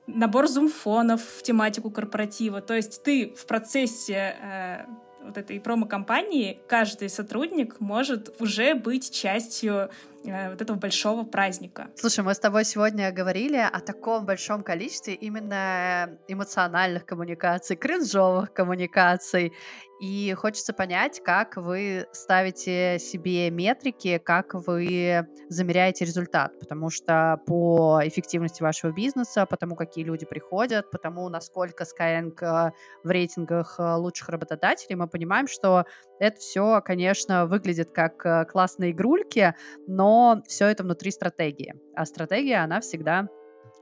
набор 0.06 0.46
зум-фонов 0.46 1.22
в 1.22 1.42
тематику 1.42 1.90
корпоратива. 1.90 2.60
То 2.60 2.74
есть 2.74 3.02
ты 3.02 3.34
в 3.36 3.46
процессе 3.46 4.36
э, 4.40 4.84
вот 5.22 5.36
этой 5.36 5.60
промо-компании 5.60 6.60
каждый 6.68 7.08
сотрудник 7.08 7.80
может 7.80 8.40
уже 8.40 8.74
быть 8.74 9.10
частью 9.10 9.90
вот 10.26 10.62
этого 10.62 10.76
большого 10.76 11.24
праздника. 11.24 11.88
Слушай, 11.96 12.24
мы 12.24 12.34
с 12.34 12.38
тобой 12.38 12.64
сегодня 12.64 13.12
говорили 13.12 13.56
о 13.56 13.80
таком 13.80 14.26
большом 14.26 14.62
количестве 14.62 15.14
именно 15.14 16.18
эмоциональных 16.28 17.06
коммуникаций, 17.06 17.76
кринжовых 17.76 18.52
коммуникаций. 18.52 19.52
И 19.98 20.34
хочется 20.34 20.74
понять, 20.74 21.22
как 21.24 21.56
вы 21.56 22.06
ставите 22.12 22.98
себе 22.98 23.50
метрики, 23.50 24.18
как 24.18 24.52
вы 24.52 25.26
замеряете 25.48 26.04
результат, 26.04 26.58
потому 26.58 26.90
что 26.90 27.40
по 27.46 28.00
эффективности 28.04 28.62
вашего 28.62 28.92
бизнеса, 28.92 29.46
по 29.46 29.56
тому, 29.56 29.74
какие 29.74 30.04
люди 30.04 30.26
приходят, 30.26 30.90
по 30.90 30.98
тому, 30.98 31.28
насколько 31.30 31.84
Skyeng 31.84 32.34
э, 32.42 32.72
в 33.04 33.10
рейтингах 33.10 33.76
э, 33.78 33.94
лучших 33.94 34.28
работодателей, 34.28 34.96
мы 34.96 35.08
понимаем, 35.08 35.46
что 35.48 35.86
это 36.18 36.38
все, 36.40 36.82
конечно, 36.84 37.46
выглядит 37.46 37.90
как 37.90 38.24
э, 38.26 38.44
классные 38.44 38.90
игрульки, 38.90 39.54
но 39.86 40.15
все 40.46 40.66
это 40.66 40.82
внутри 40.82 41.10
стратегии. 41.10 41.74
А 41.94 42.06
стратегия, 42.06 42.64
она 42.64 42.80
всегда 42.80 43.28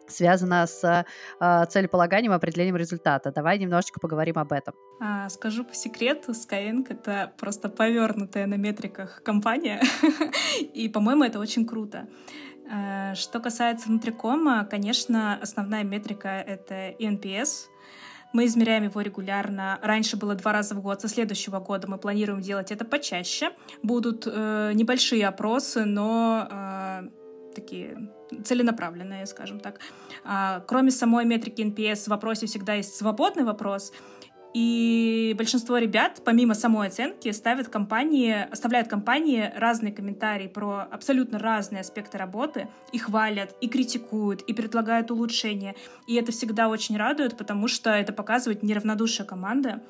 связана 0.07 0.67
с 0.67 0.85
э, 1.41 1.67
целеполаганием 1.67 2.33
и 2.33 2.37
определением 2.37 2.77
результата. 2.77 3.33
Давай 3.33 3.59
немножечко 3.59 4.01
поговорим 4.01 4.39
об 4.39 4.53
этом. 4.53 4.75
А, 5.01 5.29
скажу 5.29 5.65
по 5.65 5.75
секрету, 5.75 6.33
Skyeng— 6.33 6.87
это 6.89 7.33
просто 7.39 7.69
повернутая 7.69 8.47
на 8.47 8.55
метриках 8.55 9.23
компания, 9.23 9.83
и, 10.75 10.89
по-моему, 10.89 11.25
это 11.25 11.39
очень 11.39 11.67
круто. 11.67 12.07
Э, 12.71 13.15
что 13.15 13.41
касается 13.41 13.89
внутрикома, 13.89 14.67
конечно, 14.71 15.39
основная 15.41 15.85
метрика— 15.85 16.29
это 16.47 16.91
NPS. 17.01 17.69
Мы 18.35 18.47
измеряем 18.47 18.83
его 18.83 19.01
регулярно. 19.01 19.79
Раньше 19.81 20.17
было 20.17 20.35
два 20.35 20.53
раза 20.53 20.75
в 20.75 20.83
год. 20.83 21.01
Со 21.01 21.09
следующего 21.09 21.61
года 21.61 21.89
мы 21.89 21.99
планируем 21.99 22.41
делать 22.41 22.73
это 22.73 22.85
почаще. 22.85 23.51
Будут 23.85 24.27
э, 24.27 24.73
небольшие 24.75 25.29
опросы, 25.29 25.85
но 25.85 26.49
э, 26.51 27.09
такие 27.55 28.11
целенаправленные, 28.45 29.27
скажем 29.27 29.61
так. 29.61 29.79
А, 30.25 30.65
кроме 30.67 30.91
самой 30.91 31.25
метрики 31.25 31.63
NPS 31.63 32.07
в 32.07 32.09
вопросе 32.09 32.47
всегда 32.47 32.75
есть 32.75 32.97
свободный 32.97 33.45
вопрос, 33.45 33.93
и 34.55 35.35
большинство 35.37 35.79
ребят, 35.79 36.23
помимо 36.25 36.55
самой 36.55 36.87
оценки, 36.87 37.31
ставят 37.33 37.69
компании, 37.69 38.47
оставляют 38.53 38.87
компании 38.87 39.53
разные 39.57 39.93
комментарии 39.93 40.47
про 40.47 40.87
абсолютно 40.93 41.41
разные 41.41 41.81
аспекты 41.81 42.19
работы, 42.19 42.69
и 42.93 42.99
хвалят, 42.99 43.57
и 43.61 43.67
критикуют, 43.69 44.43
и 44.43 44.55
предлагают 44.55 45.11
улучшения. 45.11 45.75
И 46.07 46.15
это 46.15 46.31
всегда 46.31 46.69
очень 46.69 46.97
радует, 46.97 47.37
потому 47.37 47.67
что 47.67 47.91
это 47.91 48.13
показывает 48.13 48.63
неравнодушие 48.63 49.27
команды. 49.27 49.81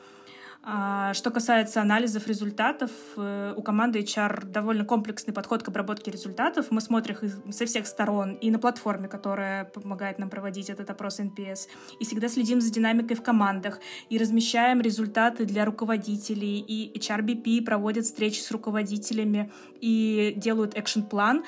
А, 0.67 1.13
что 1.13 1.31
касается 1.31 1.83
анализов 1.83 2.27
результатов, 2.27 2.91
э, 3.19 3.53
у 3.55 3.61
команды 3.61 4.01
HR 4.01 4.47
довольно 4.47 4.87
комплексный 4.87 5.35
подход 5.35 5.63
к 5.63 5.69
обработке 5.69 6.11
результатов. 6.11 6.69
Мы 6.71 6.81
смотрим 6.81 7.17
их 7.21 7.55
со 7.55 7.67
всех 7.67 7.87
сторон 7.87 8.33
и 8.33 8.51
на 8.51 8.59
платформе, 8.59 9.07
которая 9.07 9.67
помогает 9.67 10.19
нам 10.19 10.31
проводить 10.31 10.71
этот 10.71 10.89
опрос 10.89 11.21
NPS, 11.21 11.69
и 12.01 12.05
всегда 12.05 12.29
следим 12.29 12.63
за 12.63 12.73
динамикой 12.73 13.15
в 13.15 13.23
командах, 13.23 13.79
и 14.09 14.17
размещаем 14.17 14.81
результаты 14.81 15.45
для 15.45 15.67
руководителей, 15.67 16.61
и 16.61 16.99
HRBP 16.99 17.63
проводят 17.63 18.07
встречи 18.07 18.41
с 18.41 18.51
руководителями 18.51 19.53
и 19.83 20.33
делают 20.35 20.75
экшн-план 20.77 21.45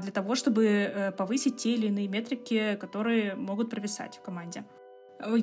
для 0.00 0.12
того, 0.12 0.36
чтобы 0.36 0.66
э, 0.66 1.10
повысить 1.10 1.56
те 1.56 1.74
или 1.74 1.88
иные 1.88 2.06
метрики, 2.06 2.78
которые 2.80 3.34
могут 3.34 3.70
провисать 3.70 4.18
в 4.18 4.22
команде. 4.22 4.64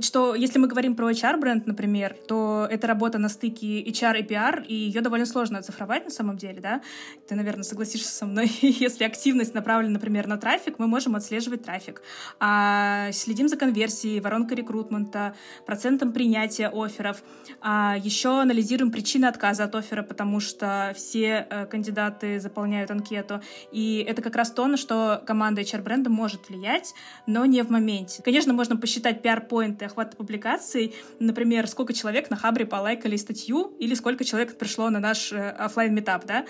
Что 0.02 0.36
если 0.36 0.60
мы 0.60 0.68
говорим 0.68 0.96
про 0.96 1.12
HR-бренд, 1.12 1.68
например, 1.68 2.16
то 2.28 2.68
это 2.70 2.88
работа 2.88 3.18
на 3.18 3.30
стыке 3.30 3.84
HR 3.84 4.20
и 4.20 4.24
PR, 4.24 4.66
и 4.66 4.74
ее 4.74 5.02
довольно 5.02 5.26
сложно 5.26 5.60
оцифровать 5.60 6.06
на 6.06 6.12
самом 6.12 6.38
деле, 6.38 6.60
да? 6.60 6.82
Ты, 7.28 7.36
наверное, 7.36 7.64
согласишься 7.64 8.12
со 8.12 8.26
мной. 8.26 8.52
если 8.62 9.04
активность 9.04 9.54
направлена, 9.54 9.94
например, 9.94 10.28
на 10.28 10.38
трафик, 10.38 10.80
мы 10.80 10.88
можем 10.88 11.16
отслеживать 11.16 11.64
трафик. 11.64 12.02
А 12.40 13.12
следим 13.12 13.48
за 13.48 13.58
конверсией, 13.58 14.20
воронкой 14.20 14.58
рекрутмента, 14.58 15.36
процентом 15.66 16.12
принятия 16.12 16.70
офферов. 16.70 17.24
А 17.62 17.96
еще 17.98 18.42
анализируем 18.42 18.92
причины 18.92 19.26
отказа 19.26 19.66
от 19.66 19.76
оффера, 19.76 20.04
потому 20.04 20.40
что 20.40 20.94
все 20.96 21.48
э, 21.50 21.66
кандидаты 21.66 22.40
заполняют 22.40 22.92
анкету. 22.92 23.42
И 23.72 24.06
это 24.08 24.22
как 24.22 24.36
раз 24.36 24.52
то, 24.52 24.68
на 24.68 24.78
что 24.78 25.22
команда 25.26 25.62
HR-бренда 25.62 26.10
может 26.10 26.50
влиять, 26.50 26.94
но 27.28 27.46
не 27.46 27.62
в 27.64 27.70
моменте. 27.70 28.22
Конечно, 28.24 28.54
можно 28.54 28.78
посчитать 28.78 29.22
PR-point 29.24 29.69
поинты 29.70 29.86
охвата 29.86 30.16
публикаций, 30.18 30.96
например, 31.20 31.68
сколько 31.68 31.94
человек 31.94 32.30
на 32.30 32.36
Хабре 32.36 32.66
полайкали 32.66 33.16
статью 33.18 33.76
или 33.80 33.94
сколько 33.94 34.24
человек 34.24 34.58
пришло 34.58 34.90
на 34.90 35.00
наш 35.00 35.32
э, 35.32 35.50
офлайн 35.50 35.94
метап 35.94 36.26
да, 36.26 36.46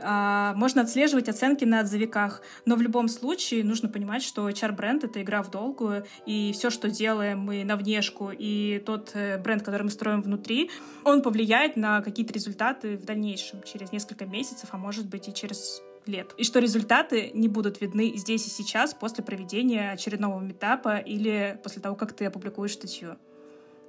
а, 0.00 0.54
можно 0.54 0.82
отслеживать 0.82 1.28
оценки 1.28 1.64
на 1.64 1.80
отзывиках, 1.80 2.42
но 2.64 2.76
в 2.76 2.82
любом 2.82 3.08
случае 3.08 3.64
нужно 3.64 3.88
понимать, 3.88 4.22
что 4.22 4.48
HR-бренд— 4.48 5.04
это 5.04 5.20
игра 5.20 5.42
в 5.42 5.50
долгую, 5.50 6.06
и 6.24 6.52
все, 6.52 6.70
что 6.70 6.88
делаем 6.88 7.40
мы 7.40 7.64
на 7.64 7.76
внешку, 7.76 8.30
и 8.30 8.80
тот 8.86 9.10
э, 9.14 9.38
бренд, 9.38 9.64
который 9.64 9.82
мы 9.82 9.90
строим 9.90 10.22
внутри, 10.22 10.70
он 11.04 11.22
повлияет 11.22 11.76
на 11.76 12.00
какие-то 12.00 12.32
результаты 12.32 12.96
в 12.96 13.04
дальнейшем, 13.04 13.62
через 13.64 13.90
несколько 13.90 14.24
месяцев, 14.24 14.68
а 14.72 14.78
может 14.78 15.08
быть 15.08 15.26
и 15.28 15.34
через 15.34 15.82
лет. 16.08 16.34
И 16.36 16.44
что 16.44 16.58
результаты 16.58 17.30
не 17.34 17.48
будут 17.48 17.80
видны 17.80 18.16
здесь 18.16 18.46
и 18.46 18.50
сейчас 18.50 18.94
после 18.94 19.22
проведения 19.22 19.92
очередного 19.92 20.40
метапа 20.40 20.96
или 20.96 21.60
после 21.62 21.80
того, 21.82 21.94
как 21.94 22.12
ты 22.12 22.24
опубликуешь 22.24 22.72
статью. 22.72 23.16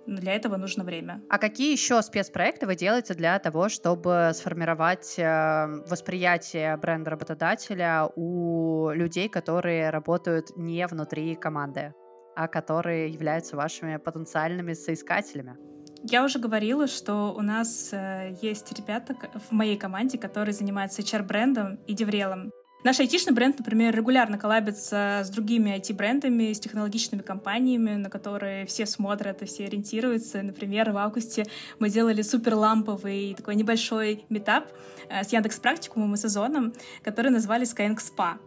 Для 0.06 0.34
этого 0.34 0.58
нужно 0.58 0.84
время. 0.84 1.22
А 1.30 1.38
какие 1.38 1.72
еще 1.72 2.02
спецпроекты 2.02 2.66
вы 2.66 2.76
делаете 2.76 3.14
для 3.14 3.38
того, 3.38 3.70
чтобы 3.70 4.32
сформировать 4.34 5.16
э, 5.20 5.68
восприятие 5.88 6.76
бренда 6.78 7.12
работодателя 7.12 8.10
у 8.16 8.90
людей, 8.92 9.30
которые 9.30 9.92
работают 9.92 10.58
не 10.58 10.88
внутри 10.88 11.36
команды, 11.36 11.94
а 12.36 12.48
которые 12.48 13.10
являются 13.10 13.56
вашими 13.56 13.98
потенциальными 13.98 14.74
соискателями? 14.74 15.58
Я 16.04 16.24
уже 16.24 16.40
говорила, 16.40 16.88
что 16.88 17.34
у 17.38 17.42
нас 17.42 17.90
э, 17.92 18.36
есть 18.42 18.72
ребята 18.78 19.16
в 19.50 19.52
моей 19.52 19.78
команде, 19.78 20.18
которые 20.18 20.54
занимаются 20.54 21.02
HR-брендом 21.02 21.80
и 21.88 21.94
деврелом. 21.94 22.52
Наш 22.86 23.02
айтишный 23.02 23.34
бренд, 23.34 23.60
например, 23.60 23.94
регулярно 23.94 24.38
коллабится 24.38 25.22
с 25.26 25.30
другими 25.30 25.78
IT-брендами, 25.78 26.54
с 26.54 26.62
технологичными 26.62 27.22
компаниями, 27.22 27.96
на 27.96 28.10
которые 28.10 28.66
все 28.66 28.86
смотрят 28.86 29.42
и 29.42 29.46
все 29.46 29.66
ориентируются. 29.66 30.42
Например, 30.42 30.92
в 30.92 30.98
августе 30.98 31.46
мы 31.80 31.90
делали 31.90 32.22
супер 32.22 32.56
ламповый 32.56 33.34
такой 33.36 33.56
небольшой 33.56 34.24
метап 34.30 34.70
э, 35.10 35.26
с 35.26 35.34
Яндекс 35.34 35.60
Практикумом 35.60 36.14
и 36.14 36.18
сезоном, 36.18 36.74
который 37.04 37.32
назвали 37.32 37.66
Skyeng 37.66 37.98
Spa. 37.98 38.38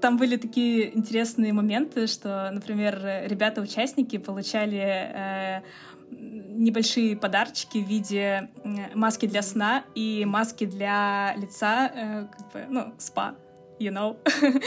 Там 0.00 0.16
были 0.16 0.36
такие 0.36 0.96
интересные 0.96 1.52
моменты, 1.52 2.06
что, 2.06 2.50
например, 2.50 3.00
ребята-участники 3.26 4.18
получали 4.18 4.78
э, 4.78 5.62
небольшие 6.10 7.16
подарочки 7.16 7.78
в 7.78 7.86
виде 7.86 8.48
маски 8.94 9.26
для 9.26 9.42
сна 9.42 9.84
и 9.94 10.24
маски 10.26 10.64
для 10.64 11.34
лица, 11.36 11.90
э, 11.94 12.26
как 12.26 12.52
бы, 12.52 12.66
ну, 12.68 12.94
спа 12.98 13.34
you 13.80 13.90
know, 13.90 14.16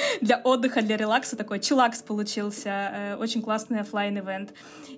для 0.22 0.42
отдыха, 0.44 0.82
для 0.82 0.98
релакса 0.98 1.38
такой 1.38 1.60
чилакс 1.60 2.02
получился, 2.02 2.70
э, 2.70 3.16
очень 3.16 3.42
классный 3.42 3.80
офлайн 3.80 4.18
ивент. 4.20 4.54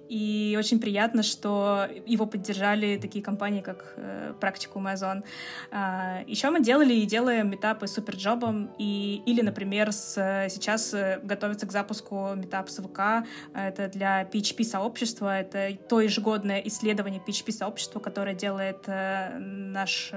И 0.07 0.55
очень 0.57 0.79
приятно, 0.79 1.23
что 1.23 1.87
его 2.05 2.25
поддержали 2.25 2.97
такие 2.97 3.23
компании, 3.23 3.61
как 3.61 3.93
э, 3.97 4.33
Практикум 4.39 4.87
Amazon. 4.87 5.23
А, 5.71 6.21
еще 6.27 6.49
мы 6.49 6.61
делали 6.61 6.93
и 6.93 7.05
делаем 7.05 7.49
метапы 7.49 7.87
с 7.87 7.93
Суперджобом, 7.93 8.71
и, 8.77 9.21
или, 9.25 9.41
например, 9.41 9.91
с, 9.91 10.13
сейчас 10.49 10.93
э, 10.93 11.19
готовится 11.21 11.65
к 11.65 11.71
запуску 11.71 12.33
метап 12.35 12.69
с 12.69 12.81
ВК, 12.81 13.27
это 13.53 13.89
для 13.89 14.23
PHP-сообщества, 14.23 15.39
это 15.39 15.77
то 15.89 15.99
ежегодное 15.99 16.59
исследование 16.61 17.21
PHP-сообщества, 17.25 17.99
которое 17.99 18.35
делает 18.35 18.87
наш 18.87 20.11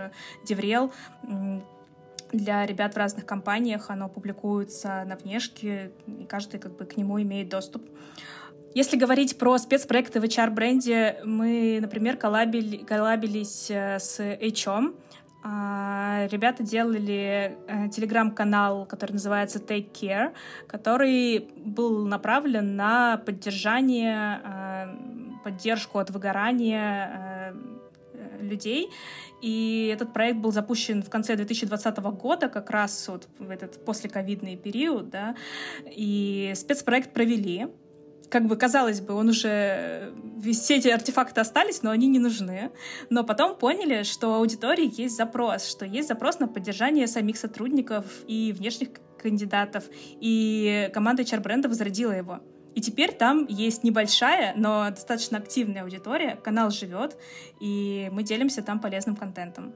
Деврел, 0.44 0.92
для 2.32 2.66
ребят 2.66 2.94
в 2.94 2.96
разных 2.96 3.26
компаниях, 3.26 3.90
оно 3.90 4.08
публикуется 4.08 5.04
на 5.06 5.16
внешке, 5.16 5.92
и 6.06 6.24
каждый 6.24 6.60
как 6.60 6.76
бы 6.76 6.84
к 6.84 6.96
нему 6.96 7.20
имеет 7.20 7.48
доступ. 7.48 7.82
Если 8.74 8.96
говорить 8.96 9.38
про 9.38 9.58
спецпроекты 9.58 10.20
в 10.20 10.24
HR-бренде, 10.24 11.20
мы, 11.24 11.78
например, 11.80 12.16
коллабили, 12.16 12.76
коллабились 12.78 13.70
э, 13.70 13.98
с 13.98 14.20
HR. 14.20 14.94
А, 15.42 16.26
ребята 16.30 16.62
делали 16.62 17.56
э, 17.66 17.88
телеграм-канал, 17.88 18.84
который 18.86 19.12
называется 19.12 19.58
Take 19.58 19.92
Care, 19.92 20.32
который 20.66 21.48
был 21.56 22.06
направлен 22.06 22.76
на 22.76 23.16
поддержание, 23.16 24.40
э, 24.44 24.96
поддержку 25.44 25.98
от 25.98 26.10
выгорания 26.10 27.54
людей. 28.40 28.90
И 29.40 29.90
этот 29.92 30.12
проект 30.12 30.38
был 30.38 30.52
запущен 30.52 31.02
в 31.02 31.10
конце 31.10 31.36
2020 31.36 31.98
года, 31.98 32.48
как 32.48 32.70
раз 32.70 33.08
вот 33.08 33.28
в 33.38 33.50
этот 33.50 33.84
послековидный 33.84 34.56
период, 34.56 35.10
да, 35.10 35.36
и 35.84 36.52
спецпроект 36.54 37.12
провели. 37.12 37.68
Как 38.30 38.46
бы, 38.46 38.56
казалось 38.56 39.00
бы, 39.00 39.14
он 39.14 39.28
уже... 39.30 40.12
Все 40.52 40.76
эти 40.76 40.88
артефакты 40.88 41.40
остались, 41.40 41.82
но 41.82 41.90
они 41.90 42.08
не 42.08 42.18
нужны. 42.18 42.70
Но 43.08 43.24
потом 43.24 43.56
поняли, 43.56 44.02
что 44.02 44.28
у 44.28 44.34
аудитории 44.34 44.92
есть 45.00 45.16
запрос, 45.16 45.66
что 45.66 45.86
есть 45.86 46.08
запрос 46.08 46.38
на 46.38 46.46
поддержание 46.46 47.06
самих 47.06 47.38
сотрудников 47.38 48.04
и 48.26 48.52
внешних 48.52 48.88
кандидатов. 49.22 49.84
И 50.20 50.90
команда 50.92 51.22
HR-бренда 51.22 51.70
возродила 51.70 52.12
его. 52.12 52.40
И 52.78 52.80
теперь 52.80 53.12
там 53.12 53.44
есть 53.46 53.82
небольшая, 53.82 54.54
но 54.54 54.88
достаточно 54.90 55.38
активная 55.38 55.82
аудитория, 55.82 56.36
канал 56.36 56.70
живет, 56.70 57.16
и 57.58 58.08
мы 58.12 58.22
делимся 58.22 58.62
там 58.62 58.78
полезным 58.78 59.16
контентом. 59.16 59.74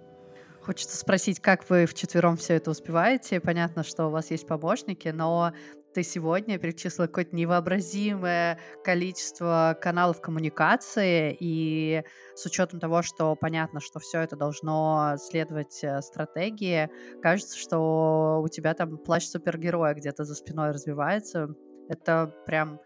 Хочется 0.61 0.97
спросить, 0.97 1.41
как 1.41 1.69
вы 1.69 1.87
вчетвером 1.87 2.37
все 2.37 2.55
это 2.55 2.71
успеваете? 2.71 3.41
Понятно, 3.41 3.83
что 3.83 4.07
у 4.07 4.11
вас 4.11 4.31
есть 4.31 4.47
помощники, 4.47 5.09
но 5.09 5.53
ты 5.93 6.05
сегодня 6.05 6.61
перечислила 6.61 7.09
какое-то 7.09 7.35
невообразимое 7.35 8.61
количество 8.85 9.77
каналов 9.83 10.21
коммуникации, 10.21 11.37
и 11.41 12.05
с 12.37 12.47
учетом 12.47 12.79
того, 12.79 13.03
что 13.03 13.35
понятно, 13.35 13.81
что 13.81 13.99
все 13.99 14.21
это 14.21 14.37
должно 14.37 15.17
следовать 15.19 15.83
э, 15.83 16.01
стратегии, 16.03 16.89
кажется, 17.21 17.59
что 17.59 18.41
у 18.45 18.47
тебя 18.47 18.75
там 18.75 18.97
плащ 18.97 19.25
супергероя 19.25 19.93
где-то 19.93 20.23
за 20.23 20.37
спиной 20.37 20.71
развивается. 20.71 21.49
Это 21.93 22.35
прям 22.47 22.81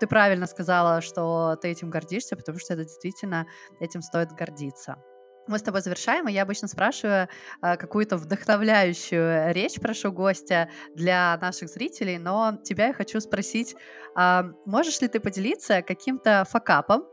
ты 0.00 0.06
правильно 0.06 0.46
сказала, 0.46 1.00
что 1.00 1.56
ты 1.60 1.68
этим 1.68 1.90
гордишься, 1.90 2.36
потому 2.36 2.58
что 2.58 2.74
это 2.74 2.84
действительно 2.84 3.46
этим 3.80 4.02
стоит 4.02 4.32
гордиться. 4.32 4.96
Мы 5.46 5.58
с 5.58 5.62
тобой 5.62 5.80
завершаем, 5.80 6.28
и 6.28 6.32
я 6.32 6.42
обычно 6.42 6.68
спрашиваю 6.68 7.28
э, 7.62 7.76
какую-то 7.78 8.18
вдохновляющую 8.18 9.54
речь, 9.54 9.80
прошу 9.80 10.12
гостя 10.12 10.68
для 10.94 11.38
наших 11.40 11.70
зрителей, 11.70 12.18
но 12.18 12.58
тебя 12.62 12.88
я 12.88 12.92
хочу 12.92 13.18
спросить, 13.20 13.74
э, 14.18 14.42
можешь 14.66 15.00
ли 15.00 15.08
ты 15.08 15.20
поделиться 15.20 15.80
каким-то 15.80 16.44
факапом 16.50 17.04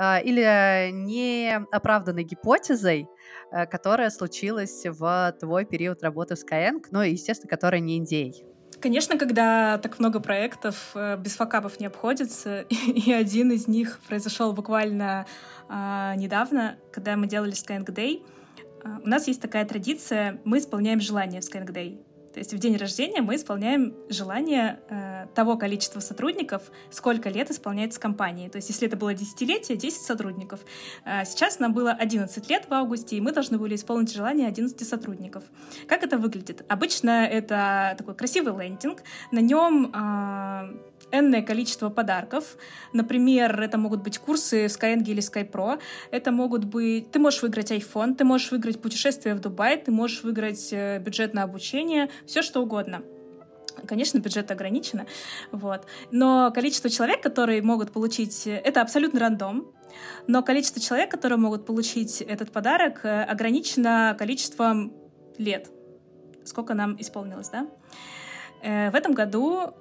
э, 0.00 0.22
или 0.22 0.90
неоправданной 0.92 2.24
гипотезой, 2.24 3.06
э, 3.52 3.66
которая 3.66 4.08
случилась 4.08 4.86
в 4.86 5.36
твой 5.38 5.66
период 5.66 6.02
работы 6.02 6.36
в 6.36 6.38
Skyeng, 6.38 6.82
ну 6.90 7.02
и, 7.02 7.10
естественно, 7.10 7.50
которая 7.50 7.82
не 7.82 7.98
индей? 7.98 8.46
Конечно, 8.80 9.18
когда 9.18 9.78
так 9.78 9.98
много 9.98 10.20
проектов, 10.20 10.92
э, 10.94 11.16
без 11.16 11.34
факапов 11.34 11.80
не 11.80 11.86
обходится, 11.86 12.60
и 12.70 13.12
один 13.12 13.50
из 13.50 13.66
них 13.66 13.98
произошел 14.06 14.52
буквально 14.52 15.26
э, 15.68 16.12
недавно, 16.16 16.76
когда 16.92 17.16
мы 17.16 17.26
делали 17.26 17.52
Skyeng 17.52 17.84
Day. 17.86 18.22
Э, 18.84 18.98
у 19.02 19.08
нас 19.08 19.26
есть 19.26 19.42
такая 19.42 19.64
традиция, 19.64 20.40
мы 20.44 20.58
исполняем 20.58 21.00
желания 21.00 21.40
в 21.40 21.44
Skyeng 21.44 21.72
Day. 21.72 21.98
То 22.38 22.42
есть 22.42 22.54
в 22.54 22.58
день 22.58 22.76
рождения 22.76 23.20
мы 23.20 23.34
исполняем 23.34 23.94
желание 24.08 24.78
э, 24.90 25.26
того 25.34 25.56
количества 25.56 25.98
сотрудников, 25.98 26.62
сколько 26.88 27.28
лет 27.30 27.50
исполняется 27.50 27.98
компании. 27.98 28.48
То 28.48 28.58
есть 28.58 28.68
если 28.68 28.86
это 28.86 28.96
было 28.96 29.12
десятилетие, 29.12 29.76
10 29.76 30.02
сотрудников. 30.02 30.60
Э, 31.04 31.24
сейчас 31.24 31.58
нам 31.58 31.72
было 31.72 31.90
11 31.90 32.48
лет 32.48 32.66
в 32.68 32.72
августе, 32.72 33.16
и 33.16 33.20
мы 33.20 33.32
должны 33.32 33.58
были 33.58 33.74
исполнить 33.74 34.12
желание 34.12 34.46
11 34.46 34.88
сотрудников. 34.88 35.42
Как 35.88 36.04
это 36.04 36.16
выглядит? 36.16 36.64
Обычно 36.68 37.26
это 37.26 37.96
такой 37.98 38.14
красивый 38.14 38.54
лендинг. 38.54 39.02
На 39.32 39.40
нем 39.40 39.90
э, 39.92 40.76
энное 41.12 41.42
количество 41.42 41.90
подарков. 41.90 42.56
Например, 42.92 43.60
это 43.60 43.78
могут 43.78 44.02
быть 44.02 44.18
курсы 44.18 44.68
в 44.68 44.70
Skyeng 44.70 45.04
или 45.04 45.22
SkyPro. 45.22 45.80
Это 46.10 46.32
могут 46.32 46.64
быть... 46.64 47.10
Ты 47.10 47.18
можешь 47.18 47.42
выиграть 47.42 47.72
iPhone, 47.72 48.14
ты 48.14 48.24
можешь 48.24 48.50
выиграть 48.50 48.80
путешествие 48.80 49.34
в 49.34 49.40
Дубай, 49.40 49.76
ты 49.76 49.90
можешь 49.90 50.22
выиграть 50.22 50.68
э, 50.72 50.98
бюджет 50.98 51.34
на 51.34 51.42
обучение, 51.42 52.10
все 52.26 52.42
что 52.42 52.60
угодно. 52.60 53.02
Конечно, 53.86 54.18
бюджет 54.18 54.50
ограничено, 54.50 55.06
вот. 55.52 55.86
Но 56.10 56.50
количество 56.52 56.90
человек, 56.90 57.22
которые 57.22 57.62
могут 57.62 57.92
получить... 57.92 58.46
Это 58.46 58.82
абсолютно 58.82 59.20
рандом, 59.20 59.72
но 60.26 60.42
количество 60.42 60.80
человек, 60.80 61.10
которые 61.10 61.38
могут 61.38 61.64
получить 61.64 62.20
этот 62.20 62.50
подарок, 62.52 63.00
э, 63.04 63.22
ограничено 63.22 64.16
количеством 64.18 64.92
лет. 65.38 65.70
Сколько 66.44 66.74
нам 66.74 66.96
исполнилось, 66.98 67.50
да? 67.50 67.68
Э, 68.62 68.90
в 68.90 68.94
этом 68.94 69.12
году 69.12 69.74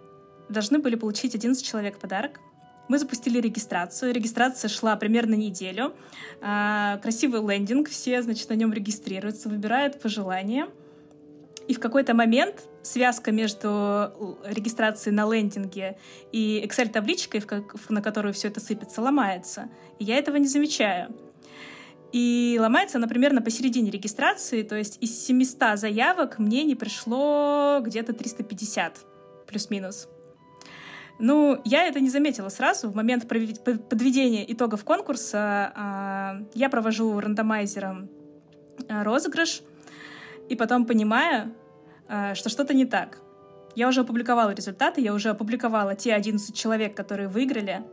должны 0.49 0.79
были 0.79 0.95
получить 0.95 1.35
11 1.35 1.65
человек 1.65 1.97
подарок. 1.97 2.39
Мы 2.87 2.99
запустили 2.99 3.39
регистрацию. 3.39 4.13
Регистрация 4.13 4.69
шла 4.69 4.95
примерно 4.95 5.35
неделю. 5.35 5.93
А, 6.41 6.97
красивый 6.99 7.41
лендинг, 7.41 7.89
все, 7.89 8.21
значит, 8.21 8.49
на 8.49 8.53
нем 8.53 8.71
регистрируются, 8.71 9.49
выбирают 9.49 9.99
пожелания. 9.99 10.67
И 11.67 11.73
в 11.73 11.81
какой-то 11.81 12.13
момент 12.13 12.63
связка 12.81 13.33
между 13.33 14.39
регистрацией 14.45 15.13
на 15.13 15.29
лендинге 15.29 15.97
и 16.31 16.63
Excel-табличкой, 16.65 17.43
на 17.89 18.01
которую 18.01 18.33
все 18.33 18.47
это 18.47 18.61
сыпется, 18.61 19.01
ломается. 19.01 19.69
И 19.99 20.05
я 20.05 20.17
этого 20.17 20.37
не 20.37 20.47
замечаю. 20.47 21.13
И 22.13 22.57
ломается 22.59 22.97
она 22.99 23.07
примерно 23.07 23.41
посередине 23.41 23.91
регистрации, 23.91 24.63
то 24.63 24.75
есть 24.75 24.97
из 25.01 25.25
700 25.25 25.77
заявок 25.77 26.39
мне 26.39 26.63
не 26.63 26.75
пришло 26.75 27.79
где-то 27.81 28.13
350, 28.13 28.99
плюс-минус. 29.45 30.07
Ну, 31.19 31.59
я 31.63 31.87
это 31.87 31.99
не 31.99 32.09
заметила 32.09 32.49
сразу. 32.49 32.89
В 32.89 32.95
момент 32.95 33.27
подведения 33.27 34.51
итогов 34.51 34.83
конкурса 34.83 35.73
а, 35.75 36.41
я 36.53 36.69
провожу 36.69 37.19
рандомайзером 37.19 38.09
а, 38.87 39.03
розыгрыш, 39.03 39.61
и 40.49 40.55
потом 40.55 40.85
понимаю, 40.85 41.55
а, 42.07 42.35
что 42.35 42.49
что-то 42.49 42.73
не 42.73 42.85
так. 42.85 43.19
Я 43.75 43.87
уже 43.87 44.01
опубликовала 44.01 44.51
результаты, 44.51 45.01
я 45.01 45.13
уже 45.13 45.29
опубликовала 45.29 45.95
те 45.95 46.13
11 46.13 46.55
человек, 46.55 46.95
которые 46.95 47.27
выиграли, 47.27 47.83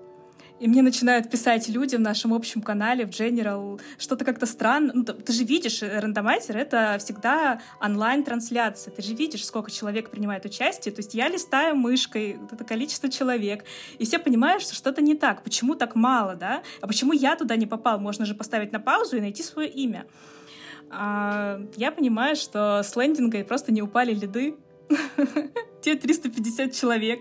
и 0.60 0.68
мне 0.68 0.82
начинают 0.82 1.30
писать 1.30 1.68
люди 1.68 1.96
в 1.96 2.00
нашем 2.00 2.32
общем 2.32 2.62
канале, 2.62 3.06
в 3.06 3.10
General, 3.10 3.80
что-то 3.98 4.24
как-то 4.24 4.46
странно. 4.46 4.92
Ну, 4.94 5.04
ты 5.04 5.32
же 5.32 5.42
видишь, 5.44 5.82
э, 5.82 5.98
рандомайзер— 5.98 6.56
это 6.58 6.96
всегда 7.00 7.60
онлайн-трансляция. 7.80 8.92
Ты 8.92 9.02
же 9.02 9.14
видишь, 9.14 9.44
сколько 9.44 9.70
человек 9.70 10.10
принимает 10.10 10.44
участие. 10.44 10.94
То 10.94 11.00
есть 11.00 11.14
я 11.14 11.28
листаю 11.28 11.74
мышкой 11.74 12.36
вот 12.40 12.52
это 12.52 12.64
количество 12.64 13.10
человек, 13.10 13.64
и 13.98 14.04
все 14.04 14.18
понимают, 14.18 14.62
что 14.62 14.74
что-то 14.74 15.02
не 15.02 15.16
так. 15.16 15.42
Почему 15.42 15.74
так 15.74 15.96
мало, 15.96 16.36
да? 16.36 16.62
А 16.80 16.86
почему 16.86 17.12
я 17.12 17.34
туда 17.34 17.56
не 17.56 17.66
попал? 17.66 17.98
Можно 17.98 18.24
же 18.24 18.34
поставить 18.34 18.70
на 18.70 18.78
паузу 18.78 19.16
и 19.16 19.20
найти 19.20 19.42
свое 19.42 19.68
имя. 19.68 20.06
А 20.88 21.60
я 21.76 21.90
понимаю, 21.90 22.36
что 22.36 22.82
с 22.84 22.94
лендингой 22.94 23.44
просто 23.44 23.72
не 23.72 23.82
упали 23.82 24.14
лиды. 24.14 24.56
Те 25.82 25.96
350 25.96 26.72
человек. 26.72 27.20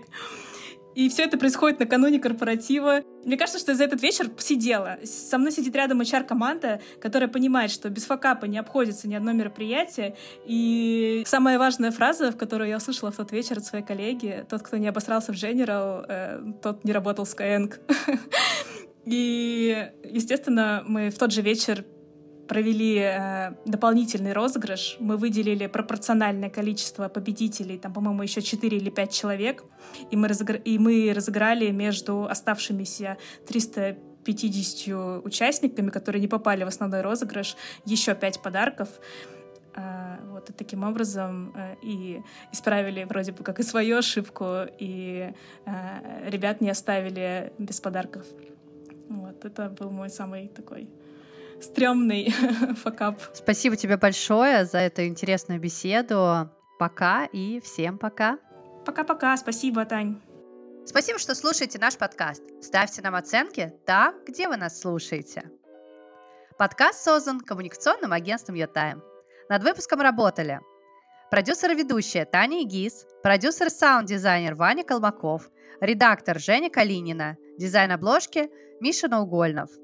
И 0.94 1.08
все 1.08 1.24
это 1.24 1.38
происходит 1.38 1.80
накануне 1.80 2.18
корпоратива. 2.18 3.02
Мне 3.24 3.36
кажется, 3.36 3.58
что 3.58 3.74
за 3.74 3.84
этот 3.84 4.02
вечер 4.02 4.30
сидела. 4.38 4.98
Со 5.04 5.38
мной 5.38 5.52
сидит 5.52 5.74
рядом 5.74 6.00
HR-команда, 6.00 6.80
которая 7.00 7.28
понимает, 7.28 7.70
что 7.70 7.90
без 7.90 8.04
факапа 8.04 8.44
не 8.44 8.58
обходится 8.58 9.08
ни 9.08 9.14
одно 9.14 9.32
мероприятие. 9.32 10.16
И 10.46 11.24
самая 11.26 11.58
важная 11.58 11.90
фраза, 11.90 12.30
в 12.30 12.36
которую 12.36 12.68
я 12.68 12.76
услышала 12.76 13.10
в 13.10 13.16
тот 13.16 13.32
вечер 13.32 13.58
от 13.58 13.64
своей 13.64 13.84
коллеги, 13.84 14.46
тот, 14.48 14.62
кто 14.62 14.76
не 14.76 14.88
обосрался 14.88 15.32
в 15.32 15.36
General, 15.36 16.04
э, 16.08 16.40
тот 16.62 16.84
не 16.84 16.92
работал 16.92 17.24
в 17.24 17.34
Skyeng. 17.34 17.74
И, 19.04 19.90
естественно, 20.04 20.82
мы 20.86 21.10
в 21.10 21.18
тот 21.18 21.32
же 21.32 21.42
вечер 21.42 21.84
провели 22.48 22.98
э, 22.98 23.52
дополнительный 23.64 24.32
розыгрыш. 24.32 24.96
Мы 25.00 25.16
выделили 25.16 25.66
пропорциональное 25.66 26.50
количество 26.50 27.08
победителей, 27.08 27.78
там, 27.78 27.92
по-моему, 27.92 28.22
еще 28.22 28.42
4 28.42 28.76
или 28.76 28.90
5 28.90 29.12
человек, 29.12 29.64
и 30.10 30.16
мы, 30.16 30.28
разыгр... 30.28 30.56
и 30.56 30.78
мы 30.78 31.12
разыграли 31.14 31.70
между 31.70 32.24
оставшимися 32.24 33.16
350 33.46 35.24
участниками, 35.24 35.90
которые 35.90 36.20
не 36.20 36.28
попали 36.28 36.64
в 36.64 36.68
основной 36.68 37.02
розыгрыш, 37.02 37.56
еще 37.86 38.14
5 38.14 38.42
подарков. 38.42 38.88
Э, 39.76 40.16
вот 40.30 40.50
и 40.50 40.52
таким 40.52 40.84
образом 40.84 41.52
э, 41.56 41.76
и 41.82 42.22
исправили 42.52 43.04
вроде 43.04 43.32
бы 43.32 43.44
как 43.44 43.60
и 43.60 43.62
свою 43.62 43.98
ошибку, 43.98 44.44
и 44.78 45.32
э, 45.66 46.30
ребят 46.30 46.60
не 46.60 46.70
оставили 46.70 47.52
без 47.58 47.80
подарков. 47.80 48.26
Вот, 49.08 49.44
это 49.44 49.68
был 49.68 49.90
мой 49.90 50.10
самый 50.10 50.48
такой 50.48 50.88
стрёмный 51.64 52.30
факап. 52.76 53.20
Спасибо 53.32 53.76
тебе 53.76 53.96
большое 53.96 54.64
за 54.64 54.78
эту 54.78 55.04
интересную 55.04 55.60
беседу. 55.60 56.50
Пока 56.78 57.26
и 57.26 57.60
всем 57.60 57.98
пока. 57.98 58.38
Пока-пока. 58.84 59.36
Спасибо, 59.36 59.84
Тань. 59.84 60.20
Спасибо, 60.84 61.18
что 61.18 61.34
слушаете 61.34 61.78
наш 61.78 61.96
подкаст. 61.96 62.42
Ставьте 62.60 63.00
нам 63.00 63.14
оценки 63.14 63.72
там, 63.86 64.14
где 64.26 64.48
вы 64.48 64.56
нас 64.56 64.80
слушаете. 64.80 65.50
Подкаст 66.58 67.02
создан 67.02 67.40
коммуникационным 67.40 68.12
агентством 68.12 68.54
«Ютайм». 68.54 69.02
Над 69.48 69.62
выпуском 69.62 70.00
работали 70.00 70.60
продюсер 71.30 71.72
и 71.72 71.74
ведущая 71.74 72.26
Таня 72.26 72.62
Игис, 72.62 73.06
продюсер 73.22 73.68
и 73.68 73.70
саунд-дизайнер 73.70 74.54
Ваня 74.54 74.84
Колмаков, 74.84 75.50
редактор 75.80 76.38
Женя 76.38 76.70
Калинина, 76.70 77.36
дизайн 77.58 77.90
обложки 77.90 78.50
Миша 78.80 79.08
Наугольнов– 79.08 79.70